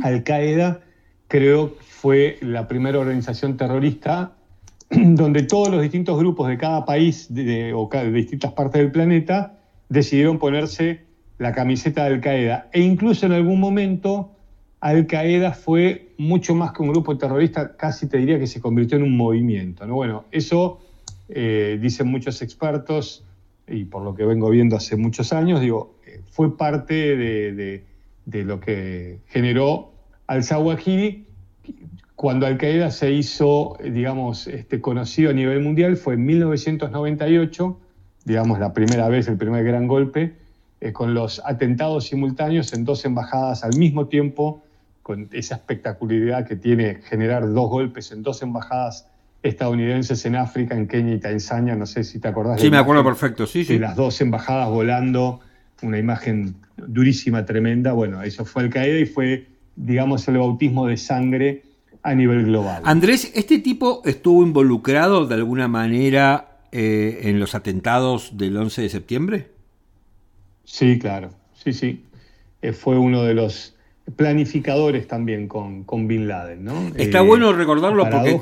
Al 0.01 0.23
Qaeda 0.23 0.81
creo 1.27 1.75
fue 1.79 2.39
la 2.41 2.67
primera 2.67 2.97
organización 2.97 3.55
terrorista 3.55 4.33
donde 4.89 5.43
todos 5.43 5.69
los 5.69 5.81
distintos 5.81 6.17
grupos 6.17 6.47
de 6.47 6.57
cada 6.57 6.85
país 6.85 7.27
de, 7.29 7.73
o 7.75 7.87
de 7.87 8.11
distintas 8.11 8.53
partes 8.53 8.81
del 8.81 8.91
planeta 8.91 9.59
decidieron 9.89 10.39
ponerse 10.39 11.01
la 11.37 11.53
camiseta 11.53 12.05
de 12.05 12.15
Al 12.15 12.21
Qaeda 12.21 12.69
e 12.73 12.81
incluso 12.81 13.27
en 13.27 13.33
algún 13.33 13.59
momento 13.59 14.35
al 14.79 15.05
Qaeda 15.07 15.51
fue 15.51 16.08
mucho 16.19 16.53
más 16.53 16.73
que 16.73 16.81
un 16.83 16.89
grupo 16.89 17.17
terrorista, 17.17 17.77
casi 17.77 18.07
te 18.07 18.17
diría 18.17 18.37
que 18.37 18.45
se 18.45 18.59
convirtió 18.59 18.97
en 18.97 19.03
un 19.03 19.15
movimiento. 19.15 19.87
¿no? 19.87 19.95
Bueno, 19.95 20.25
eso 20.31 20.81
eh, 21.29 21.79
dicen 21.81 22.07
muchos 22.07 22.41
expertos, 22.41 23.23
y 23.65 23.85
por 23.85 24.03
lo 24.03 24.13
que 24.15 24.25
vengo 24.25 24.49
viendo 24.49 24.75
hace 24.75 24.97
muchos 24.97 25.31
años, 25.31 25.61
digo, 25.61 25.95
eh, 26.05 26.19
fue 26.29 26.57
parte 26.57 26.93
de, 26.93 27.83
lo 28.43 28.59
que 28.59 29.19
generó 29.27 29.93
al-Zawahiri. 30.27 31.25
Cuando 32.15 32.47
Al-Qaeda 32.47 32.91
se 32.91 33.13
hizo, 33.13 33.77
digamos, 33.81 34.47
este, 34.47 34.81
conocido 34.81 35.29
a 35.29 35.33
nivel 35.33 35.61
mundial 35.61 35.95
fue 35.95 36.15
en 36.15 36.25
1998, 36.25 37.79
digamos, 38.25 38.59
la 38.59 38.73
primera 38.73 39.07
vez, 39.07 39.29
el 39.29 39.37
primer 39.37 39.63
gran 39.63 39.87
golpe, 39.87 40.35
eh, 40.81 40.91
con 40.91 41.13
los 41.13 41.41
atentados 41.45 42.07
simultáneos 42.07 42.73
en 42.73 42.83
dos 42.83 43.05
embajadas 43.05 43.63
al 43.63 43.77
mismo 43.77 44.07
tiempo 44.07 44.63
con 45.09 45.27
esa 45.31 45.55
espectacularidad 45.55 46.47
que 46.47 46.55
tiene 46.55 46.99
generar 47.01 47.51
dos 47.51 47.67
golpes 47.67 48.11
en 48.11 48.21
dos 48.21 48.43
embajadas 48.43 49.07
estadounidenses 49.41 50.23
en 50.27 50.35
África, 50.35 50.75
en 50.75 50.87
Kenia 50.87 51.15
y 51.15 51.19
Tanzania, 51.19 51.75
no 51.75 51.87
sé 51.87 52.03
si 52.03 52.19
te 52.19 52.27
acordás. 52.27 52.61
Sí, 52.61 52.69
me 52.69 52.77
acuerdo 52.77 53.03
perfecto, 53.03 53.47
sí, 53.47 53.65
sí. 53.65 53.79
las 53.79 53.95
dos 53.95 54.21
embajadas 54.21 54.69
volando, 54.69 55.39
una 55.81 55.97
imagen 55.97 56.57
durísima, 56.77 57.43
tremenda. 57.43 57.93
Bueno, 57.93 58.21
eso 58.21 58.45
fue 58.45 58.61
Al 58.61 58.69
Qaeda 58.69 58.99
y 58.99 59.07
fue, 59.07 59.47
digamos, 59.75 60.27
el 60.27 60.37
bautismo 60.37 60.85
de 60.85 60.97
sangre 60.97 61.63
a 62.03 62.13
nivel 62.13 62.45
global. 62.45 62.83
Andrés, 62.85 63.31
¿este 63.33 63.57
tipo 63.57 64.03
estuvo 64.05 64.43
involucrado 64.43 65.25
de 65.25 65.33
alguna 65.33 65.67
manera 65.67 66.59
eh, 66.71 67.21
en 67.23 67.39
los 67.39 67.55
atentados 67.55 68.37
del 68.37 68.55
11 68.55 68.83
de 68.83 68.89
septiembre? 68.89 69.47
Sí, 70.65 70.99
claro, 70.99 71.31
sí, 71.55 71.73
sí. 71.73 72.05
Eh, 72.61 72.73
fue 72.73 72.99
uno 72.99 73.23
de 73.23 73.33
los 73.33 73.73
planificadores 74.15 75.07
también 75.07 75.47
con, 75.47 75.83
con 75.83 76.07
Bin 76.07 76.27
Laden. 76.27 76.63
¿no? 76.63 76.91
Está 76.95 77.19
eh, 77.19 77.21
bueno 77.21 77.53
recordarlo 77.53 78.09
porque 78.09 78.41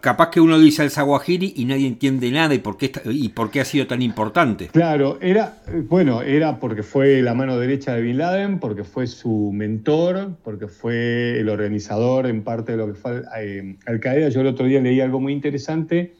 capaz 0.00 0.30
que 0.30 0.40
uno 0.40 0.58
dice 0.58 0.82
al 0.82 0.90
Zawahiri 0.90 1.54
y 1.56 1.64
nadie 1.64 1.88
entiende 1.88 2.30
nada 2.30 2.54
y 2.54 2.58
por 2.58 2.76
qué 2.76 2.92
y 3.06 3.30
por 3.30 3.50
qué 3.50 3.60
ha 3.60 3.64
sido 3.64 3.86
tan 3.86 4.00
importante. 4.02 4.68
Claro, 4.68 5.18
era 5.20 5.56
bueno, 5.88 6.22
era 6.22 6.60
porque 6.60 6.82
fue 6.82 7.20
la 7.22 7.34
mano 7.34 7.58
derecha 7.58 7.94
de 7.94 8.02
Bin 8.02 8.18
Laden, 8.18 8.60
porque 8.60 8.84
fue 8.84 9.06
su 9.06 9.50
mentor, 9.52 10.36
porque 10.44 10.68
fue 10.68 11.40
el 11.40 11.48
organizador 11.48 12.26
en 12.26 12.42
parte 12.42 12.72
de 12.72 12.78
lo 12.78 12.86
que 12.86 12.94
fue 12.94 13.22
eh, 13.38 13.76
Al 13.86 13.98
Qaeda. 13.98 14.28
Yo 14.28 14.42
el 14.42 14.46
otro 14.46 14.66
día 14.66 14.80
leí 14.80 15.00
algo 15.00 15.18
muy 15.18 15.32
interesante 15.32 16.14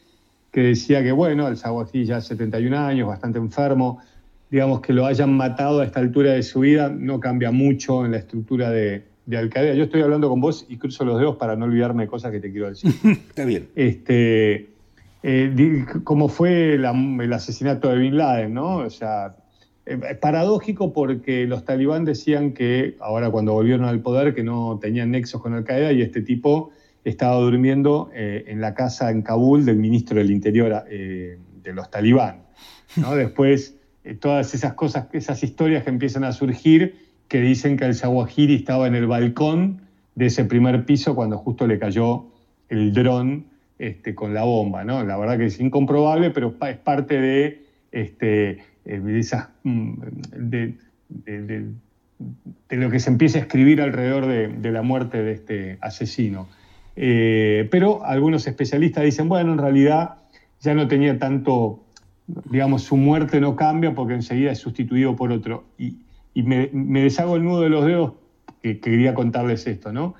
que 0.51 0.61
decía 0.61 1.01
que 1.01 1.11
bueno, 1.11 1.47
el 1.47 1.57
Zawahiri 1.57 2.05
ya 2.05 2.21
71 2.21 2.77
años, 2.77 3.07
bastante 3.07 3.39
enfermo, 3.39 4.01
digamos, 4.53 4.81
que 4.81 4.93
lo 4.93 5.07
hayan 5.07 5.35
matado 5.35 5.79
a 5.79 5.83
esta 5.83 5.99
altura 5.99 6.33
de 6.33 6.43
su 6.43 6.59
vida 6.59 6.87
no 6.87 7.19
cambia 7.19 7.49
mucho 7.49 8.05
en 8.05 8.11
la 8.11 8.17
estructura 8.19 8.69
de, 8.69 9.03
de 9.25 9.37
Al 9.37 9.49
Qaeda. 9.49 9.73
Yo 9.73 9.85
estoy 9.85 10.03
hablando 10.03 10.29
con 10.29 10.41
vos 10.41 10.67
y 10.69 10.77
cruzo 10.77 11.03
los 11.05 11.17
dedos 11.17 11.37
para 11.37 11.55
no 11.55 11.65
olvidarme 11.65 12.03
de 12.03 12.07
cosas 12.07 12.31
que 12.31 12.39
te 12.39 12.51
quiero 12.51 12.69
decir. 12.69 12.93
Está 13.03 13.45
bien. 13.45 13.69
Este, 13.73 14.69
eh, 15.23 15.85
como 16.03 16.29
fue 16.29 16.75
el 16.75 17.33
asesinato 17.33 17.89
de 17.89 17.97
Bin 17.97 18.15
Laden, 18.15 18.53
¿no? 18.53 18.75
O 18.75 18.91
sea, 18.91 19.37
es 19.87 20.17
paradójico 20.17 20.93
porque 20.93 21.47
los 21.47 21.65
talibán 21.65 22.05
decían 22.05 22.53
que, 22.53 22.95
ahora 22.99 23.31
cuando 23.31 23.53
volvieron 23.53 23.85
al 23.85 24.01
poder, 24.01 24.35
que 24.35 24.43
no 24.43 24.77
tenían 24.79 25.09
nexos 25.09 25.41
con 25.41 25.55
Al-Qaeda 25.55 25.93
y 25.93 26.03
este 26.03 26.21
tipo 26.21 26.69
estaba 27.03 27.37
durmiendo 27.37 28.11
eh, 28.13 28.43
en 28.45 28.61
la 28.61 28.75
casa 28.75 29.09
en 29.09 29.23
Kabul 29.23 29.65
del 29.65 29.77
ministro 29.77 30.19
del 30.19 30.29
Interior 30.29 30.83
eh, 30.91 31.39
de 31.63 31.73
los 31.73 31.89
talibán. 31.89 32.43
¿no? 32.97 33.15
Después, 33.15 33.79
eh, 34.03 34.13
todas 34.15 34.53
esas 34.53 34.73
cosas, 34.73 35.07
esas 35.13 35.43
historias 35.43 35.83
que 35.83 35.89
empiezan 35.89 36.23
a 36.23 36.31
surgir, 36.31 36.95
que 37.27 37.41
dicen 37.41 37.77
que 37.77 37.85
el 37.85 37.95
Zawahiri 37.95 38.55
estaba 38.55 38.87
en 38.87 38.95
el 38.95 39.07
balcón 39.07 39.81
de 40.15 40.27
ese 40.27 40.45
primer 40.45 40.85
piso 40.85 41.15
cuando 41.15 41.37
justo 41.37 41.65
le 41.65 41.79
cayó 41.79 42.25
el 42.69 42.93
dron 42.93 43.45
este, 43.79 44.13
con 44.13 44.33
la 44.33 44.43
bomba. 44.43 44.83
La 44.83 45.17
verdad 45.17 45.37
que 45.37 45.45
es 45.45 45.59
incomprobable, 45.59 46.29
pero 46.29 46.55
es 46.69 46.77
parte 46.77 47.19
de, 47.19 47.65
este, 47.91 48.59
esas, 48.85 49.49
mm, 49.63 49.93
de, 50.37 50.75
lo 52.69 52.89
que 52.89 52.99
se 52.99 53.09
empieza 53.09 53.39
a 53.39 53.41
escribir 53.41 53.81
alrededor 53.81 54.27
de 54.27 54.71
la 54.71 54.81
muerte 54.81 55.23
de 55.23 55.31
este 55.31 55.77
asesino. 55.81 56.47
Eh, 56.95 57.67
pero 57.71 58.05
algunos 58.05 58.45
especialistas 58.47 59.03
dicen, 59.03 59.27
bueno, 59.27 59.53
en 59.53 59.57
realidad 59.57 60.15
ya 60.61 60.73
no 60.73 60.87
tenía 60.87 61.17
tanto, 61.17 61.82
digamos, 62.27 62.83
su 62.83 62.97
muerte 62.97 63.39
no 63.41 63.55
cambia 63.55 63.93
porque 63.93 64.13
enseguida 64.13 64.51
es 64.51 64.59
sustituido 64.59 65.15
por 65.15 65.31
otro. 65.31 65.65
Y, 65.77 65.97
me, 66.35 66.69
deshago 67.01 67.35
el 67.35 67.43
nudo 67.43 67.61
de 67.61 67.69
los 67.69 67.85
dedos 67.85 68.13
que, 68.61 68.79
quería 68.79 69.13
contarles 69.13 69.67
esto, 69.67 69.91
¿no? 69.91 70.15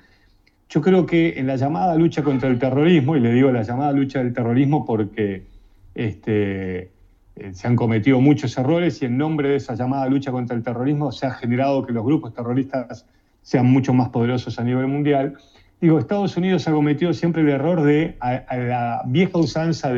Yo 0.68 0.80
creo 0.80 1.06
que 1.06 1.38
en 1.38 1.46
la 1.46 1.56
llamada 1.56 1.94
lucha 1.96 2.22
contra 2.22 2.48
el 2.48 2.58
terrorismo, 2.58 3.16
y 3.16 3.20
le 3.20 3.32
digo 3.32 3.50
la 3.50 3.62
llamada 3.62 3.92
lucha 3.92 4.20
del 4.20 4.32
terrorismo 4.32 4.84
porque 4.84 5.46
este, 5.94 6.90
eh, 7.36 7.52
se 7.52 7.66
han 7.66 7.76
cometido 7.76 8.20
muchos 8.20 8.56
errores 8.56 9.02
y 9.02 9.06
en 9.06 9.18
nombre 9.18 9.50
de 9.50 9.56
esa 9.56 9.74
llamada 9.74 10.08
lucha 10.08 10.30
contra 10.30 10.56
el 10.56 10.62
terrorismo 10.62 11.10
se 11.10 11.26
ha 11.26 11.32
generado 11.32 11.84
que 11.84 11.92
los 11.92 12.04
grupos 12.04 12.32
terroristas 12.32 13.06
sean 13.42 13.66
mucho 13.66 13.92
más 13.92 14.08
poderosos 14.10 14.58
a 14.58 14.64
nivel 14.64 14.86
mundial. 14.86 15.36
Digo, 15.80 15.98
Estados 15.98 16.36
Unidos 16.36 16.66
ha 16.66 16.72
cometido 16.72 17.12
siempre 17.12 17.42
el 17.42 17.50
error 17.50 17.82
de, 17.82 18.16
la 18.20 19.02
vieja 19.06 19.38
usanza 19.38 19.92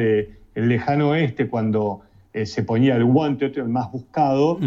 del 0.57 0.69
lejano 0.69 1.11
oeste, 1.11 1.49
cuando 1.49 2.01
eh, 2.33 2.47
se 2.47 2.65
ponía 2.65 2.97
el 2.97 3.05
guante, 3.05 3.47
el 3.55 3.69
más 3.69 3.93
buscado, 3.93 4.59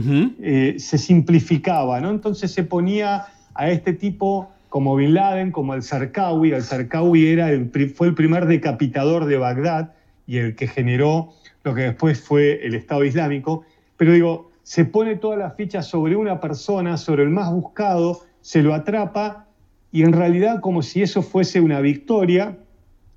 eh, 0.41 0.75
se 0.77 0.97
simplificaba, 0.97 1.99
¿no? 1.99 2.11
Entonces 2.11 2.51
se 2.51 2.63
ponía 2.63 3.25
a 3.55 3.69
este 3.69 3.93
tipo 3.93 4.49
como 4.69 4.95
Bin 4.95 5.15
Laden, 5.15 5.51
como 5.51 5.73
el 5.73 5.81
Zarqawi. 5.81 6.51
El 6.51 6.63
Zarqawi 6.63 7.27
era 7.27 7.51
el, 7.51 7.69
fue 7.93 8.07
el 8.07 8.13
primer 8.13 8.45
decapitador 8.45 9.25
de 9.25 9.37
Bagdad 9.37 9.93
y 10.27 10.37
el 10.37 10.55
que 10.55 10.67
generó 10.67 11.33
lo 11.63 11.73
que 11.73 11.81
después 11.81 12.21
fue 12.21 12.65
el 12.65 12.75
Estado 12.75 13.03
Islámico. 13.03 13.65
Pero 13.97 14.13
digo, 14.13 14.51
se 14.61 14.85
pone 14.85 15.15
todas 15.15 15.39
las 15.39 15.55
fichas 15.55 15.87
sobre 15.87 16.15
una 16.15 16.39
persona, 16.39 16.97
sobre 16.97 17.23
el 17.23 17.29
más 17.29 17.51
buscado, 17.51 18.21
se 18.41 18.61
lo 18.61 18.75
atrapa 18.75 19.47
y 19.91 20.03
en 20.03 20.13
realidad 20.13 20.61
como 20.61 20.83
si 20.83 21.01
eso 21.01 21.23
fuese 21.23 21.59
una 21.59 21.81
victoria, 21.81 22.57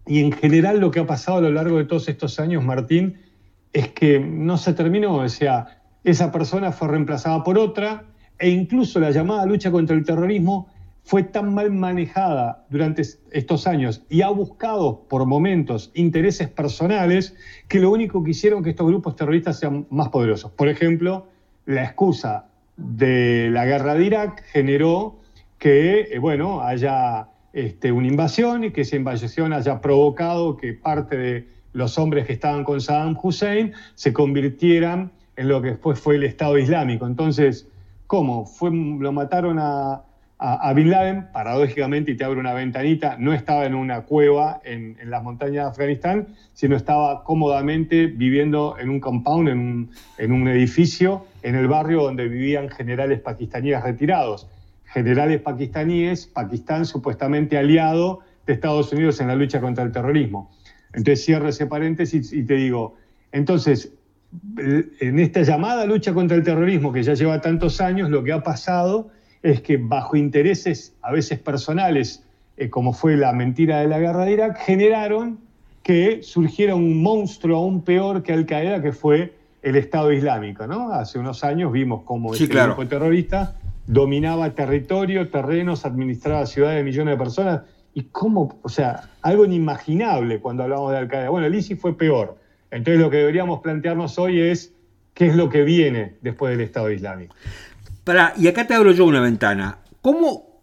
y 0.07 0.21
en 0.21 0.33
general 0.33 0.81
lo 0.81 0.91
que 0.91 1.01
ha 1.01 1.07
pasado 1.07 1.39
a 1.39 1.41
lo 1.43 1.51
largo 1.51 1.79
de 1.79 1.85
todos 1.85 2.09
estos 2.09 2.41
años, 2.41 2.65
Martín, 2.65 3.19
es 3.73 3.89
que 3.89 4.19
no 4.21 4.59
se 4.59 4.75
terminó, 4.75 5.17
o 5.17 5.29
sea, 5.29 5.83
esa 6.05 6.33
persona 6.33 6.73
fue 6.73 6.89
reemplazada 6.89 7.43
por 7.45 7.59
otra, 7.59 8.05
e 8.39 8.51
incluso 8.51 8.99
la 8.99 9.11
llamada 9.11 9.47
lucha 9.47 9.71
contra 9.71 9.95
el 9.95 10.05
terrorismo 10.05 10.69
fue 11.05 11.23
tan 11.23 11.53
mal 11.55 11.71
manejada 11.71 12.65
durante 12.71 13.03
estos 13.31 13.67
años 13.67 14.03
y 14.09 14.23
ha 14.23 14.29
buscado 14.29 15.07
por 15.09 15.27
momentos 15.27 15.91
intereses 15.95 16.49
personales 16.49 17.35
que 17.69 17.81
lo 17.81 17.91
único 17.91 18.23
que 18.23 18.31
hicieron 18.31 18.63
que 18.63 18.71
estos 18.71 18.87
grupos 18.87 19.17
terroristas 19.17 19.59
sean 19.59 19.87
más 19.91 20.09
poderosos. 20.09 20.53
Por 20.53 20.69
ejemplo, 20.69 21.27
la 21.67 21.85
excusa 21.85 22.47
de 22.77 23.49
la 23.51 23.65
guerra 23.65 23.95
de 23.95 24.05
Irak 24.05 24.45
generó 24.53 25.21
que, 25.59 26.09
eh, 26.13 26.19
bueno, 26.19 26.63
haya 26.63 27.29
este, 27.53 27.93
una 27.93 28.07
invasión 28.07 28.65
y 28.65 28.71
que 28.71 28.83
esa 28.83 28.97
invasión 28.97 29.53
haya 29.53 29.81
provocado 29.81 30.57
que 30.57 30.73
parte 30.73 31.17
de 31.17 31.49
los 31.73 31.99
hombres 31.99 32.27
que 32.27 32.33
estaban 32.33 32.65
con 32.65 32.81
Saddam 32.81 33.17
Hussein 33.23 33.73
se 33.95 34.13
convirtieran 34.13 35.11
en 35.37 35.49
lo 35.49 35.63
que 35.63 35.69
después 35.69 35.99
fue 35.99 36.17
el 36.17 36.25
Estado 36.25 36.59
Islámico. 36.59 37.07
Entonces, 37.07 37.67
¿cómo? 38.07 38.47
Fue, 38.47 38.71
lo 38.71 39.13
mataron 39.13 39.59
a, 39.59 40.03
Bin 40.75 40.91
Laden, 40.91 41.29
paradójicamente, 41.33 42.11
y 42.11 42.17
te 42.17 42.25
abro 42.25 42.41
una 42.41 42.53
ventanita, 42.53 43.17
no 43.17 43.33
estaba 43.33 43.65
en 43.65 43.77
una 43.77 44.01
cueva 44.01 44.61
en, 44.65 44.97
las 45.05 45.23
montañas 45.23 45.65
de 45.65 45.71
Afganistán, 45.71 46.29
sino 46.53 46.75
estaba 46.75 47.23
cómodamente 47.23 48.09
viviendo 48.09 48.77
en 48.77 48.91
un 48.91 48.99
compound, 48.99 49.49
en 49.51 49.59
un, 49.61 49.91
en 50.19 50.33
un 50.33 50.49
edificio, 50.49 51.27
en 51.45 51.55
el 51.55 51.69
barrio 51.69 52.03
donde 52.03 52.27
vivían 52.27 52.71
generales 52.71 53.21
pakistaníes 53.21 53.85
retirados 53.85 54.49
generales 54.93 55.41
pakistaníes, 55.41 56.27
Pakistán 56.27 56.85
supuestamente 56.85 57.57
aliado 57.57 58.21
de 58.47 58.53
Estados 58.53 58.93
Unidos 58.93 59.21
en 59.21 59.29
la 59.29 59.35
lucha 59.35 59.61
contra 59.61 59.85
el 59.85 59.93
terrorismo. 59.93 60.51
Entonces 60.93 61.25
cierro 61.25 61.49
ese 61.49 61.67
paréntesis 61.67 62.33
y 62.33 62.43
te 62.43 62.55
digo, 62.55 62.97
entonces, 63.33 63.93
en 64.57 65.19
esta 65.19 65.43
llamada 65.43 65.87
lucha 65.87 66.13
contra 66.13 66.37
el 66.37 66.43
terrorismo 66.43 66.93
que 66.93 67.03
ya 67.03 67.15
lleva 67.15 67.41
tantos 67.41 67.81
años, 67.81 68.11
lo 68.11 68.23
que 68.23 68.33
ha 68.33 68.43
pasado 68.43 69.11
es 69.43 69.63
que 69.63 69.79
bajo 69.79 70.17
intereses 70.17 70.95
a 71.01 71.11
veces 71.13 71.39
personales, 71.39 72.25
eh, 72.57 72.69
como 72.69 72.93
fue 72.93 73.17
la 73.17 73.33
mentira 73.33 73.81
de 73.81 73.89
la 73.89 73.99
guerra 73.99 74.27
de 74.27 74.33
Irak, 74.33 74.59
generaron 74.59 75.39
que 75.83 76.23
surgiera 76.23 76.75
un 76.75 77.03
monstruo 77.03 77.59
aún 77.59 77.83
peor 77.83 78.23
que 78.23 78.33
Al 78.33 78.47
Qaeda, 78.47 78.83
que 78.83 78.93
fue 78.93 79.35
el 79.63 79.77
Estado 79.77 80.13
Islámico. 80.13 80.67
¿no? 80.67 80.93
Hace 80.93 81.19
unos 81.19 81.43
años 81.45 81.73
vimos 81.73 82.03
cómo 82.05 82.35
ese 82.35 82.47
grupo 82.47 82.87
terrorista 82.87 83.57
dominaba 83.87 84.55
territorio, 84.55 85.29
terrenos, 85.31 85.85
administraba 85.85 86.47
ciudades 86.47 86.79
de 86.79 86.85
millones 86.85 87.15
de 87.15 87.19
personas. 87.19 87.61
Y 87.95 88.05
cómo, 88.05 88.59
o 88.63 88.69
sea, 88.69 89.11
algo 89.21 89.45
inimaginable 89.45 90.41
cuando 90.41 90.63
hablamos 90.63 90.93
de 90.93 90.99
Al-Qaeda. 90.99 91.29
Bueno, 91.29 91.47
el 91.47 91.55
ISIS 91.55 91.79
fue 91.79 91.97
peor. 91.97 92.39
Entonces 92.71 93.01
lo 93.01 93.11
que 93.11 93.19
deberíamos 93.19 93.61
plantearnos 93.61 94.19
hoy 94.19 94.41
es 94.41 94.73
qué 95.15 95.27
es 95.27 95.37
lo 95.37 95.51
que 95.51 95.63
viene 95.63 96.17
después 96.23 96.57
del 96.57 96.63
Estado 96.63 96.91
Islámico. 96.91 97.35
Para, 98.05 98.33
y 98.39 98.49
acá 98.49 98.67
te 98.67 98.75
abro 98.75 98.93
yo 98.93 99.05
una 99.05 99.21
ventana. 99.21 99.79
¿Cómo, 100.01 100.63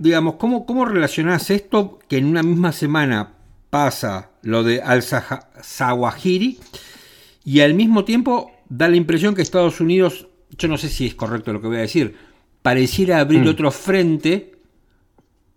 digamos, 0.00 0.34
cómo, 0.34 0.66
cómo 0.66 0.84
relacionás 0.84 1.50
esto 1.50 1.98
que 2.08 2.18
en 2.18 2.26
una 2.26 2.42
misma 2.42 2.72
semana 2.72 3.34
pasa 3.70 4.30
lo 4.42 4.64
de 4.64 4.82
al-Zawahiri 4.82 6.58
y 7.44 7.60
al 7.60 7.74
mismo 7.74 8.04
tiempo 8.04 8.50
da 8.68 8.88
la 8.88 8.96
impresión 8.96 9.34
que 9.34 9.42
Estados 9.42 9.80
Unidos, 9.80 10.28
yo 10.58 10.68
no 10.68 10.78
sé 10.78 10.88
si 10.88 11.06
es 11.06 11.14
correcto 11.14 11.52
lo 11.52 11.60
que 11.60 11.68
voy 11.68 11.76
a 11.76 11.80
decir, 11.80 12.16
pareciera 12.66 13.20
abrir 13.20 13.44
mm. 13.44 13.48
otro 13.48 13.70
frente 13.70 14.50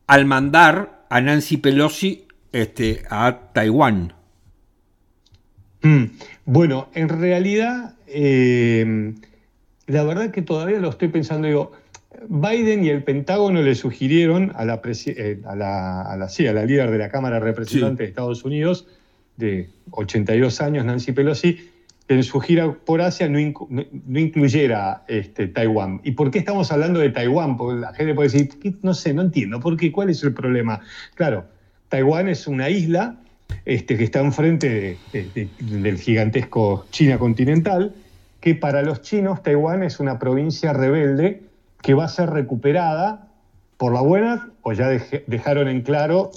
al 0.05 0.26
mandar 0.26 1.07
a 1.10 1.20
Nancy 1.20 1.57
Pelosi 1.57 2.28
este, 2.51 3.01
a 3.10 3.49
Taiwán. 3.51 4.14
Mm. 5.82 6.03
Bueno, 6.45 6.91
en 6.93 7.10
realidad, 7.10 7.95
eh, 8.05 9.16
la 9.88 10.03
verdad 10.03 10.30
que 10.30 10.43
todavía 10.43 10.78
lo 10.78 10.89
estoy 10.91 11.07
pensando, 11.07 11.47
digo, 11.47 11.72
Biden 12.28 12.86
y 12.86 12.89
el 12.89 13.03
Pentágono 13.03 13.64
le 13.64 13.74
sugirieron 13.74 14.51
a 14.53 14.64
la, 14.66 14.80
eh, 14.86 15.41
a 15.47 15.55
la, 15.55 16.03
a 16.03 16.16
la, 16.16 16.30
sí, 16.30 16.45
a 16.45 16.53
la 16.53 16.64
líder 16.64 16.91
de 16.91 16.99
la 16.99 17.10
Cámara 17.10 17.39
de 17.39 17.41
Representantes 17.41 17.97
de 17.97 18.05
Estados 18.05 18.45
Unidos, 18.45 18.86
de 19.36 19.72
82 19.89 20.62
años, 20.62 20.86
Nancy 20.86 21.12
Pelosi, 21.12 21.72
en 22.10 22.24
su 22.24 22.39
gira 22.39 22.74
por 22.74 23.01
Asia 23.01 23.30
no, 23.30 23.39
incluyera 23.39 25.03
este, 25.07 25.47
Taiwán. 25.47 26.01
¿Y 26.03 26.14
por 26.14 26.32
qué 26.32 26.39
estamos 26.39 26.72
hablando 26.72 26.99
de 26.99 27.12
Taiwán? 27.12 27.55
Porque 27.55 27.80
la 27.80 27.93
gente 27.93 28.16
puede 28.16 28.30
decir, 28.30 28.49
no 28.82 28.95
sé, 28.95 29.14
no 29.14 29.22
entiendo, 29.22 29.60
¿por 29.60 29.78
qué? 29.78 29.91
¿Cuál 29.91 30.10
es 30.10 30.24
el 30.24 30.34
problema? 30.34 30.82
Claro, 31.14 31.45
Taiwán 31.88 32.28
es 32.28 32.47
una 32.47 32.70
isla 32.70 33.18
este, 33.66 33.95
que 33.95 34.03
está 34.03 34.22
enfrente 34.22 34.97
del 35.60 35.97
gigantesco 35.99 36.88
China 36.89 37.20
continental, 37.20 37.93
que 38.39 38.55
para 38.55 38.82
los 38.82 39.03
chinos 39.03 39.43
Taiwán 39.43 39.84
es 39.84 39.99
una 39.99 40.18
provincia 40.18 40.74
rebelde 40.74 41.43
que 41.82 41.93
va 41.93 42.05
a 42.05 42.10
ser 42.10 42.32
recuperada 42.32 43.28
por 43.78 43.93
la 43.93 44.01
buena, 44.01 44.49
o 44.64 44.74
ya 44.74 44.88
dejaron 44.88 45.68
en 45.68 45.84
claro, 45.84 46.32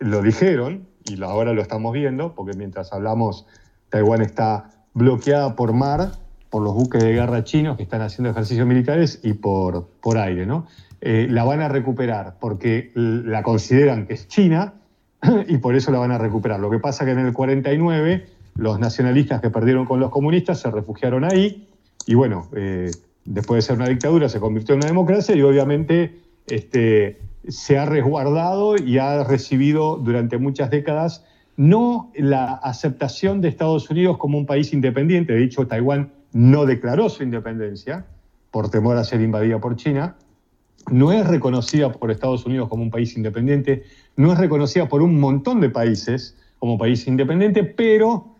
lo 0.00 0.22
dijeron, 0.22 0.86
y 1.04 1.22
ahora 1.22 1.52
lo 1.52 1.62
estamos 1.62 1.92
viendo, 1.92 2.34
porque 2.34 2.56
mientras 2.56 2.92
hablamos, 2.92 3.46
Taiwán 3.90 4.20
está 4.20 4.73
bloqueada 4.94 5.56
por 5.56 5.72
mar, 5.72 6.12
por 6.50 6.62
los 6.62 6.74
buques 6.74 7.02
de 7.02 7.12
guerra 7.12 7.44
chinos 7.44 7.76
que 7.76 7.82
están 7.82 8.00
haciendo 8.00 8.30
ejercicios 8.30 8.66
militares 8.66 9.20
y 9.22 9.34
por, 9.34 9.88
por 10.00 10.18
aire. 10.18 10.46
¿no? 10.46 10.66
Eh, 11.00 11.26
la 11.28 11.44
van 11.44 11.60
a 11.60 11.68
recuperar 11.68 12.36
porque 12.40 12.92
la 12.94 13.42
consideran 13.42 14.06
que 14.06 14.14
es 14.14 14.28
China 14.28 14.74
y 15.48 15.58
por 15.58 15.74
eso 15.74 15.90
la 15.90 15.98
van 15.98 16.12
a 16.12 16.18
recuperar. 16.18 16.60
Lo 16.60 16.70
que 16.70 16.78
pasa 16.78 17.04
que 17.04 17.10
en 17.10 17.18
el 17.18 17.32
49 17.32 18.26
los 18.56 18.78
nacionalistas 18.78 19.40
que 19.40 19.50
perdieron 19.50 19.84
con 19.84 20.00
los 20.00 20.10
comunistas 20.10 20.60
se 20.60 20.70
refugiaron 20.70 21.24
ahí 21.24 21.68
y 22.06 22.14
bueno, 22.14 22.48
eh, 22.54 22.90
después 23.24 23.58
de 23.58 23.62
ser 23.66 23.76
una 23.76 23.88
dictadura 23.88 24.28
se 24.28 24.38
convirtió 24.38 24.74
en 24.74 24.80
una 24.80 24.86
democracia 24.86 25.34
y 25.34 25.42
obviamente 25.42 26.20
este, 26.46 27.20
se 27.48 27.78
ha 27.78 27.84
resguardado 27.86 28.76
y 28.76 28.98
ha 28.98 29.24
recibido 29.24 29.96
durante 29.96 30.38
muchas 30.38 30.70
décadas 30.70 31.24
no 31.56 32.10
la 32.16 32.54
aceptación 32.54 33.40
de 33.40 33.48
Estados 33.48 33.88
Unidos 33.90 34.18
como 34.18 34.38
un 34.38 34.46
país 34.46 34.72
independiente. 34.72 35.32
De 35.32 35.44
hecho, 35.44 35.66
Taiwán 35.66 36.12
no 36.32 36.66
declaró 36.66 37.08
su 37.08 37.22
independencia 37.22 38.06
por 38.50 38.70
temor 38.70 38.96
a 38.96 39.04
ser 39.04 39.20
invadida 39.20 39.60
por 39.60 39.76
China, 39.76 40.16
no 40.90 41.12
es 41.12 41.26
reconocida 41.26 41.90
por 41.92 42.10
Estados 42.10 42.44
Unidos 42.44 42.68
como 42.68 42.82
un 42.82 42.90
país 42.90 43.16
independiente, 43.16 43.84
no 44.16 44.32
es 44.32 44.38
reconocida 44.38 44.88
por 44.88 45.02
un 45.02 45.18
montón 45.18 45.60
de 45.60 45.70
países 45.70 46.36
como 46.58 46.78
país 46.78 47.06
independiente, 47.06 47.64
pero 47.64 48.34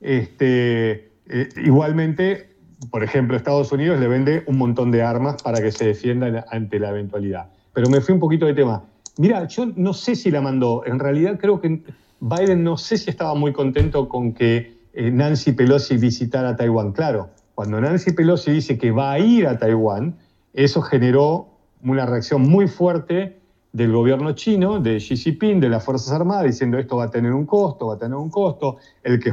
este, 0.00 1.12
eh, 1.28 1.48
igualmente, 1.64 2.50
por 2.90 3.02
ejemplo, 3.02 3.36
Estados 3.36 3.72
Unidos 3.72 4.00
le 4.00 4.08
vende 4.08 4.42
un 4.46 4.58
montón 4.58 4.90
de 4.90 5.02
armas 5.02 5.42
para 5.42 5.60
que 5.60 5.70
se 5.70 5.86
defienda 5.86 6.44
ante 6.50 6.78
la 6.78 6.90
eventualidad. 6.90 7.50
Pero 7.72 7.88
me 7.88 8.00
fui 8.00 8.14
un 8.14 8.20
poquito 8.20 8.46
de 8.46 8.54
tema. 8.54 8.84
Mira, 9.16 9.46
yo 9.48 9.66
no 9.76 9.92
sé 9.92 10.16
si 10.16 10.30
la 10.30 10.40
mandó. 10.40 10.84
En 10.84 10.98
realidad 10.98 11.38
creo 11.40 11.60
que 11.60 11.82
Biden 12.26 12.64
no 12.64 12.78
sé 12.78 12.96
si 12.96 13.10
estaba 13.10 13.34
muy 13.34 13.52
contento 13.52 14.08
con 14.08 14.32
que 14.32 14.78
eh, 14.94 15.10
Nancy 15.10 15.52
Pelosi 15.52 15.98
visitara 15.98 16.56
Taiwán. 16.56 16.92
Claro, 16.92 17.28
cuando 17.54 17.78
Nancy 17.78 18.12
Pelosi 18.12 18.50
dice 18.50 18.78
que 18.78 18.92
va 18.92 19.12
a 19.12 19.18
ir 19.18 19.46
a 19.46 19.58
Taiwán, 19.58 20.16
eso 20.54 20.80
generó 20.80 21.48
una 21.82 22.06
reacción 22.06 22.40
muy 22.40 22.66
fuerte 22.66 23.40
del 23.74 23.92
gobierno 23.92 24.32
chino, 24.32 24.80
de 24.80 25.00
Xi 25.00 25.18
Jinping, 25.18 25.60
de 25.60 25.68
las 25.68 25.84
Fuerzas 25.84 26.12
Armadas, 26.12 26.46
diciendo 26.46 26.78
esto 26.78 26.96
va 26.96 27.04
a 27.04 27.10
tener 27.10 27.32
un 27.34 27.44
costo, 27.44 27.88
va 27.88 27.96
a 27.96 27.98
tener 27.98 28.16
un 28.16 28.30
costo, 28.30 28.78
el 29.02 29.20
que 29.20 29.32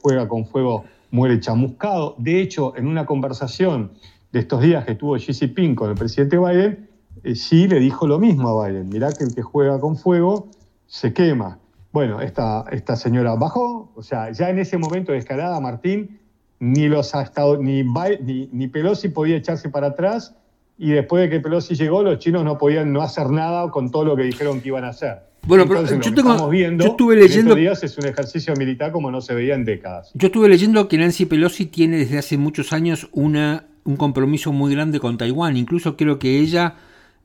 juega 0.00 0.26
con 0.26 0.46
fuego 0.46 0.84
muere 1.10 1.40
chamuscado. 1.40 2.14
De 2.16 2.40
hecho, 2.40 2.74
en 2.74 2.86
una 2.86 3.04
conversación 3.04 3.90
de 4.32 4.38
estos 4.38 4.62
días 4.62 4.86
que 4.86 4.94
tuvo 4.94 5.16
Xi 5.16 5.34
Jinping 5.34 5.74
con 5.74 5.90
el 5.90 5.94
presidente 5.94 6.38
Biden, 6.38 6.88
eh, 7.22 7.34
Xi 7.34 7.68
le 7.68 7.80
dijo 7.80 8.06
lo 8.06 8.18
mismo 8.18 8.48
a 8.48 8.66
Biden, 8.66 8.88
mirá 8.88 9.12
que 9.12 9.24
el 9.24 9.34
que 9.34 9.42
juega 9.42 9.78
con 9.78 9.98
fuego 9.98 10.48
se 10.86 11.12
quema. 11.12 11.59
Bueno, 11.92 12.20
esta, 12.20 12.64
esta 12.70 12.94
señora 12.94 13.34
bajó, 13.34 13.92
o 13.94 14.02
sea, 14.02 14.30
ya 14.30 14.48
en 14.48 14.58
ese 14.60 14.78
momento 14.78 15.12
de 15.12 15.18
escalada, 15.18 15.60
Martín, 15.60 16.20
ni, 16.60 16.88
los 16.88 17.12
ni, 17.60 17.82
ni, 17.82 18.48
ni 18.52 18.68
Pelosi 18.68 19.08
podía 19.08 19.36
echarse 19.36 19.68
para 19.70 19.88
atrás, 19.88 20.36
y 20.78 20.90
después 20.90 21.22
de 21.22 21.30
que 21.30 21.40
Pelosi 21.40 21.74
llegó, 21.74 22.02
los 22.02 22.18
chinos 22.18 22.44
no 22.44 22.58
podían 22.58 22.92
no 22.92 23.02
hacer 23.02 23.28
nada 23.30 23.70
con 23.70 23.90
todo 23.90 24.04
lo 24.04 24.16
que 24.16 24.22
dijeron 24.22 24.60
que 24.60 24.68
iban 24.68 24.84
a 24.84 24.88
hacer. 24.90 25.30
Bueno, 25.46 25.66
pero 25.66 25.84
yo, 25.84 26.14
tengo, 26.14 26.48
viendo 26.48 26.84
yo 26.84 26.90
estuve 26.90 27.16
leyendo. 27.16 27.54
días 27.54 27.82
es 27.82 27.96
un 27.98 28.06
ejercicio 28.06 28.54
militar 28.56 28.92
como 28.92 29.10
no 29.10 29.20
se 29.20 29.34
veía 29.34 29.54
en 29.54 29.64
décadas. 29.64 30.10
Yo 30.14 30.26
estuve 30.26 30.48
leyendo 30.48 30.86
que 30.86 30.98
Nancy 30.98 31.24
Pelosi 31.26 31.66
tiene 31.66 31.96
desde 31.96 32.18
hace 32.18 32.36
muchos 32.36 32.72
años 32.72 33.08
una, 33.12 33.64
un 33.84 33.96
compromiso 33.96 34.52
muy 34.52 34.72
grande 34.72 35.00
con 35.00 35.16
Taiwán. 35.16 35.56
Incluso 35.56 35.96
creo 35.96 36.18
que 36.18 36.38
ella 36.38 36.76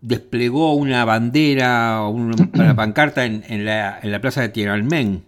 desplegó 0.06 0.74
una 0.74 1.04
bandera 1.04 2.04
o 2.04 2.10
una, 2.10 2.76
pancarta 2.76 3.26
en, 3.26 3.44
en, 3.48 3.66
la, 3.66 4.00
en 4.02 4.12
la 4.12 4.22
plaza 4.22 4.42
de 4.42 4.50
Tiananmen. 4.50 5.24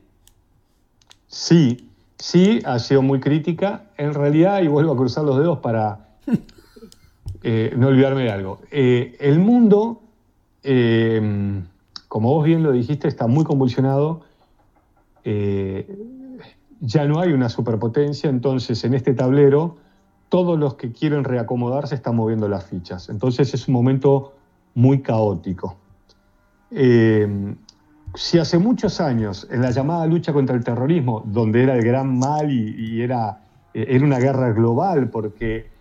Sí, 1.28 1.89
sí, 2.17 2.61
ha 2.63 2.78
sido 2.80 3.01
muy 3.01 3.19
crítica. 3.19 3.86
En 3.97 4.13
realidad, 4.13 4.61
y 4.61 4.67
vuelvo 4.67 4.93
a 4.93 4.97
cruzar 4.97 5.23
los 5.23 5.38
dedos 5.38 5.59
para 5.59 6.17
eh, 7.43 7.73
no 7.75 7.88
olvidarme 7.88 8.23
de 8.23 8.32
algo. 8.32 8.61
Eh, 8.71 9.17
el 9.19 9.39
mundo, 9.39 10.03
eh, 10.63 11.61
como 12.07 12.34
vos 12.34 12.45
bien 12.45 12.61
lo 12.61 12.71
dijiste, 12.71 13.07
está 13.07 13.28
muy 13.28 13.43
convulsionado. 13.43 14.21
ya 16.80 17.05
no 17.05 17.19
hay 17.19 17.34
una 17.34 17.49
superpotencia, 17.49 18.30
entonces 18.30 18.84
en 18.86 18.93
este 18.93 19.13
tablero 19.13 19.78
todos 20.30 20.57
los 20.59 20.75
que 20.75 20.91
quieren 20.91 21.23
reacomodarse 21.23 21.95
están 21.95 22.15
moviendo 22.15 22.47
las 22.47 22.65
fichas. 22.65 23.09
Entonces 23.09 23.53
es 23.53 23.67
un 23.67 23.73
momento 23.73 24.37
muy 24.78 25.01
caótico. 25.01 25.78
si 28.15 28.39
hace 28.39 28.57
muchos 28.57 28.99
años, 29.01 29.47
en 29.51 29.61
la 29.61 29.71
llamada 29.71 30.05
lucha 30.07 30.34
contra 30.34 30.55
el 30.55 30.63
terrorismo, 30.63 31.23
donde 31.25 31.63
era 31.63 31.75
el 31.75 31.84
gran 31.84 32.17
mal 32.17 32.51
y, 32.51 33.01
era, 33.01 33.41
era 33.73 34.05
una 34.05 34.19
guerra 34.19 34.51
global, 34.51 35.09
porque 35.09 35.78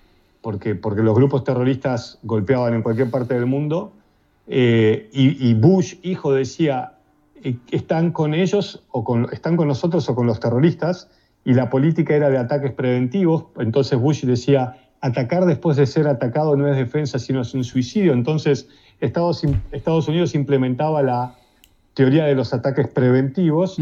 porque, 0.47 0.77
porque 0.77 1.03
los 1.03 1.17
grupos 1.17 1.43
terroristas 1.43 2.21
golpeaban 2.23 2.73
en 2.73 2.83
cualquier 2.83 3.11
parte 3.11 3.35
del 3.35 3.47
mundo, 3.47 3.93
eh, 4.47 5.09
y, 5.13 5.55
Bush, 5.55 5.97
hijo, 6.03 6.33
decía, 6.33 6.93
eh, 7.43 7.57
están 7.73 8.13
con 8.13 8.33
ellos, 8.33 8.85
o 8.93 9.03
con, 9.03 9.27
están 9.33 9.57
con 9.57 9.67
nosotros 9.67 10.09
o 10.09 10.15
con 10.15 10.29
los 10.29 10.39
terroristas, 10.39 11.09
y 11.45 11.55
la 11.55 11.69
política 11.69 12.15
era 12.15 12.31
de 12.31 12.39
ataques 12.39 12.71
preventivos, 12.71 13.47
entonces 13.59 13.99
Bush 13.99 14.25
decía, 14.25 14.77
atacar 15.01 15.47
después 15.47 15.77
de 15.79 15.87
ser 15.87 16.07
atacado 16.07 16.55
no 16.55 16.69
es 16.69 16.77
defensa, 16.77 17.19
sino 17.19 17.41
es 17.41 17.53
un 17.53 17.65
suicidio, 17.65 18.13
entonces 18.13 18.69
Estados, 19.01 19.43
Estados 19.73 20.09
Unidos 20.09 20.35
implementaba 20.35 21.03
la 21.03 21.35
teoría 21.95 22.25
de 22.25 22.35
los 22.35 22.53
ataques 22.53 22.89
preventivos. 22.89 23.79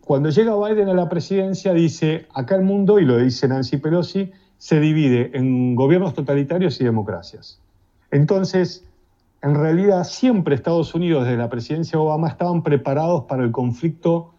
Cuando 0.00 0.30
llega 0.30 0.56
Biden 0.56 0.88
a 0.88 0.94
la 0.94 1.08
presidencia, 1.08 1.72
dice, 1.72 2.26
acá 2.34 2.56
el 2.56 2.62
mundo, 2.62 2.98
y 2.98 3.04
lo 3.04 3.16
dice 3.18 3.48
Nancy 3.48 3.78
Pelosi, 3.78 4.32
se 4.58 4.80
divide 4.80 5.30
en 5.34 5.74
gobiernos 5.74 6.14
totalitarios 6.14 6.80
y 6.80 6.84
democracias. 6.84 7.58
Entonces, 8.10 8.84
en 9.42 9.54
realidad 9.54 10.04
siempre 10.04 10.54
Estados 10.54 10.94
Unidos 10.94 11.24
desde 11.24 11.36
la 11.36 11.50
presidencia 11.50 11.98
de 11.98 12.04
Obama 12.04 12.28
estaban 12.28 12.62
preparados 12.62 13.24
para 13.24 13.44
el 13.44 13.50
conflicto 13.50 14.32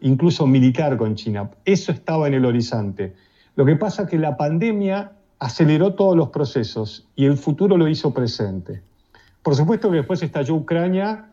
incluso 0.00 0.46
militar 0.46 0.96
con 0.96 1.14
China. 1.14 1.50
Eso 1.64 1.92
estaba 1.92 2.26
en 2.26 2.34
el 2.34 2.44
horizonte. 2.44 3.14
Lo 3.56 3.64
que 3.64 3.76
pasa 3.76 4.02
es 4.02 4.08
que 4.08 4.18
la 4.18 4.36
pandemia 4.36 5.12
aceleró 5.38 5.94
todos 5.94 6.16
los 6.16 6.30
procesos 6.30 7.08
y 7.16 7.26
el 7.26 7.36
futuro 7.36 7.76
lo 7.76 7.88
hizo 7.88 8.12
presente. 8.12 8.82
Por 9.42 9.54
supuesto 9.54 9.90
que 9.90 9.98
después 9.98 10.22
estalló 10.22 10.54
Ucrania, 10.54 11.30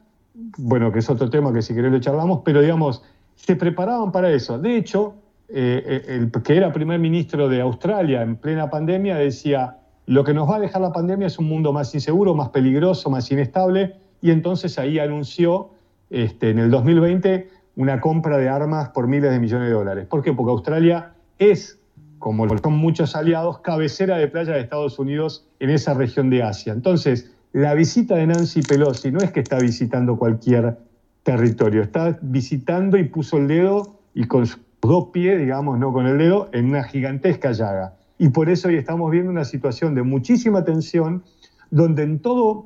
bueno, 0.58 0.92
que 0.92 1.00
es 1.00 1.10
otro 1.10 1.30
tema 1.30 1.52
que 1.52 1.62
si 1.62 1.74
querés 1.74 1.92
lo 1.92 2.00
charlamos, 2.00 2.42
pero 2.46 2.62
digamos, 2.62 3.04
se 3.36 3.56
preparaban 3.56 4.12
para 4.12 4.32
eso. 4.32 4.58
De 4.58 4.78
hecho, 4.78 5.16
eh, 5.50 5.84
eh, 5.86 6.16
el 6.16 6.32
que 6.44 6.58
era 6.58 6.72
primer 6.74 7.00
ministro 7.00 7.50
de 7.50 7.62
Australia 7.62 8.22
en 8.22 8.36
plena 8.36 8.70
pandemia, 8.70 9.16
decía, 9.16 9.78
lo 10.06 10.24
que 10.24 10.34
nos 10.34 10.50
va 10.50 10.58
a 10.58 10.60
dejar 10.60 10.82
la 10.82 10.92
pandemia 10.92 11.28
es 11.28 11.38
un 11.40 11.48
mundo 11.48 11.74
más 11.74 11.94
inseguro, 11.94 12.34
más 12.34 12.50
peligroso, 12.50 13.10
más 13.10 13.30
inestable, 13.32 13.96
y 14.22 14.32
entonces 14.32 14.80
ahí 14.80 15.00
anunció 15.00 15.72
este, 16.10 16.50
en 16.50 16.60
el 16.60 16.72
2020 16.72 17.50
una 17.76 18.02
compra 18.02 18.38
de 18.38 18.50
armas 18.50 18.90
por 18.90 19.08
miles 19.08 19.32
de 19.32 19.40
millones 19.40 19.68
de 19.68 19.74
dólares. 19.74 20.08
¿Por 20.08 20.24
qué? 20.24 20.34
Porque 20.34 20.52
Australia 20.52 21.14
es, 21.38 21.80
como 22.20 22.48
son 22.58 22.74
muchos 22.74 23.16
aliados, 23.16 23.60
cabecera 23.60 24.18
de 24.18 24.28
playa 24.28 24.54
de 24.54 24.62
Estados 24.62 24.98
Unidos 24.98 25.46
en 25.60 25.70
esa 25.70 25.94
región 25.94 26.30
de 26.30 26.42
Asia. 26.42 26.74
Entonces, 26.74 27.32
la 27.54 27.74
visita 27.74 28.16
de 28.16 28.28
Nancy 28.28 28.62
Pelosi 28.62 29.12
no 29.12 29.20
es 29.20 29.32
que 29.32 29.40
está 29.40 29.58
visitando 29.60 30.18
cualquier 30.18 30.78
territorio, 31.24 31.82
está 31.82 32.18
visitando 32.22 32.98
y 32.98 33.04
puso 33.06 33.38
el 33.38 33.48
dedo 33.48 34.00
y 34.14 34.26
con 34.26 34.46
su 34.46 34.60
dos 34.88 35.10
pies, 35.10 35.40
digamos, 35.40 35.80
no 35.80 35.92
con 35.92 36.08
el 36.08 36.18
dedo, 36.18 36.50
en 36.54 36.66
una 36.66 36.84
gigantesca 36.84 37.52
llaga. 37.52 37.96
Y 38.18 38.30
por 38.30 38.50
eso 38.50 38.68
hoy 38.68 38.76
estamos 38.76 39.12
viendo 39.12 39.30
una 39.32 39.46
situación 39.46 39.96
de 39.96 40.04
muchísima 40.04 40.64
tensión, 40.64 41.24
donde 41.70 42.04
en 42.04 42.20
todo 42.20 42.66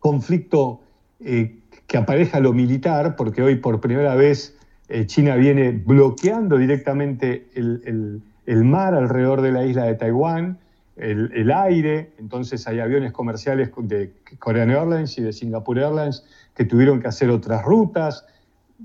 conflicto 0.00 0.80
eh, 1.20 1.58
que 1.86 1.96
apareja 1.96 2.40
lo 2.40 2.52
militar, 2.52 3.16
porque 3.16 3.42
hoy 3.42 3.56
por 3.56 3.80
primera 3.80 4.14
vez 4.14 4.56
eh, 4.88 5.06
China 5.06 5.36
viene 5.36 5.70
bloqueando 5.72 6.56
directamente 6.56 7.48
el, 7.54 8.22
mar 8.64 8.94
alrededor 8.94 9.40
de 9.42 9.52
la 9.52 9.64
isla 9.64 9.84
de 9.84 9.94
Taiwán, 9.94 10.58
el, 10.96 11.30
el, 11.34 11.50
aire, 11.50 12.12
entonces 12.18 12.66
hay 12.68 12.80
aviones 12.80 13.12
comerciales 13.12 13.70
de 13.76 14.12
Korean 14.38 14.70
Airlines 14.70 15.18
y 15.18 15.22
de 15.22 15.32
Singapore 15.32 15.82
Airlines 15.82 16.24
que 16.54 16.64
tuvieron 16.64 17.00
que 17.00 17.08
hacer 17.08 17.30
otras 17.30 17.64
rutas, 17.64 18.24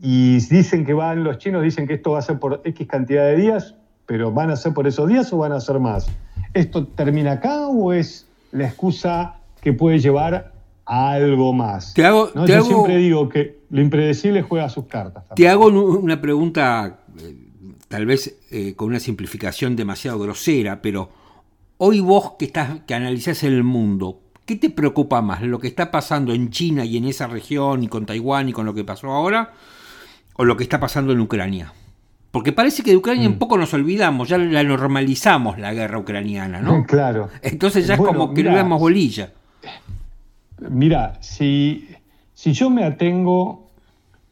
y 0.01 0.39
dicen 0.47 0.86
que 0.86 0.93
van, 0.93 1.24
los 1.24 1.38
chinos 1.38 1.64
dicen 1.64 1.88
que 1.88 1.95
esto 1.95 2.12
va 2.12 2.20
a 2.20 2.22
ser 2.22 2.39
por 2.39 2.62
X 2.64 2.88
cantidad 2.88 3.26
de 3.26 3.36
días, 3.36 3.76
pero 4.05 4.32
¿van 4.32 4.49
a 4.49 4.55
ser 4.55 4.74
por 4.74 4.88
esos 4.88 5.07
días 5.07 5.32
o 5.34 5.38
van 5.38 5.51
a 5.51 5.60
ser 5.60 5.80
más? 5.80 6.07
¿Esto 6.53 6.88
termina 6.88 7.34
acá 7.34 7.68
o 7.68 7.91
es 7.93 8.28
la 8.51 8.68
excusa 8.68 9.36
que 9.62 9.74
puede 9.74 9.99
llevar 9.99 10.53
a 10.86 11.12
algo 11.12 11.53
más? 11.53 11.93
Te 11.93 12.05
hago, 12.05 12.32
Yo 12.45 12.64
siempre 12.64 12.97
digo 12.97 13.30
que 13.30 13.60
lo 13.70 13.82
impredecible 13.82 14.41
juega 14.41 14.70
sus 14.70 14.86
cartas. 14.86 15.24
Te 15.36 15.49
hago 15.49 15.68
una 15.68 16.22
pregunta, 16.22 16.99
eh, 17.20 17.36
tal 17.88 18.05
vez 18.05 18.39
eh, 18.51 18.76
con 18.76 18.88
una 18.88 18.99
simplificación 18.99 19.76
demasiado 19.76 20.18
grosera, 20.20 20.82
pero 20.82 21.10
hoy 21.80 22.00
vos 22.00 22.36
que, 22.38 22.46
estás, 22.46 22.82
que 22.88 22.94
analizás 22.94 23.44
el 23.44 23.64
mundo, 23.64 24.22
¿qué 24.46 24.56
te 24.56 24.70
preocupa 24.70 25.22
más? 25.22 25.42
¿Lo 25.42 25.60
que 25.60 25.68
está 25.68 25.92
pasando 25.92 26.32
en 26.34 26.52
China 26.52 26.86
y 26.86 26.96
en 26.96 27.06
esa 27.06 27.28
región 27.28 27.84
y 27.84 27.88
con 27.88 28.06
Taiwán 28.06 28.48
y 28.48 28.54
con 28.54 28.66
lo 28.66 28.74
que 28.74 28.84
pasó 28.84 29.10
ahora? 29.10 29.54
o 30.40 30.46
lo 30.46 30.56
que 30.56 30.64
está 30.64 30.80
pasando 30.80 31.12
en 31.12 31.20
Ucrania. 31.20 31.74
Porque 32.32 32.54
parece 32.54 32.82
que 32.82 32.92
de 32.92 32.98
Ucrania 32.98 33.28
un 33.28 33.36
mm. 33.36 33.40
poco 33.40 33.58
nos 33.58 33.74
olvidamos, 33.74 34.30
ya 34.30 34.38
la 34.38 34.64
normalizamos 34.64 35.60
la 35.60 35.74
guerra 35.74 35.98
ucraniana, 36.00 36.62
¿no? 36.62 36.86
Claro. 36.88 37.28
Entonces 37.42 37.86
ya 37.86 37.96
es 37.96 38.00
como 38.00 38.34
que 38.34 38.46
no 38.46 38.54
vemos 38.54 38.80
bolilla. 38.80 39.34
Mira, 40.70 41.18
si, 41.20 41.90
si 42.34 42.54
yo 42.54 42.70
me 42.70 42.86
atengo 42.86 43.70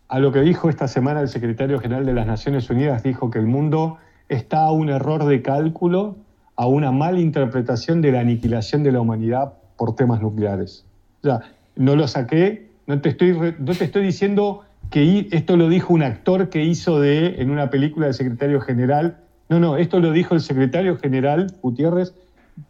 a 0.08 0.20
lo 0.20 0.32
que 0.32 0.40
dijo 0.40 0.70
esta 0.70 0.88
semana 0.88 1.20
el 1.20 1.28
secretario 1.28 1.78
general 1.78 2.06
de 2.06 2.14
las 2.14 2.26
Naciones 2.26 2.70
Unidas, 2.70 3.04
dijo 3.04 3.30
que 3.30 3.40
el 3.40 3.48
mundo 3.48 3.98
está 4.30 4.62
a 4.62 4.72
un 4.72 4.90
error 4.90 5.26
de 5.26 5.42
cálculo, 5.42 6.16
a 6.58 6.68
una 6.68 6.92
mala 6.92 7.20
interpretación 7.20 8.02
de 8.02 8.12
la 8.12 8.20
aniquilación 8.20 8.84
de 8.84 8.92
la 8.92 9.00
humanidad 9.00 9.54
por 9.78 9.96
temas 9.96 10.22
nucleares. 10.22 10.86
O 11.22 11.28
sea, 11.28 11.42
no 11.76 11.96
lo 11.96 12.08
saqué, 12.08 12.72
no 12.88 13.00
te 13.00 13.10
estoy, 13.10 13.34
no 13.60 13.74
te 13.74 13.86
estoy 13.86 14.04
diciendo 14.04 14.64
que 14.90 15.28
esto 15.32 15.58
lo 15.58 15.70
dijo 15.70 15.94
un 15.94 16.04
actor 16.04 16.50
que 16.50 16.64
hizo 16.64 17.00
de, 17.00 17.42
en 17.42 17.52
una 17.52 17.70
película 17.70 18.08
de 18.08 18.14
secretario 18.14 18.62
general 18.62 19.20
No, 19.50 19.60
no, 19.60 19.78
esto 19.78 20.00
lo 20.00 20.12
dijo 20.12 20.34
el 20.34 20.42
secretario 20.42 20.98
general 20.98 21.54
Gutiérrez 21.62 22.14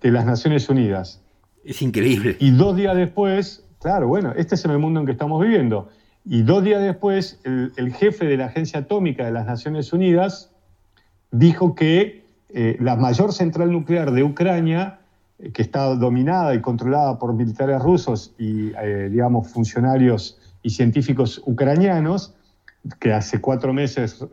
de 0.01 0.11
las 0.11 0.25
Naciones 0.25 0.69
Unidas. 0.69 1.21
Es 1.63 1.81
increíble. 1.81 2.35
Y 2.39 2.51
dos 2.51 2.75
días 2.75 2.95
después, 2.95 3.65
claro, 3.81 4.07
bueno, 4.07 4.33
este 4.35 4.55
es 4.55 4.65
el 4.65 4.77
mundo 4.77 4.99
en 4.99 5.05
que 5.05 5.11
estamos 5.11 5.41
viviendo. 5.41 5.89
Y 6.23 6.41
dos 6.41 6.63
días 6.63 6.81
después, 6.81 7.39
el, 7.43 7.93
jefe 7.93 8.25
de 8.25 8.37
la 8.37 8.47
Agencia 8.47 8.81
Atómica 8.81 9.25
de 9.25 9.31
las 9.31 9.45
Naciones 9.45 9.93
Unidas 9.93 10.51
dijo 11.31 11.73
que 11.73 12.25
eh, 12.49 12.77
la 12.79 12.95
mayor 12.95 13.33
central 13.33 13.71
nuclear 13.71 14.11
de 14.11 14.23
Ucrania, 14.23 14.99
eh, 15.39 15.51
que 15.51 15.61
está 15.61 15.95
dominada 15.95 16.55
y 16.55 16.61
controlada 16.61 17.19
por 17.19 17.33
militares 17.33 17.81
rusos 17.81 18.33
y, 18.37 18.71
eh, 18.81 19.09
digamos, 19.11 19.51
funcionarios 19.51 20.39
y 20.63 20.69
científicos 20.69 21.41
ucranianos, 21.45 22.33
que 22.99 23.11
hace 23.11 23.41
cuatro 23.41 23.73
meses 23.73 24.23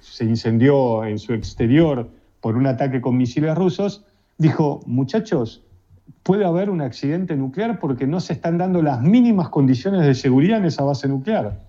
se 0.00 0.24
incendió 0.24 1.04
en 1.04 1.18
su 1.20 1.32
exterior 1.32 2.08
por 2.40 2.56
un 2.56 2.66
ataque 2.66 3.00
con 3.00 3.16
misiles 3.16 3.54
rusos, 3.54 4.04
dijo, 4.36 4.80
muchachos, 4.86 5.62
puede 6.24 6.44
haber 6.44 6.70
un 6.70 6.80
accidente 6.80 7.36
nuclear 7.36 7.78
porque 7.78 8.08
no 8.08 8.18
se 8.18 8.32
están 8.32 8.58
dando 8.58 8.82
las 8.82 9.00
mínimas 9.00 9.48
condiciones 9.50 10.04
de 10.04 10.14
seguridad 10.14 10.58
en 10.58 10.64
esa 10.64 10.82
base 10.82 11.06
nuclear. 11.06 11.60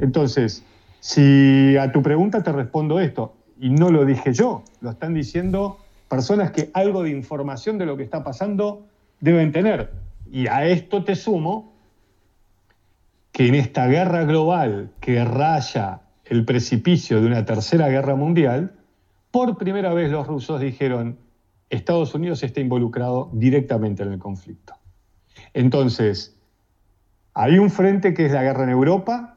Entonces, 0.00 0.64
si 0.98 1.76
a 1.76 1.92
tu 1.92 2.02
pregunta 2.02 2.42
te 2.42 2.50
respondo 2.50 2.98
esto, 2.98 3.36
y 3.58 3.70
no 3.70 3.90
lo 3.90 4.04
dije 4.04 4.32
yo, 4.32 4.62
lo 4.80 4.90
están 4.90 5.14
diciendo 5.14 5.78
personas 6.08 6.50
que 6.50 6.70
algo 6.74 7.02
de 7.02 7.10
información 7.10 7.78
de 7.78 7.86
lo 7.86 7.96
que 7.96 8.02
está 8.02 8.22
pasando 8.22 8.86
deben 9.20 9.52
tener. 9.52 9.92
Y 10.30 10.46
a 10.46 10.66
esto 10.66 11.04
te 11.04 11.14
sumo 11.16 11.74
que 13.32 13.48
en 13.48 13.54
esta 13.54 13.86
guerra 13.86 14.24
global 14.24 14.90
que 15.00 15.24
raya 15.24 16.02
el 16.24 16.44
precipicio 16.44 17.20
de 17.20 17.26
una 17.26 17.44
tercera 17.44 17.88
guerra 17.88 18.14
mundial, 18.14 18.74
por 19.30 19.58
primera 19.58 19.92
vez 19.92 20.10
los 20.10 20.26
rusos 20.26 20.60
dijeron, 20.60 21.18
Estados 21.70 22.14
Unidos 22.14 22.42
está 22.42 22.60
involucrado 22.60 23.30
directamente 23.32 24.02
en 24.02 24.12
el 24.12 24.18
conflicto. 24.18 24.74
Entonces, 25.52 26.38
hay 27.34 27.58
un 27.58 27.70
frente 27.70 28.14
que 28.14 28.26
es 28.26 28.32
la 28.32 28.42
guerra 28.42 28.64
en 28.64 28.70
Europa, 28.70 29.35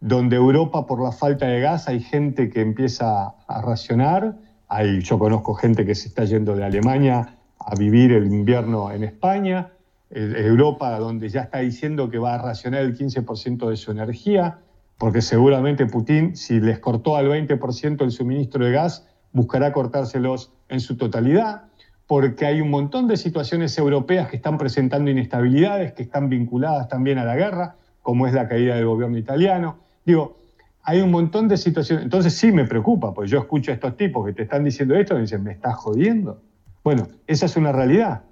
donde 0.00 0.36
Europa 0.36 0.86
por 0.86 1.02
la 1.02 1.12
falta 1.12 1.46
de 1.46 1.60
gas 1.60 1.88
hay 1.88 2.00
gente 2.00 2.50
que 2.50 2.60
empieza 2.60 3.34
a 3.46 3.62
racionar, 3.62 4.36
hay, 4.68 5.00
yo 5.00 5.18
conozco 5.18 5.54
gente 5.54 5.86
que 5.86 5.94
se 5.94 6.08
está 6.08 6.24
yendo 6.24 6.54
de 6.54 6.64
Alemania 6.64 7.36
a 7.58 7.74
vivir 7.74 8.12
el 8.12 8.26
invierno 8.26 8.90
en 8.90 9.04
España, 9.04 9.72
Europa 10.10 10.98
donde 10.98 11.28
ya 11.28 11.42
está 11.42 11.58
diciendo 11.58 12.08
que 12.10 12.18
va 12.18 12.34
a 12.34 12.38
racionar 12.38 12.82
el 12.82 12.96
15% 12.96 13.68
de 13.68 13.76
su 13.76 13.90
energía, 13.90 14.58
porque 14.98 15.20
seguramente 15.20 15.86
Putin, 15.86 16.36
si 16.36 16.60
les 16.60 16.78
cortó 16.78 17.16
al 17.16 17.28
20% 17.28 18.02
el 18.02 18.12
suministro 18.12 18.64
de 18.64 18.72
gas, 18.72 19.06
buscará 19.32 19.72
cortárselos 19.72 20.52
en 20.68 20.80
su 20.80 20.96
totalidad, 20.96 21.64
porque 22.06 22.46
hay 22.46 22.60
un 22.60 22.70
montón 22.70 23.08
de 23.08 23.16
situaciones 23.16 23.76
europeas 23.78 24.28
que 24.28 24.36
están 24.36 24.58
presentando 24.58 25.10
inestabilidades, 25.10 25.92
que 25.92 26.04
están 26.04 26.28
vinculadas 26.28 26.88
también 26.88 27.18
a 27.18 27.24
la 27.24 27.34
guerra, 27.34 27.76
como 28.02 28.26
es 28.26 28.32
la 28.32 28.48
caída 28.48 28.76
del 28.76 28.86
gobierno 28.86 29.18
italiano. 29.18 29.78
Digo, 30.06 30.38
hay 30.82 31.00
un 31.00 31.10
montón 31.10 31.48
de 31.48 31.56
situaciones. 31.56 32.04
Entonces 32.04 32.32
sí 32.34 32.52
me 32.52 32.64
preocupa, 32.64 33.12
porque 33.12 33.30
yo 33.30 33.40
escucho 33.40 33.72
a 33.72 33.74
estos 33.74 33.96
tipos 33.96 34.24
que 34.24 34.32
te 34.32 34.44
están 34.44 34.64
diciendo 34.64 34.94
esto 34.94 35.18
y 35.18 35.22
dicen, 35.22 35.42
me 35.42 35.52
estás 35.52 35.74
jodiendo. 35.74 36.40
Bueno, 36.84 37.08
esa 37.26 37.46
es 37.46 37.56
una 37.56 37.72
realidad. 37.72 38.22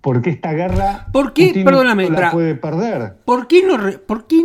¿Por 0.00 0.22
qué 0.22 0.30
esta 0.30 0.52
guerra 0.52 1.08
¿Por 1.12 1.34
qué, 1.34 1.62
perdóname, 1.64 2.08
la 2.08 2.30
puede 2.30 2.54
perder? 2.54 3.16
¿Por 3.24 3.46
qué 3.46 3.66
no... 3.66 3.76
por 4.06 4.26
qué, 4.26 4.42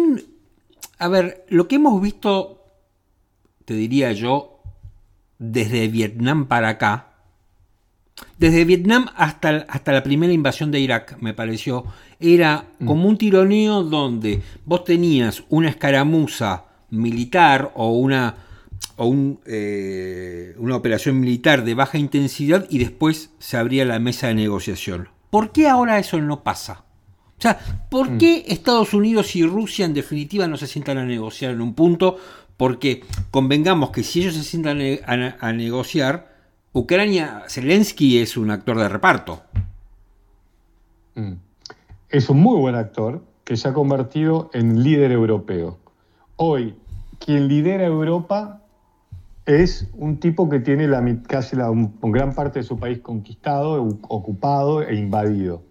a 0.99 1.07
ver, 1.07 1.45
lo 1.47 1.68
que 1.68 1.76
hemos 1.76 2.01
visto, 2.01 2.65
te 3.63 3.76
diría 3.76 4.11
yo, 4.11 4.59
desde 5.38 5.88
Vietnam 5.88 6.47
para 6.47 6.70
acá, 6.70 7.13
desde 8.38 8.65
Vietnam 8.65 9.07
hasta, 9.15 9.65
hasta 9.70 9.91
la 9.93 10.03
primera 10.03 10.34
invasión 10.34 10.72
de 10.72 10.80
Irak, 10.80 11.18
me 11.22 11.34
pareció, 11.34 11.86
era 12.20 12.65
mm. 12.80 12.86
como 12.86 13.07
un 13.07 13.18
tironeo 13.18 13.84
donde 13.84 14.41
vos 14.65 14.84
tenías 14.84 15.43
una 15.49 15.70
escaramuza 15.70 16.65
militar 16.89 17.72
o 17.76 17.91
una, 17.91 18.36
o 18.95 19.13
eh, 19.45 20.55
una 20.57 20.76
operación 20.76 21.20
militar 21.20 21.63
de 21.63 21.74
baja 21.74 21.97
intensidad 21.97 22.65
y 22.70 22.80
después 22.80 23.32
se 23.39 23.57
abría 23.57 23.86
la 23.86 23.99
mesa 23.99 24.28
de 24.28 24.36
negociación. 24.36 25.09
¿Por 25.30 25.51
qué 25.51 25.68
ahora 25.68 25.99
eso 25.99 26.20
no 26.20 26.43
pasa? 26.43 26.84
O 27.38 27.41
sea, 27.41 27.59
¿por 27.89 28.11
mm. 28.11 28.18
qué 28.18 28.45
Estados 28.47 28.93
Unidos 28.93 29.36
y 29.36 29.43
Rusia 29.43 29.86
en 29.86 29.93
definitiva 29.93 30.47
no 30.47 30.57
se 30.57 30.68
sientan 30.68 30.97
a 30.97 31.05
negociar 31.05 31.51
en 31.51 31.61
un 31.61 31.76
punto 31.76 32.18
porque 32.57 33.03
convengamos 33.30 33.91
que 33.91 34.03
si 34.03 34.22
ellos 34.22 34.34
se 34.34 34.43
sientan 34.43 34.80
a, 35.05 35.53
negociar, 35.53 36.36
Ucrania, 36.74 37.43
Zelensky 37.47 38.18
es 38.18 38.36
un 38.36 38.49
actor 38.49 38.80
de 38.80 38.89
reparto. 38.89 39.43
Mm. 41.13 41.34
Es 42.09 42.29
un 42.29 42.39
muy 42.39 42.57
buen 42.59 42.75
actor 42.75 43.21
que 43.43 43.57
se 43.57 43.67
ha 43.67 43.73
convertido 43.73 44.49
en 44.53 44.83
líder 44.83 45.11
europeo. 45.11 45.77
Hoy, 46.35 46.75
quien 47.19 47.47
lidera 47.47 47.85
Europa 47.85 48.61
es 49.45 49.87
un 49.93 50.19
tipo 50.19 50.49
que 50.49 50.59
tiene 50.59 50.87
la, 50.87 51.03
casi 51.27 51.55
la 51.55 51.71
gran 52.01 52.33
parte 52.35 52.59
de 52.59 52.63
su 52.63 52.77
país 52.77 52.99
conquistado, 52.99 53.81
ocupado 54.09 54.83
e 54.83 54.95
invadido. 54.95 55.63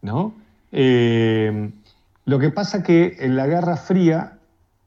¿no? 0.00 0.34
Eh, 0.72 1.70
lo 2.24 2.38
que 2.38 2.50
pasa 2.50 2.82
que 2.82 3.16
en 3.20 3.36
la 3.36 3.46
Guerra 3.46 3.76
Fría 3.76 4.38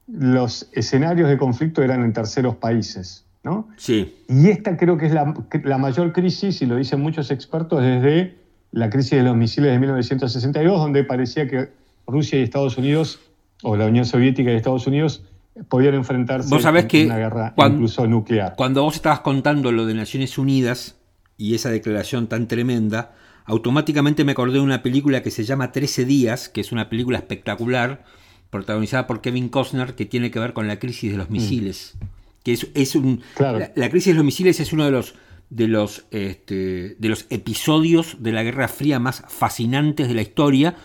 los 0.07 0.69
escenarios 0.73 1.29
de 1.29 1.37
conflicto 1.37 1.81
eran 1.81 2.03
en 2.03 2.13
terceros 2.13 2.55
países. 2.55 3.25
¿no? 3.43 3.67
Sí. 3.77 4.23
Y 4.27 4.49
esta 4.49 4.75
creo 4.75 4.97
que 4.97 5.05
es 5.05 5.13
la, 5.13 5.77
mayor 5.77 6.11
crisis, 6.11 6.61
y 6.61 6.65
lo 6.65 6.75
dicen 6.75 7.01
muchos 7.01 7.29
expertos, 7.29 7.81
desde 7.81 8.35
la 8.75 8.89
crisis 8.89 9.11
de 9.11 9.23
los 9.23 9.37
misiles 9.37 9.71
de 9.71 9.79
1962, 9.79 10.77
donde 10.77 11.05
parecía 11.05 11.47
que 11.47 11.69
Rusia 12.05 12.39
y 12.39 12.43
Estados 12.43 12.77
Unidos, 12.77 13.21
o 13.63 13.77
la 13.77 13.85
Unión 13.85 14.03
Soviética 14.03 14.51
y 14.51 14.55
Estados 14.55 14.85
Unidos, 14.85 15.23
podían 15.69 15.95
enfrentarse 15.95 16.49
¿Vos 16.49 16.63
sabés 16.63 16.85
en 16.93 17.05
una 17.05 17.17
guerra 17.17 17.53
incluso 17.55 18.05
nuclear. 18.05 18.55
Cuando 18.57 18.83
vos 18.83 18.95
estabas 18.95 19.21
contando 19.21 19.71
lo 19.71 19.85
de 19.85 19.93
Naciones 19.93 20.37
Unidas 20.37 20.97
y 21.37 21.55
esa 21.55 21.69
declaración 21.69 22.27
tan 22.27 22.49
tremenda, 22.49 23.13
automáticamente 23.45 24.25
me 24.25 24.33
acordé 24.33 24.55
de 24.55 24.59
una 24.59 24.83
película 24.83 25.23
que 25.23 25.31
se 25.31 25.45
llama 25.45 25.71
Trece 25.71 26.03
días, 26.03 26.49
que 26.49 26.59
es 26.59 26.73
una 26.73 26.89
película 26.89 27.17
espectacular, 27.17 28.03
protagonizada 28.49 29.07
por 29.07 29.21
Kevin 29.21 29.47
Costner, 29.47 29.95
que 29.95 30.05
tiene 30.05 30.31
que 30.31 30.39
ver 30.39 30.51
con 30.51 30.67
la 30.67 30.79
crisis 30.79 31.13
de 31.13 31.17
los 31.17 31.29
mm. 31.29 31.33
misiles. 31.33 31.97
Que 32.43 32.51
es, 32.51 32.95
un. 32.95 33.21
La, 33.39 33.89
crisis 33.89 34.07
de 34.07 34.15
los 34.15 34.25
misiles 34.25 34.59
es 34.59 34.73
uno 34.73 34.83
de 34.83 34.91
los 34.91 35.15
de 35.49 35.67
los, 35.67 36.05
este, 36.11 36.95
de 36.97 37.09
los 37.09 37.27
episodios 37.29 38.17
de 38.19 38.31
la 38.31 38.43
Guerra 38.43 38.67
Fría 38.67 38.99
más 38.99 39.23
fascinantes 39.27 40.07
de 40.07 40.13
la 40.13 40.21
historia, 40.21 40.75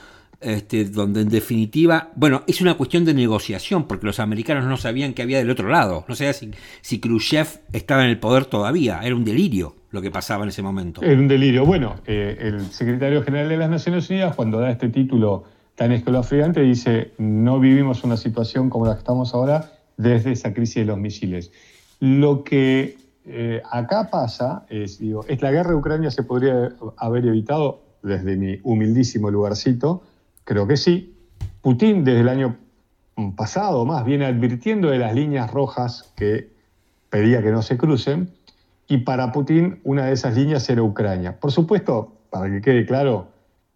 este, 0.41 0.85
donde 0.85 1.23
en 1.23 1.29
definitiva, 1.29 2.11
bueno, 2.17 2.43
es 2.47 2.61
una 2.61 2.75
cuestión 2.75 3.05
de 3.05 3.15
negociación, 3.15 3.87
porque 3.87 4.07
los 4.07 4.21
americanos 4.21 4.65
no 4.65 4.77
sabían 4.77 5.13
qué 5.13 5.23
había 5.23 5.39
del 5.39 5.51
otro 5.51 5.69
lado, 5.69 6.05
no 6.09 6.15
sabían 6.15 6.35
si, 6.35 6.51
si 6.81 7.01
Khrushchev 7.01 7.47
estaba 7.73 8.05
en 8.05 8.11
el 8.11 8.19
poder 8.19 8.47
todavía, 8.47 9.01
era 9.03 9.15
un 9.15 9.25
delirio 9.25 9.77
lo 9.91 10.01
que 10.01 10.11
pasaba 10.11 10.45
en 10.45 10.51
ese 10.51 10.63
momento. 10.63 11.03
Era 11.03 11.21
un 11.21 11.29
delirio. 11.29 11.67
Bueno, 11.67 11.97
eh, 12.07 12.37
el 12.41 12.67
secretario 12.71 13.23
general 13.23 13.49
de 13.49 13.57
las 13.57 13.71
Naciones 13.71 14.09
Unidas, 14.09 14.37
cuando 14.37 14.61
da 14.61 14.71
este 14.71 14.89
título 14.89 15.45
tan 15.75 15.93
escalofriante, 15.93 16.61
dice, 16.61 17.13
no 17.19 17.59
vivimos 17.59 18.05
una 18.05 18.17
situación 18.17 18.71
como 18.71 18.87
la 18.87 18.95
que 18.95 19.01
estamos 19.01 19.35
ahora 19.35 19.73
desde 19.97 20.33
esa 20.33 20.55
crisis 20.55 20.77
de 20.77 20.85
los 20.85 20.99
misiles. 20.99 21.51
Lo 21.99 22.45
que 22.45 22.97
eh, 23.27 23.63
acá 23.71 24.11
pasa 24.11 24.65
es, 24.69 24.99
digo, 24.99 25.25
¿es 25.29 25.41
la 25.43 25.51
guerra 25.51 25.71
de 25.71 25.77
Ucrania 25.77 26.11
se 26.11 26.23
podría 26.23 26.73
haber 26.97 27.27
evitado 27.27 27.83
desde 28.03 28.37
mi 28.37 28.59
humildísimo 28.63 29.31
lugarcito? 29.31 30.03
Creo 30.45 30.67
que 30.67 30.77
sí. 30.77 31.15
Putin 31.61 32.05
desde 32.05 32.21
el 32.21 32.29
año 32.29 32.57
pasado 33.37 33.85
más 33.85 34.05
viene 34.05 34.25
advirtiendo 34.25 34.89
de 34.89 34.99
las 34.99 35.15
líneas 35.15 35.51
rojas 35.51 36.13
que 36.17 36.51
pedía 37.11 37.43
que 37.43 37.51
no 37.51 37.61
se 37.63 37.77
crucen 37.77 38.31
y 38.89 38.99
para 38.99 39.33
Putin 39.33 39.81
una 39.85 40.07
de 40.07 40.13
esas 40.13 40.37
líneas 40.37 40.69
era 40.71 40.83
Ucrania. 40.83 41.39
Por 41.39 41.53
supuesto, 41.53 42.13
para 42.31 42.51
que 42.51 42.61
quede 42.61 42.87
claro, 42.87 43.29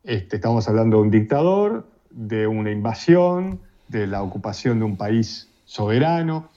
este, 0.02 0.36
estamos 0.36 0.68
hablando 0.68 0.96
de 0.96 1.02
un 1.02 1.10
dictador, 1.10 1.86
de 2.10 2.46
una 2.46 2.70
invasión, 2.70 3.60
de 3.88 4.06
la 4.06 4.22
ocupación 4.22 4.78
de 4.78 4.84
un 4.86 4.96
país 4.96 5.50
soberano, 5.64 6.48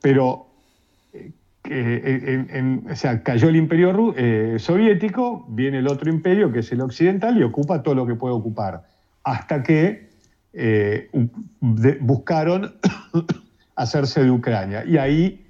pero 0.00 0.46
eh, 1.72 2.46
eh, 2.50 2.80
o 2.90 2.96
sea, 2.96 3.22
cayó 3.22 3.48
el 3.48 3.54
imperio 3.54 4.12
eh, 4.16 4.56
soviético, 4.58 5.46
viene 5.48 5.78
el 5.78 5.86
otro 5.86 6.10
imperio, 6.10 6.50
que 6.50 6.58
es 6.58 6.72
el 6.72 6.80
occidental, 6.80 7.38
y 7.38 7.44
ocupa 7.44 7.82
todo 7.82 7.94
lo 7.94 8.06
que 8.06 8.16
puede 8.16 8.34
ocupar, 8.34 8.82
hasta 9.22 9.62
que 9.62 10.10
buscaron 12.00 12.74
hacerse 13.76 14.24
de 14.24 14.30
Ucrania. 14.32 14.84
Y 14.84 14.98
ahí 14.98 15.46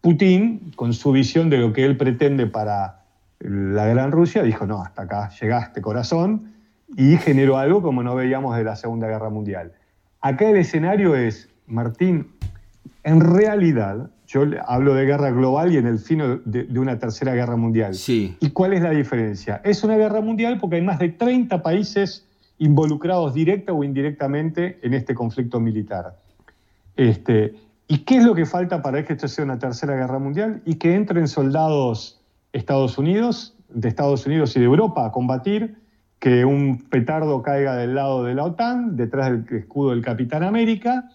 Putin, 0.00 0.70
con 0.76 0.92
su 0.92 1.10
visión 1.10 1.50
de 1.50 1.58
lo 1.58 1.72
que 1.72 1.84
él 1.84 1.96
pretende 1.96 2.46
para 2.46 3.00
la 3.40 3.86
Gran 3.86 4.12
Rusia, 4.12 4.44
dijo, 4.44 4.66
no, 4.66 4.80
hasta 4.80 5.02
acá 5.02 5.30
llegaste 5.40 5.80
corazón, 5.80 6.54
y 6.96 7.16
generó 7.16 7.58
algo 7.58 7.82
como 7.82 8.04
no 8.04 8.14
veíamos 8.14 8.56
de 8.56 8.62
la 8.62 8.76
Segunda 8.76 9.08
Guerra 9.08 9.30
Mundial. 9.30 9.72
Acá 10.20 10.48
el 10.48 10.56
escenario 10.56 11.16
es, 11.16 11.48
Martín, 11.66 12.28
en 13.02 13.20
realidad, 13.20 14.10
yo 14.34 14.42
hablo 14.66 14.94
de 14.94 15.06
guerra 15.06 15.30
global 15.30 15.72
y 15.72 15.76
en 15.76 15.86
el 15.86 16.00
fin 16.00 16.40
de, 16.44 16.64
de, 16.64 16.80
una 16.80 16.98
tercera 16.98 17.34
guerra 17.34 17.54
mundial. 17.54 17.94
Sí. 17.94 18.36
¿Y 18.40 18.50
cuál 18.50 18.72
es 18.72 18.82
la 18.82 18.90
diferencia? 18.90 19.60
Es 19.62 19.84
una 19.84 19.96
guerra 19.96 20.20
mundial 20.20 20.58
porque 20.60 20.76
hay 20.76 20.82
más 20.82 20.98
de 20.98 21.10
30 21.10 21.62
países 21.62 22.26
involucrados 22.58 23.32
directa 23.32 23.72
o 23.72 23.84
indirectamente 23.84 24.80
en 24.82 24.92
este 24.92 25.14
conflicto 25.14 25.60
militar. 25.60 26.16
Este, 26.96 27.54
¿Y 27.86 27.98
qué 27.98 28.16
es 28.16 28.24
lo 28.24 28.34
que 28.34 28.44
falta 28.44 28.82
para 28.82 29.04
que 29.04 29.12
esto 29.12 29.28
sea 29.28 29.44
una 29.44 29.60
tercera 29.60 29.94
guerra 29.94 30.18
mundial? 30.18 30.62
Y 30.64 30.76
que 30.76 30.96
entren 30.96 31.28
soldados 31.28 32.20
Estados 32.52 32.98
Unidos, 32.98 33.54
de 33.68 33.88
Estados 33.88 34.26
Unidos 34.26 34.56
y 34.56 34.58
de 34.58 34.66
Europa 34.66 35.06
a 35.06 35.12
combatir, 35.12 35.76
que 36.18 36.44
un 36.44 36.78
petardo 36.88 37.40
caiga 37.42 37.76
del 37.76 37.94
lado 37.94 38.24
de 38.24 38.34
la 38.34 38.44
OTAN, 38.44 38.96
detrás 38.96 39.30
del 39.30 39.58
escudo 39.58 39.90
del 39.90 40.02
Capitán 40.02 40.42
América. 40.42 41.08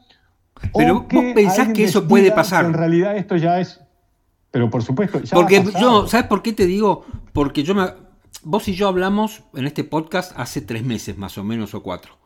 Pero 0.76 1.08
vos 1.10 1.26
pensás 1.34 1.70
que 1.70 1.84
eso 1.84 2.08
puede 2.08 2.32
pasar. 2.32 2.66
en 2.66 2.74
realidad 2.74 3.18
esto 3.18 3.36
ya 3.36 3.60
es. 3.60 3.80
Pero 4.52 4.70
por 4.70 4.84
supuesto, 4.84 5.22
ya 5.22 5.36
Porque 5.36 5.64
yo, 5.80 6.08
¿sabes 6.08 6.28
por 6.28 6.42
qué 6.42 6.54
te 6.54 6.66
digo? 6.66 7.06
Porque 7.34 7.64
yo 7.64 7.76
me. 7.76 7.86
Vos 8.44 8.68
y 8.68 8.74
yo 8.74 8.88
hablamos 8.88 9.44
en 9.54 9.68
este 9.68 9.84
podcast 9.84 10.32
hace 10.38 10.62
tres 10.62 10.84
meses 10.84 11.18
más 11.18 11.38
o 11.38 11.44
menos 11.44 11.74
o 11.74 11.84
cuatro. 11.84 12.18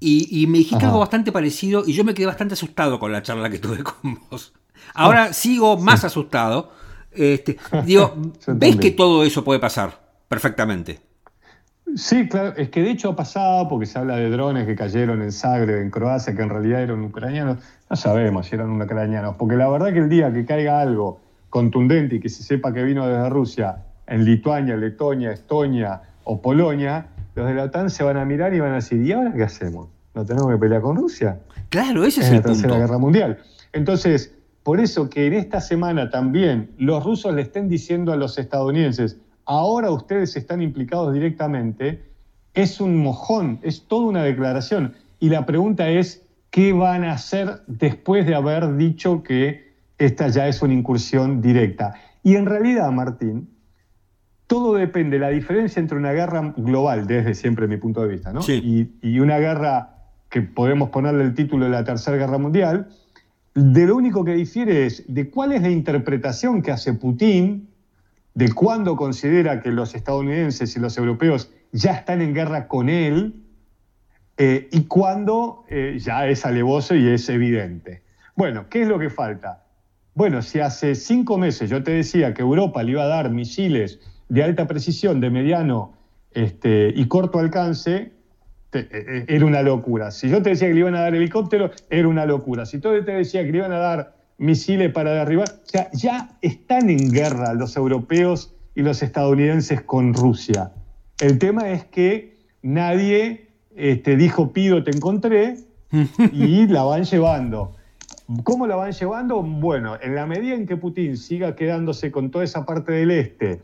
Y, 0.00 0.46
me 0.48 0.58
dijiste 0.58 0.84
algo 0.84 0.98
bastante 0.98 1.32
parecido 1.32 1.82
y 1.86 1.94
yo 1.94 2.04
me 2.04 2.12
quedé 2.12 2.26
bastante 2.26 2.54
asustado 2.54 2.98
con 2.98 3.10
la 3.10 3.22
charla 3.22 3.48
que 3.48 3.58
tuve 3.58 3.82
con 3.82 4.20
vos. 4.30 4.52
Ahora 4.92 5.32
sigo 5.32 5.78
más 5.78 6.04
asustado. 6.04 6.72
Este, 7.10 7.58
digo, 7.86 8.14
¿ves 8.48 8.76
que 8.76 8.90
todo 8.90 9.24
eso 9.24 9.44
puede 9.44 9.60
pasar 9.60 10.18
perfectamente? 10.28 11.00
Sí, 11.96 12.28
claro, 12.28 12.54
es 12.56 12.70
que 12.70 12.82
de 12.82 12.90
hecho 12.90 13.10
ha 13.10 13.16
pasado 13.16 13.68
porque 13.68 13.86
se 13.86 13.98
habla 13.98 14.16
de 14.16 14.30
drones 14.30 14.66
que 14.66 14.74
cayeron 14.74 15.22
en 15.22 15.30
Zagreb, 15.30 15.80
en 15.80 15.90
Croacia, 15.90 16.34
que 16.34 16.42
en 16.42 16.48
realidad 16.48 16.82
eran 16.82 17.02
ucranianos. 17.04 17.58
No 17.88 17.96
sabemos 17.96 18.46
si 18.46 18.54
eran 18.54 18.80
ucranianos, 18.80 19.36
porque 19.36 19.56
la 19.56 19.68
verdad 19.68 19.92
que 19.92 19.98
el 19.98 20.08
día 20.08 20.32
que 20.32 20.44
caiga 20.44 20.80
algo 20.80 21.20
contundente 21.50 22.16
y 22.16 22.20
que 22.20 22.28
se 22.28 22.42
sepa 22.42 22.72
que 22.72 22.82
vino 22.82 23.06
desde 23.06 23.28
Rusia 23.28 23.84
en 24.06 24.24
Lituania, 24.24 24.76
Letonia, 24.76 25.32
Estonia 25.32 26.02
o 26.24 26.40
Polonia, 26.40 27.06
los 27.34 27.46
de 27.46 27.54
la 27.54 27.64
OTAN 27.64 27.90
se 27.90 28.02
van 28.02 28.16
a 28.16 28.24
mirar 28.24 28.54
y 28.54 28.60
van 28.60 28.72
a 28.72 28.76
decir, 28.76 29.00
¿y 29.02 29.12
ahora 29.12 29.32
qué 29.32 29.42
hacemos? 29.42 29.88
¿No 30.14 30.24
tenemos 30.24 30.50
que 30.50 30.58
pelear 30.58 30.82
con 30.82 30.96
Rusia? 30.96 31.38
Claro, 31.68 32.04
ese 32.04 32.22
es, 32.22 32.30
la 32.30 32.36
el 32.36 32.42
Tercera 32.42 32.78
Guerra 32.78 32.98
Mundial. 32.98 33.38
Entonces, 33.72 34.32
por 34.62 34.80
eso 34.80 35.10
que 35.10 35.26
en 35.26 35.34
esta 35.34 35.60
semana 35.60 36.10
también 36.10 36.70
los 36.78 37.04
rusos 37.04 37.34
le 37.34 37.42
estén 37.42 37.68
diciendo 37.68 38.12
a 38.12 38.16
los 38.16 38.38
estadounidenses, 38.38 39.18
ahora 39.46 39.90
ustedes 39.90 40.36
están 40.36 40.62
implicados 40.62 41.12
directamente, 41.12 42.02
es 42.54 42.80
un 42.80 42.96
mojón, 42.96 43.58
es 43.62 43.86
toda 43.86 44.06
una 44.06 44.22
declaración. 44.22 44.94
Y 45.20 45.28
la 45.28 45.46
pregunta 45.46 45.88
es, 45.88 46.22
¿qué 46.50 46.72
van 46.72 47.04
a 47.04 47.12
hacer 47.12 47.62
después 47.66 48.26
de 48.26 48.34
haber 48.34 48.76
dicho 48.76 49.22
que 49.22 49.74
esta 49.98 50.28
ya 50.28 50.48
es 50.48 50.62
una 50.62 50.74
incursión 50.74 51.40
directa? 51.40 51.94
Y 52.22 52.36
en 52.36 52.46
realidad, 52.46 52.90
Martín, 52.92 53.50
todo 54.46 54.74
depende, 54.74 55.18
la 55.18 55.30
diferencia 55.30 55.80
entre 55.80 55.96
una 55.96 56.12
guerra 56.12 56.54
global, 56.56 57.06
desde 57.06 57.34
siempre 57.34 57.66
mi 57.66 57.76
punto 57.76 58.02
de 58.02 58.08
vista, 58.08 58.32
¿no? 58.32 58.42
Sí. 58.42 58.90
Y, 59.02 59.08
y 59.08 59.20
una 59.20 59.38
guerra 59.38 59.94
que 60.28 60.42
podemos 60.42 60.90
ponerle 60.90 61.24
el 61.24 61.34
título 61.34 61.64
de 61.64 61.70
la 61.70 61.84
Tercera 61.84 62.16
Guerra 62.16 62.38
Mundial, 62.38 62.88
de 63.54 63.86
lo 63.86 63.96
único 63.96 64.24
que 64.24 64.34
difiere 64.34 64.86
es 64.86 65.04
de 65.06 65.30
cuál 65.30 65.52
es 65.52 65.62
la 65.62 65.70
interpretación 65.70 66.60
que 66.60 66.72
hace 66.72 66.92
Putin, 66.94 67.68
de 68.34 68.52
cuándo 68.52 68.96
considera 68.96 69.60
que 69.60 69.70
los 69.70 69.94
estadounidenses 69.94 70.76
y 70.76 70.80
los 70.80 70.98
europeos 70.98 71.50
ya 71.72 71.92
están 71.92 72.20
en 72.20 72.34
guerra 72.34 72.68
con 72.68 72.88
él 72.88 73.34
eh, 74.36 74.68
y 74.72 74.84
cuándo 74.84 75.64
eh, 75.68 75.96
ya 76.00 76.26
es 76.26 76.44
alevoso 76.44 76.96
y 76.96 77.08
es 77.08 77.28
evidente. 77.28 78.02
Bueno, 78.34 78.68
¿qué 78.68 78.82
es 78.82 78.88
lo 78.88 78.98
que 78.98 79.10
falta? 79.10 79.64
Bueno, 80.14 80.42
si 80.42 80.58
hace 80.60 80.96
cinco 80.96 81.38
meses 81.38 81.70
yo 81.70 81.82
te 81.82 81.92
decía 81.92 82.34
que 82.34 82.42
Europa 82.42 82.82
le 82.82 82.92
iba 82.92 83.04
a 83.04 83.06
dar 83.06 83.30
misiles 83.30 84.00
de 84.28 84.42
alta 84.42 84.66
precisión, 84.66 85.20
de 85.20 85.30
mediano 85.30 85.92
este, 86.32 86.92
y 86.94 87.06
corto 87.06 87.38
alcance, 87.38 88.12
eh, 88.72 89.24
era 89.28 89.46
una 89.46 89.62
locura. 89.62 90.10
Si 90.10 90.28
yo 90.28 90.42
te 90.42 90.50
decía 90.50 90.66
que 90.66 90.74
le 90.74 90.80
iban 90.80 90.96
a 90.96 91.02
dar 91.02 91.14
helicóptero, 91.14 91.70
era 91.90 92.08
una 92.08 92.26
locura. 92.26 92.66
Si 92.66 92.80
todo 92.80 92.92
te 93.04 93.12
decía 93.12 93.44
que 93.44 93.52
le 93.52 93.58
iban 93.58 93.72
a 93.72 93.78
dar 93.78 94.13
misiles 94.38 94.92
para 94.92 95.12
derribar, 95.12 95.48
o 95.48 95.66
sea, 95.66 95.90
ya 95.92 96.36
están 96.42 96.90
en 96.90 97.10
guerra 97.10 97.54
los 97.54 97.76
europeos 97.76 98.54
y 98.74 98.82
los 98.82 99.02
estadounidenses 99.02 99.82
con 99.82 100.14
Rusia. 100.14 100.72
El 101.20 101.38
tema 101.38 101.70
es 101.70 101.84
que 101.84 102.36
nadie 102.62 103.48
este, 103.76 104.16
dijo 104.16 104.52
pido, 104.52 104.82
te 104.82 104.90
encontré, 104.90 105.56
y 106.32 106.66
la 106.66 106.82
van 106.84 107.04
llevando. 107.04 107.76
¿Cómo 108.42 108.66
la 108.66 108.76
van 108.76 108.92
llevando? 108.92 109.42
Bueno, 109.42 109.96
en 110.00 110.14
la 110.14 110.26
medida 110.26 110.54
en 110.54 110.66
que 110.66 110.76
Putin 110.76 111.16
siga 111.16 111.54
quedándose 111.54 112.10
con 112.10 112.30
toda 112.30 112.44
esa 112.44 112.64
parte 112.64 112.92
del 112.92 113.10
este 113.10 113.60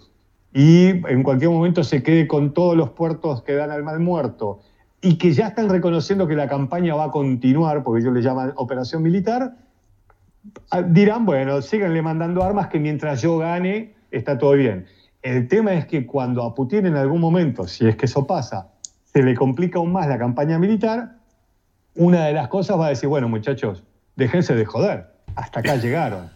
y 0.52 0.88
en 0.88 1.22
cualquier 1.22 1.50
momento 1.50 1.82
se 1.84 2.02
quede 2.02 2.26
con 2.26 2.52
todos 2.52 2.76
los 2.76 2.90
puertos 2.90 3.42
que 3.42 3.54
dan 3.54 3.70
al 3.70 3.84
mal 3.84 4.00
muerto 4.00 4.60
y 5.00 5.16
que 5.16 5.32
ya 5.32 5.48
están 5.48 5.70
reconociendo 5.70 6.26
que 6.26 6.34
la 6.34 6.48
campaña 6.48 6.94
va 6.94 7.04
a 7.04 7.10
continuar, 7.10 7.82
porque 7.82 8.02
ellos 8.02 8.12
le 8.12 8.20
llaman 8.20 8.52
operación 8.56 9.02
militar, 9.02 9.56
dirán, 10.88 11.26
bueno, 11.26 11.60
síganle 11.62 12.02
mandando 12.02 12.42
armas 12.42 12.68
que 12.68 12.78
mientras 12.78 13.22
yo 13.22 13.38
gane 13.38 13.94
está 14.10 14.38
todo 14.38 14.52
bien. 14.52 14.86
El 15.22 15.48
tema 15.48 15.74
es 15.74 15.86
que 15.86 16.06
cuando 16.06 16.42
a 16.42 16.54
Putin 16.54 16.86
en 16.86 16.96
algún 16.96 17.20
momento, 17.20 17.68
si 17.68 17.86
es 17.86 17.96
que 17.96 18.06
eso 18.06 18.26
pasa, 18.26 18.72
se 19.04 19.22
le 19.22 19.34
complica 19.34 19.78
aún 19.78 19.92
más 19.92 20.06
la 20.08 20.18
campaña 20.18 20.58
militar, 20.58 21.16
una 21.94 22.24
de 22.24 22.32
las 22.32 22.48
cosas 22.48 22.78
va 22.78 22.86
a 22.86 22.88
decir, 22.90 23.08
bueno 23.08 23.28
muchachos, 23.28 23.84
déjense 24.16 24.54
de 24.54 24.64
joder, 24.64 25.06
hasta 25.34 25.60
acá 25.60 25.76
llegaron. 25.82 26.30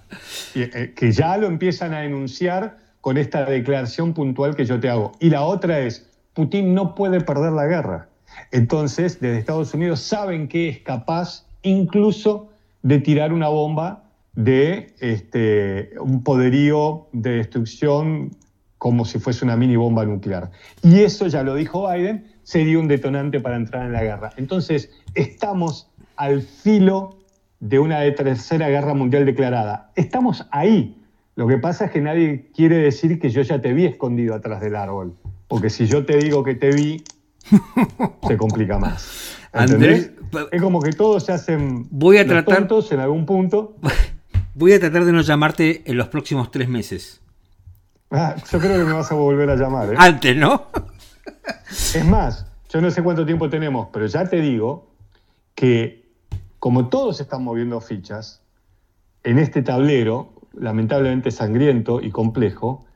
Eh, 0.55 0.93
que 0.95 1.13
ya 1.13 1.37
lo 1.37 1.47
empiezan 1.47 1.95
a 1.95 2.05
enunciar 2.05 2.79
con 3.01 3.17
esta 3.17 3.45
declaración 3.45 4.15
puntual 4.15 4.57
que 4.57 4.65
yo 4.65 4.81
te 4.81 4.89
hago. 4.89 5.13
Y 5.21 5.31
la 5.31 5.43
otra 5.43 5.81
es, 5.81 6.11
Putin 6.33 6.75
no 6.75 6.95
puede 6.95 7.21
perder 7.21 7.53
la 7.53 7.67
guerra. 7.67 8.09
Entonces, 8.51 9.21
desde 9.21 9.39
Estados 9.39 9.73
Unidos 9.75 10.01
saben 10.01 10.49
que 10.49 10.69
es 10.69 10.79
capaz 10.81 11.47
incluso 11.63 12.51
de 12.85 13.01
tirar 13.01 13.33
una 13.33 13.49
bomba 13.49 14.05
de 14.35 14.95
este, 15.01 15.93
un 15.99 16.23
poderío 16.23 17.09
de 17.13 17.31
destrucción 17.39 18.37
como 18.77 19.07
si 19.07 19.19
fuese 19.19 19.45
una 19.45 19.57
mini 19.57 19.77
bomba 19.77 20.05
nuclear. 20.05 20.51
Y 20.83 21.01
eso, 21.01 21.27
ya 21.27 21.43
lo 21.43 21.55
dijo 21.55 21.91
Biden, 21.91 22.27
sería 22.43 22.79
un 22.79 22.87
detonante 22.87 23.41
para 23.41 23.57
entrar 23.57 23.87
en 23.87 23.93
la 23.93 24.03
guerra. 24.03 24.31
Entonces, 24.37 24.91
estamos 25.15 25.91
al 26.17 26.43
filo 26.43 27.17
de 27.59 27.79
una 27.79 28.01
tercera 28.15 28.69
guerra 28.69 28.93
mundial 28.93 29.25
declarada. 29.25 29.91
Estamos 29.97 30.47
ahí. 30.51 31.03
Lo 31.37 31.49
que 31.49 31.57
pasa 31.57 31.87
es 31.87 31.91
que 31.91 32.03
nadie 32.03 32.51
quiere 32.55 32.77
decir 32.77 33.19
que 33.19 33.31
yo 33.31 33.41
ya 33.41 33.63
te 33.63 33.73
vi 33.73 33.87
escondido 33.87 34.35
atrás 34.35 34.61
del 34.61 34.77
árbol. 34.77 35.15
Porque 35.49 35.71
si 35.71 35.87
yo 35.87 36.05
te 36.05 36.19
digo 36.19 36.45
que 36.45 36.55
te 36.55 36.71
vi, 36.71 37.03
se 38.29 38.37
complica 38.37 38.79
más. 38.79 39.39
Andrés, 39.55 40.11
es 40.51 40.63
como 40.63 40.81
que 40.81 40.93
todos 40.93 41.25
se 41.25 41.33
hacen 41.33 41.87
voy 41.91 42.19
a 42.19 42.27
tratar, 42.27 42.59
tontos 42.59 42.93
en 42.93 43.01
algún 43.01 43.27
punto. 43.27 43.77
Voy 44.57 44.73
a 44.73 44.79
tratar 44.79 45.05
de 45.05 45.11
no 45.11 45.21
llamarte 45.23 45.83
en 45.85 45.97
los 45.97 46.07
próximos 46.07 46.53
tres 46.53 46.69
meses. 46.69 47.21
Ah, 48.13 48.37
yo 48.53 48.61
creo 48.61 48.79
que 48.79 48.85
me 48.85 48.93
vas 48.93 49.11
a 49.11 49.17
volver 49.17 49.51
a 49.51 49.57
llamar. 49.57 49.93
¿eh? 49.93 49.97
Antes, 49.99 50.37
¿no? 50.37 50.69
es 51.69 52.05
más, 52.05 52.47
yo 52.73 52.81
no 52.81 52.89
sé 52.93 53.03
cuánto 53.03 53.27
tiempo 53.27 53.51
tenemos, 53.51 53.89
pero 53.93 54.07
ya 54.07 54.29
te 54.29 54.41
digo 54.41 54.87
que 55.57 56.05
como 56.61 56.89
todos 56.89 57.21
están 57.21 57.43
moviendo 57.43 57.81
fichas 57.81 58.43
en 59.25 59.41
este 59.41 59.61
tablero, 59.63 60.33
lamentablemente 60.53 61.33
sangriento 61.33 62.01
y 62.01 62.13
complejo, 62.13 62.87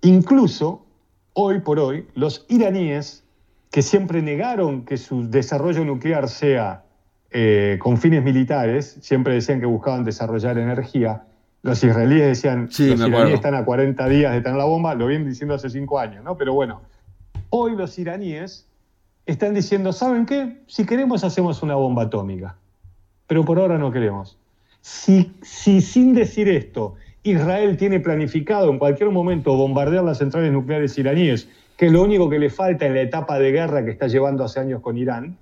incluso 0.00 0.86
hoy 1.34 1.60
por 1.60 1.78
hoy 1.78 2.08
los 2.14 2.46
iraníes 2.48 3.25
que 3.76 3.82
siempre 3.82 4.22
negaron 4.22 4.86
que 4.86 4.96
su 4.96 5.28
desarrollo 5.28 5.84
nuclear 5.84 6.30
sea 6.30 6.84
eh, 7.30 7.76
con 7.78 7.98
fines 7.98 8.24
militares, 8.24 8.96
siempre 9.02 9.34
decían 9.34 9.60
que 9.60 9.66
buscaban 9.66 10.02
desarrollar 10.02 10.56
energía. 10.56 11.24
Los 11.60 11.84
israelíes 11.84 12.26
decían, 12.26 12.70
sí, 12.70 12.96
los 12.96 13.06
iraníes 13.06 13.34
están 13.34 13.54
a 13.54 13.66
40 13.66 14.08
días 14.08 14.32
de 14.32 14.40
tener 14.40 14.56
la 14.56 14.64
bomba, 14.64 14.94
lo 14.94 15.08
vienen 15.08 15.28
diciendo 15.28 15.54
hace 15.54 15.68
5 15.68 15.98
años, 15.98 16.24
¿no? 16.24 16.38
Pero 16.38 16.54
bueno, 16.54 16.80
hoy 17.50 17.76
los 17.76 17.98
iraníes 17.98 18.66
están 19.26 19.52
diciendo, 19.52 19.92
¿saben 19.92 20.24
qué? 20.24 20.56
Si 20.66 20.86
queremos 20.86 21.22
hacemos 21.22 21.62
una 21.62 21.74
bomba 21.74 22.04
atómica, 22.04 22.56
pero 23.26 23.44
por 23.44 23.58
ahora 23.58 23.76
no 23.76 23.92
queremos. 23.92 24.38
Si, 24.80 25.34
si 25.42 25.82
sin 25.82 26.14
decir 26.14 26.48
esto 26.48 26.94
Israel 27.24 27.76
tiene 27.76 28.00
planificado 28.00 28.70
en 28.70 28.78
cualquier 28.78 29.10
momento 29.10 29.54
bombardear 29.54 30.04
las 30.04 30.16
centrales 30.16 30.50
nucleares 30.50 30.96
iraníes 30.96 31.48
que 31.76 31.86
es 31.86 31.92
lo 31.92 32.02
único 32.02 32.30
que 32.30 32.38
le 32.38 32.50
falta 32.50 32.86
en 32.86 32.94
la 32.94 33.02
etapa 33.02 33.38
de 33.38 33.52
guerra 33.52 33.84
que 33.84 33.90
está 33.90 34.06
llevando 34.06 34.44
hace 34.44 34.60
años 34.60 34.80
con 34.80 34.96
Irán, 34.96 35.38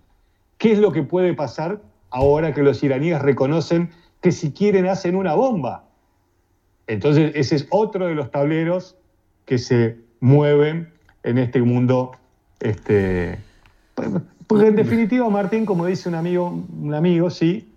¿qué 0.58 0.72
es 0.72 0.78
lo 0.78 0.92
que 0.92 1.02
puede 1.02 1.34
pasar 1.34 1.80
ahora 2.10 2.52
que 2.52 2.62
los 2.62 2.82
iraníes 2.82 3.20
reconocen 3.22 3.90
que 4.20 4.32
si 4.32 4.52
quieren 4.52 4.86
hacen 4.86 5.14
una 5.14 5.34
bomba? 5.34 5.84
Entonces 6.86 7.32
ese 7.34 7.56
es 7.56 7.66
otro 7.70 8.06
de 8.06 8.14
los 8.14 8.30
tableros 8.30 8.96
que 9.44 9.58
se 9.58 9.96
mueven 10.20 10.90
en 11.22 11.38
este 11.38 11.62
mundo. 11.62 12.12
Este, 12.60 13.38
porque 14.46 14.68
en 14.68 14.76
definitiva, 14.76 15.28
Martín, 15.30 15.64
como 15.64 15.86
dice 15.86 16.08
un 16.08 16.14
amigo, 16.14 16.62
un 16.80 16.94
amigo, 16.94 17.30
sí, 17.30 17.72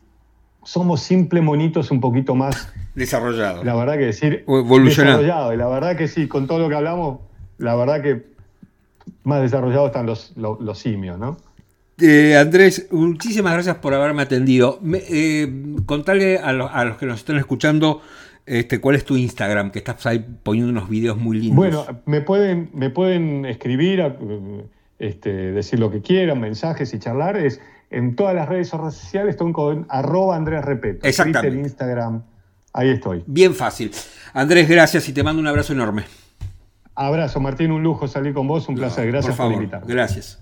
somos 0.64 1.02
simples 1.02 1.44
monitos 1.44 1.92
un 1.92 2.02
poquito 2.02 2.36
más 2.36 2.74
desarrollados. 2.96 3.64
La 3.64 3.76
verdad 3.76 3.94
que 3.94 4.06
decir 4.06 4.44
evolucionado. 4.48 5.54
Y 5.54 5.58
la 5.58 5.68
verdad 5.68 5.96
que 5.96 6.08
sí, 6.08 6.28
con 6.28 6.48
todo 6.48 6.60
lo 6.60 6.70
que 6.70 6.76
hablamos, 6.76 7.20
la 7.58 7.76
verdad 7.76 8.02
que 8.02 8.37
más 9.24 9.42
desarrollados 9.42 9.88
están 9.88 10.06
los, 10.06 10.34
los, 10.36 10.80
simios, 10.80 11.18
¿no? 11.18 11.38
Eh, 12.00 12.38
Andrés, 12.38 12.88
muchísimas 12.92 13.54
gracias 13.54 13.78
por 13.78 13.94
haberme 13.94 14.22
atendido. 14.22 14.80
Eh, 14.94 15.76
contale 15.86 16.38
a, 16.38 16.50
a, 16.50 16.86
los 16.86 16.98
que 16.98 17.06
nos 17.06 17.20
están 17.20 17.38
escuchando 17.38 18.02
este, 18.48 18.80
cuál 18.80 18.96
es 18.96 19.04
tu 19.04 19.18
Instagram, 19.18 19.72
que 19.72 19.80
estás 19.80 20.06
ahí 20.06 20.26
poniendo 20.44 20.72
unos 20.72 20.90
videos 20.90 21.18
muy 21.18 21.38
lindos. 21.38 21.58
Bueno, 21.58 21.86
me 22.06 22.22
pueden, 22.22 22.70
me 22.74 22.90
pueden 22.90 23.46
escribir, 23.46 24.02
este, 25.00 25.52
decir 25.52 25.80
lo 25.80 25.92
que 25.92 26.02
quieran, 26.02 26.40
mensajes 26.40 26.94
y 26.94 27.00
charlar. 27.00 27.36
Es 27.36 27.60
en 27.90 28.16
todas 28.16 28.36
las 28.36 28.48
redes 28.48 28.70
sociales 28.70 29.32
estoy 29.32 29.52
con 29.52 29.86
arroba 29.90 30.36
Andrés 30.36 30.64
Repeto. 30.64 31.06
Exactamente. 31.06 31.50
Twitter, 31.50 31.66
Instagram, 31.66 32.24
ahí 32.74 32.90
estoy. 32.90 33.24
Bien 33.28 33.54
fácil. 33.54 33.92
Andrés, 34.34 34.70
gracias 34.70 35.08
y 35.10 35.14
te 35.14 35.24
mando 35.24 35.42
un 35.42 35.48
abrazo 35.48 35.74
enorme. 35.74 36.04
Abrazo, 36.98 37.40
Martín, 37.40 37.72
un 37.72 37.84
lujo 37.84 38.08
salir 38.08 38.34
con 38.34 38.48
vos, 38.48 38.68
un 38.68 38.76
placer. 38.76 39.06
Gracias 39.08 39.36
por, 39.36 39.46
por 39.46 39.54
invitarme. 39.54 39.94
Gracias. 39.94 40.40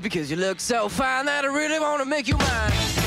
because 0.00 0.30
you 0.30 0.36
look 0.36 0.60
so 0.60 0.88
fine 0.88 1.26
that 1.26 1.44
I 1.44 1.48
really 1.48 1.78
want 1.78 2.00
to 2.00 2.04
make 2.04 2.26
you 2.26 2.36
mine. 2.36 3.03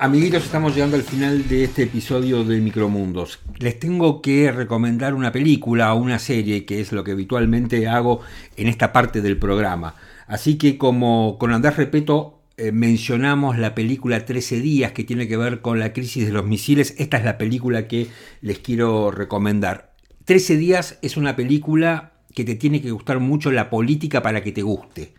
Amiguitos, 0.00 0.44
estamos 0.44 0.74
llegando 0.74 0.96
al 0.96 1.02
final 1.02 1.46
de 1.48 1.64
este 1.64 1.84
episodio 1.84 2.44
de 2.44 2.60
Micromundos. 2.60 3.38
Les 3.58 3.78
tengo 3.78 4.20
que 4.20 4.50
recomendar 4.50 5.14
una 5.14 5.32
película 5.32 5.94
o 5.94 5.98
una 5.98 6.18
serie, 6.18 6.64
que 6.64 6.80
es 6.80 6.92
lo 6.92 7.04
que 7.04 7.12
habitualmente 7.12 7.86
hago 7.86 8.20
en 8.56 8.66
esta 8.68 8.92
parte 8.92 9.20
del 9.20 9.38
programa. 9.38 9.94
Así 10.26 10.58
que 10.58 10.76
como 10.76 11.36
con 11.38 11.52
Andrés 11.52 11.76
Repeto 11.76 12.40
eh, 12.56 12.72
mencionamos 12.72 13.58
la 13.58 13.74
película 13.74 14.24
13 14.24 14.60
días 14.60 14.92
que 14.92 15.04
tiene 15.04 15.28
que 15.28 15.36
ver 15.36 15.60
con 15.60 15.78
la 15.78 15.92
crisis 15.92 16.26
de 16.26 16.32
los 16.32 16.44
misiles, 16.44 16.94
esta 16.98 17.18
es 17.18 17.24
la 17.24 17.38
película 17.38 17.86
que 17.86 18.08
les 18.40 18.58
quiero 18.58 19.10
recomendar. 19.10 19.92
13 20.24 20.56
días 20.56 20.98
es 21.02 21.16
una 21.16 21.36
película 21.36 22.12
que 22.34 22.44
te 22.44 22.56
tiene 22.56 22.82
que 22.82 22.90
gustar 22.90 23.20
mucho 23.20 23.52
la 23.52 23.70
política 23.70 24.20
para 24.20 24.42
que 24.42 24.52
te 24.52 24.62
guste. 24.62 25.14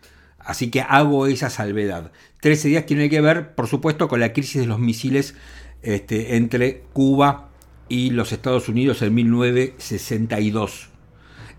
Así 0.48 0.70
que 0.70 0.80
hago 0.80 1.26
esa 1.26 1.50
salvedad. 1.50 2.10
13 2.40 2.68
días 2.68 2.86
tiene 2.86 3.10
que 3.10 3.20
ver, 3.20 3.54
por 3.54 3.66
supuesto, 3.66 4.08
con 4.08 4.18
la 4.18 4.32
crisis 4.32 4.62
de 4.62 4.66
los 4.66 4.78
misiles 4.78 5.34
este, 5.82 6.36
entre 6.36 6.84
Cuba 6.94 7.50
y 7.90 8.08
los 8.08 8.32
Estados 8.32 8.66
Unidos 8.70 9.02
en 9.02 9.14
1962. 9.14 10.88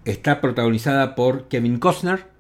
Está 0.06 0.42
protagonizada 0.42 1.14
por 1.14 1.48
Kevin 1.50 1.78
Costner, 1.78 2.32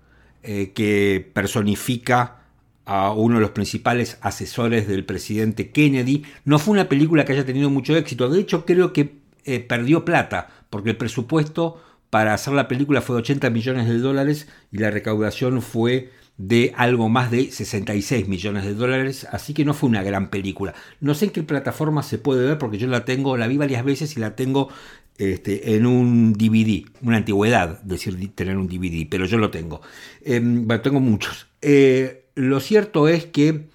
eh, 0.41 0.71
que 0.73 1.29
personifica 1.35 2.39
a 2.83 3.11
uno 3.11 3.35
de 3.35 3.41
los 3.41 3.51
principales 3.51 4.17
asesores 4.21 4.87
del 4.87 5.05
presidente 5.05 5.69
Kennedy. 5.69 6.23
No 6.45 6.57
fue 6.57 6.71
una 6.71 6.89
película 6.89 7.25
que 7.25 7.33
haya 7.33 7.45
tenido 7.45 7.69
mucho 7.69 7.95
éxito, 7.95 8.27
de 8.27 8.39
hecho 8.39 8.65
creo 8.65 8.91
que 8.91 9.19
eh, 9.45 9.59
perdió 9.59 10.03
plata, 10.03 10.49
porque 10.71 10.89
el 10.89 10.97
presupuesto 10.97 11.79
para 12.09 12.33
hacer 12.33 12.53
la 12.53 12.67
película 12.67 13.01
fue 13.03 13.17
de 13.17 13.21
80 13.21 13.51
millones 13.51 13.87
de 13.87 13.99
dólares 13.99 14.47
y 14.71 14.79
la 14.79 14.89
recaudación 14.89 15.61
fue 15.61 16.09
de 16.39 16.73
algo 16.77 17.09
más 17.09 17.31
de 17.31 17.51
66 17.51 18.29
millones 18.29 18.63
de 18.63 18.73
dólares, 18.73 19.27
así 19.29 19.53
que 19.53 19.65
no 19.65 19.73
fue 19.73 19.89
una 19.89 20.01
gran 20.03 20.29
película. 20.29 20.73
No 21.01 21.13
sé 21.13 21.25
en 21.25 21.31
qué 21.31 21.43
plataforma 21.43 22.01
se 22.01 22.17
puede 22.17 22.47
ver 22.47 22.57
porque 22.57 22.77
yo 22.77 22.87
la 22.87 23.03
tengo, 23.03 23.35
la 23.35 23.47
vi 23.47 23.57
varias 23.57 23.83
veces 23.83 24.15
y 24.15 24.21
la 24.21 24.37
tengo 24.37 24.69
este, 25.17 25.75
en 25.75 25.85
un 25.85 26.31
DVD, 26.31 26.85
una 27.01 27.17
antigüedad 27.17 27.81
decir 27.81 28.17
tener 28.35 28.57
un 28.57 28.69
DVD, 28.69 29.05
pero 29.09 29.25
yo 29.25 29.37
lo 29.37 29.51
tengo. 29.51 29.81
Em, 30.23 30.65
bueno, 30.65 30.81
tengo 30.81 31.01
muchos. 31.01 31.47
Eh, 31.61 32.23
lo 32.35 32.61
cierto 32.61 33.09
es 33.09 33.25
que 33.25 33.67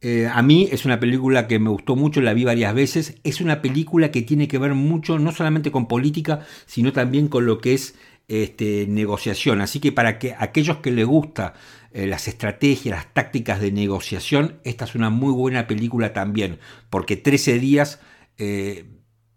eh, 0.00 0.28
a 0.32 0.42
mí 0.42 0.68
es 0.72 0.84
una 0.84 0.98
película 0.98 1.46
que 1.46 1.60
me 1.60 1.70
gustó 1.70 1.94
mucho, 1.94 2.20
la 2.20 2.34
vi 2.34 2.42
varias 2.42 2.74
veces. 2.74 3.14
Es 3.22 3.40
una 3.40 3.62
película 3.62 4.10
que 4.10 4.22
tiene 4.22 4.48
que 4.48 4.58
ver 4.58 4.74
mucho, 4.74 5.20
no 5.20 5.30
solamente 5.30 5.70
con 5.70 5.86
política, 5.86 6.44
sino 6.66 6.92
también 6.92 7.28
con 7.28 7.46
lo 7.46 7.58
que 7.58 7.74
es 7.74 7.94
este, 8.28 8.86
negociación. 8.86 9.60
Así 9.62 9.80
que 9.80 9.90
para 9.90 10.18
que 10.18 10.34
aquellos 10.38 10.76
que 10.78 10.90
les 10.90 11.06
gusta 11.06 11.54
eh, 11.92 12.06
las 12.06 12.28
estrategias, 12.28 12.96
las 12.96 13.14
tácticas 13.14 13.60
de 13.60 13.72
negociación, 13.72 14.60
esta 14.64 14.84
es 14.84 14.94
una 14.94 15.08
muy 15.08 15.32
buena 15.32 15.66
película 15.66 16.12
también, 16.12 16.58
porque 16.90 17.16
13 17.16 17.58
días, 17.58 18.00
eh, 18.36 18.84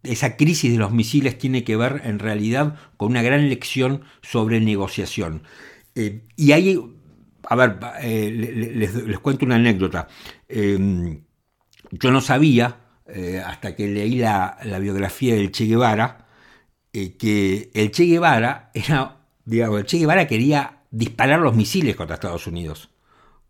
esa 0.03 0.35
crisis 0.35 0.71
de 0.71 0.77
los 0.77 0.91
misiles 0.91 1.37
tiene 1.37 1.63
que 1.63 1.77
ver 1.77 2.01
en 2.03 2.19
realidad 2.19 2.75
con 2.97 3.11
una 3.11 3.21
gran 3.21 3.47
lección 3.47 4.01
sobre 4.21 4.59
negociación. 4.59 5.43
Eh, 5.95 6.23
y 6.35 6.51
hay, 6.51 6.79
a 7.43 7.55
ver, 7.55 7.79
les, 8.03 9.19
cuento 9.19 9.45
una 9.45 9.55
anécdota. 9.55 10.07
Em, 10.49 11.23
yo 11.91 12.11
no 12.11 12.21
sabía, 12.21 12.77
hasta 13.45 13.75
que 13.75 13.87
leí 13.87 14.15
la, 14.15 14.57
la, 14.63 14.79
biografía 14.79 15.35
del 15.35 15.51
Che 15.51 15.65
Guevara, 15.65 16.25
que 16.91 17.71
el 17.73 17.91
Che 17.91 18.05
Guevara 18.05 18.71
era, 18.73 19.17
digamos, 19.45 19.79
el 19.79 19.85
Che 19.85 19.97
Guevara 19.97 20.27
quería 20.27 20.81
disparar 20.91 21.39
los 21.39 21.55
misiles 21.55 21.95
contra 21.95 22.15
Estados 22.15 22.47
Unidos. 22.47 22.89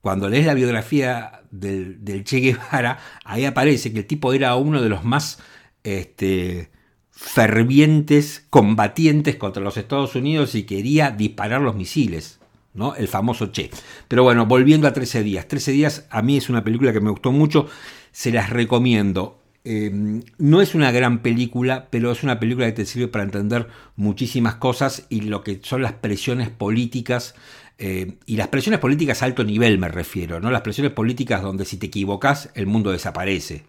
Cuando 0.01 0.29
lees 0.29 0.45
la 0.45 0.53
biografía 0.53 1.43
del, 1.51 2.23
Che 2.23 2.39
Guevara, 2.39 2.99
ahí 3.25 3.45
aparece 3.45 3.91
que 3.91 3.99
el 3.99 4.07
tipo 4.07 4.33
era 4.33 4.55
uno 4.55 4.81
de 4.81 4.89
los 4.89 5.03
más 5.03 5.39
este, 5.83 6.71
fervientes 7.11 8.45
combatientes 8.49 9.35
contra 9.35 9.61
los 9.61 9.77
Estados 9.77 10.15
Unidos 10.15 10.55
y 10.55 10.63
quería 10.63 11.11
disparar 11.11 11.61
los 11.61 11.75
misiles. 11.75 12.39
¿no? 12.73 12.95
El 12.95 13.07
famoso 13.07 13.47
Che. 13.47 13.69
Pero 14.07 14.23
bueno, 14.23 14.45
volviendo 14.45 14.87
a 14.87 14.93
13 14.93 15.23
días. 15.23 15.47
13 15.47 15.71
días 15.71 16.07
a 16.09 16.21
mí 16.21 16.37
es 16.37 16.49
una 16.49 16.63
película 16.63 16.93
que 16.93 17.01
me 17.01 17.11
gustó 17.11 17.31
mucho, 17.31 17.67
se 18.11 18.31
las 18.31 18.49
recomiendo. 18.49 19.40
Em, 19.63 20.23
no 20.39 20.61
es 20.61 20.73
una 20.73 20.91
gran 20.91 21.21
película, 21.21 21.87
pero 21.91 22.11
es 22.11 22.23
una 22.23 22.39
película 22.39 22.65
que 22.65 22.71
te 22.73 22.85
sirve 22.85 23.07
para 23.07 23.23
entender 23.23 23.67
muchísimas 23.95 24.55
cosas 24.55 25.05
y 25.09 25.21
lo 25.21 25.43
que 25.43 25.59
son 25.63 25.83
las 25.83 25.93
presiones 25.93 26.49
políticas. 26.49 27.35
Eh, 27.77 28.17
y 28.25 28.37
las 28.37 28.47
presiones 28.47 28.79
políticas 28.79 29.21
a 29.21 29.25
alto 29.25 29.43
nivel 29.43 29.77
me 29.77 29.89
refiero, 29.89 30.39
¿no? 30.39 30.51
Las 30.51 30.61
presiones 30.61 30.93
políticas 30.93 31.41
donde 31.41 31.65
si 31.65 31.77
te 31.77 31.87
equivocas 31.87 32.49
el 32.55 32.67
mundo 32.67 32.91
desaparece. 32.91 33.65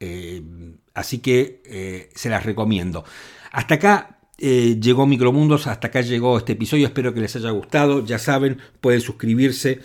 Em, 0.00 0.76
así 0.94 1.18
que 1.18 1.62
eh, 1.64 2.10
se 2.14 2.28
las 2.28 2.44
recomiendo. 2.44 3.04
Hasta 3.52 3.74
acá 3.76 4.18
eh, 4.38 4.76
llegó 4.80 5.06
Micromundos, 5.06 5.66
hasta 5.66 5.88
acá 5.88 6.02
llegó 6.02 6.36
este 6.38 6.52
episodio, 6.52 6.86
espero 6.86 7.14
que 7.14 7.20
les 7.20 7.34
haya 7.36 7.50
gustado. 7.50 8.04
Ya 8.04 8.18
saben, 8.18 8.58
pueden 8.80 9.00
suscribirse 9.00 9.80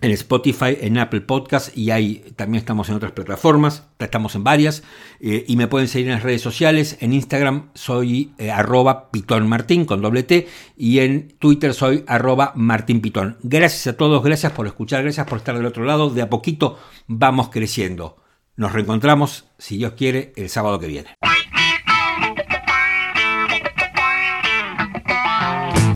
en 0.00 0.10
Spotify, 0.12 0.76
en 0.80 0.98
Apple 0.98 1.20
Podcast 1.22 1.76
y 1.76 1.90
ahí 1.90 2.24
también 2.36 2.60
estamos 2.60 2.88
en 2.88 2.94
otras 2.96 3.12
plataformas, 3.12 3.86
estamos 3.98 4.34
en 4.34 4.44
varias 4.44 4.82
eh, 5.20 5.44
y 5.46 5.56
me 5.56 5.66
pueden 5.66 5.88
seguir 5.88 6.08
en 6.08 6.14
las 6.14 6.22
redes 6.22 6.42
sociales, 6.42 6.96
en 7.00 7.12
Instagram 7.12 7.70
soy 7.74 8.32
eh, 8.38 8.50
arroba 8.50 9.10
pitonmartín 9.10 9.84
con 9.84 10.02
doble 10.02 10.22
T 10.22 10.48
y 10.76 11.00
en 11.00 11.36
Twitter 11.38 11.74
soy 11.74 12.04
arroba 12.06 12.52
martinpitón. 12.54 13.38
Gracias 13.42 13.86
a 13.86 13.96
todos, 13.96 14.22
gracias 14.22 14.52
por 14.52 14.66
escuchar, 14.66 15.02
gracias 15.02 15.26
por 15.26 15.38
estar 15.38 15.56
del 15.56 15.66
otro 15.66 15.84
lado, 15.84 16.10
de 16.10 16.22
a 16.22 16.30
poquito 16.30 16.78
vamos 17.06 17.50
creciendo. 17.50 18.16
Nos 18.56 18.72
reencontramos, 18.72 19.46
si 19.58 19.78
Dios 19.78 19.94
quiere, 19.96 20.32
el 20.36 20.48
sábado 20.48 20.78
que 20.78 20.86
viene. 20.86 21.16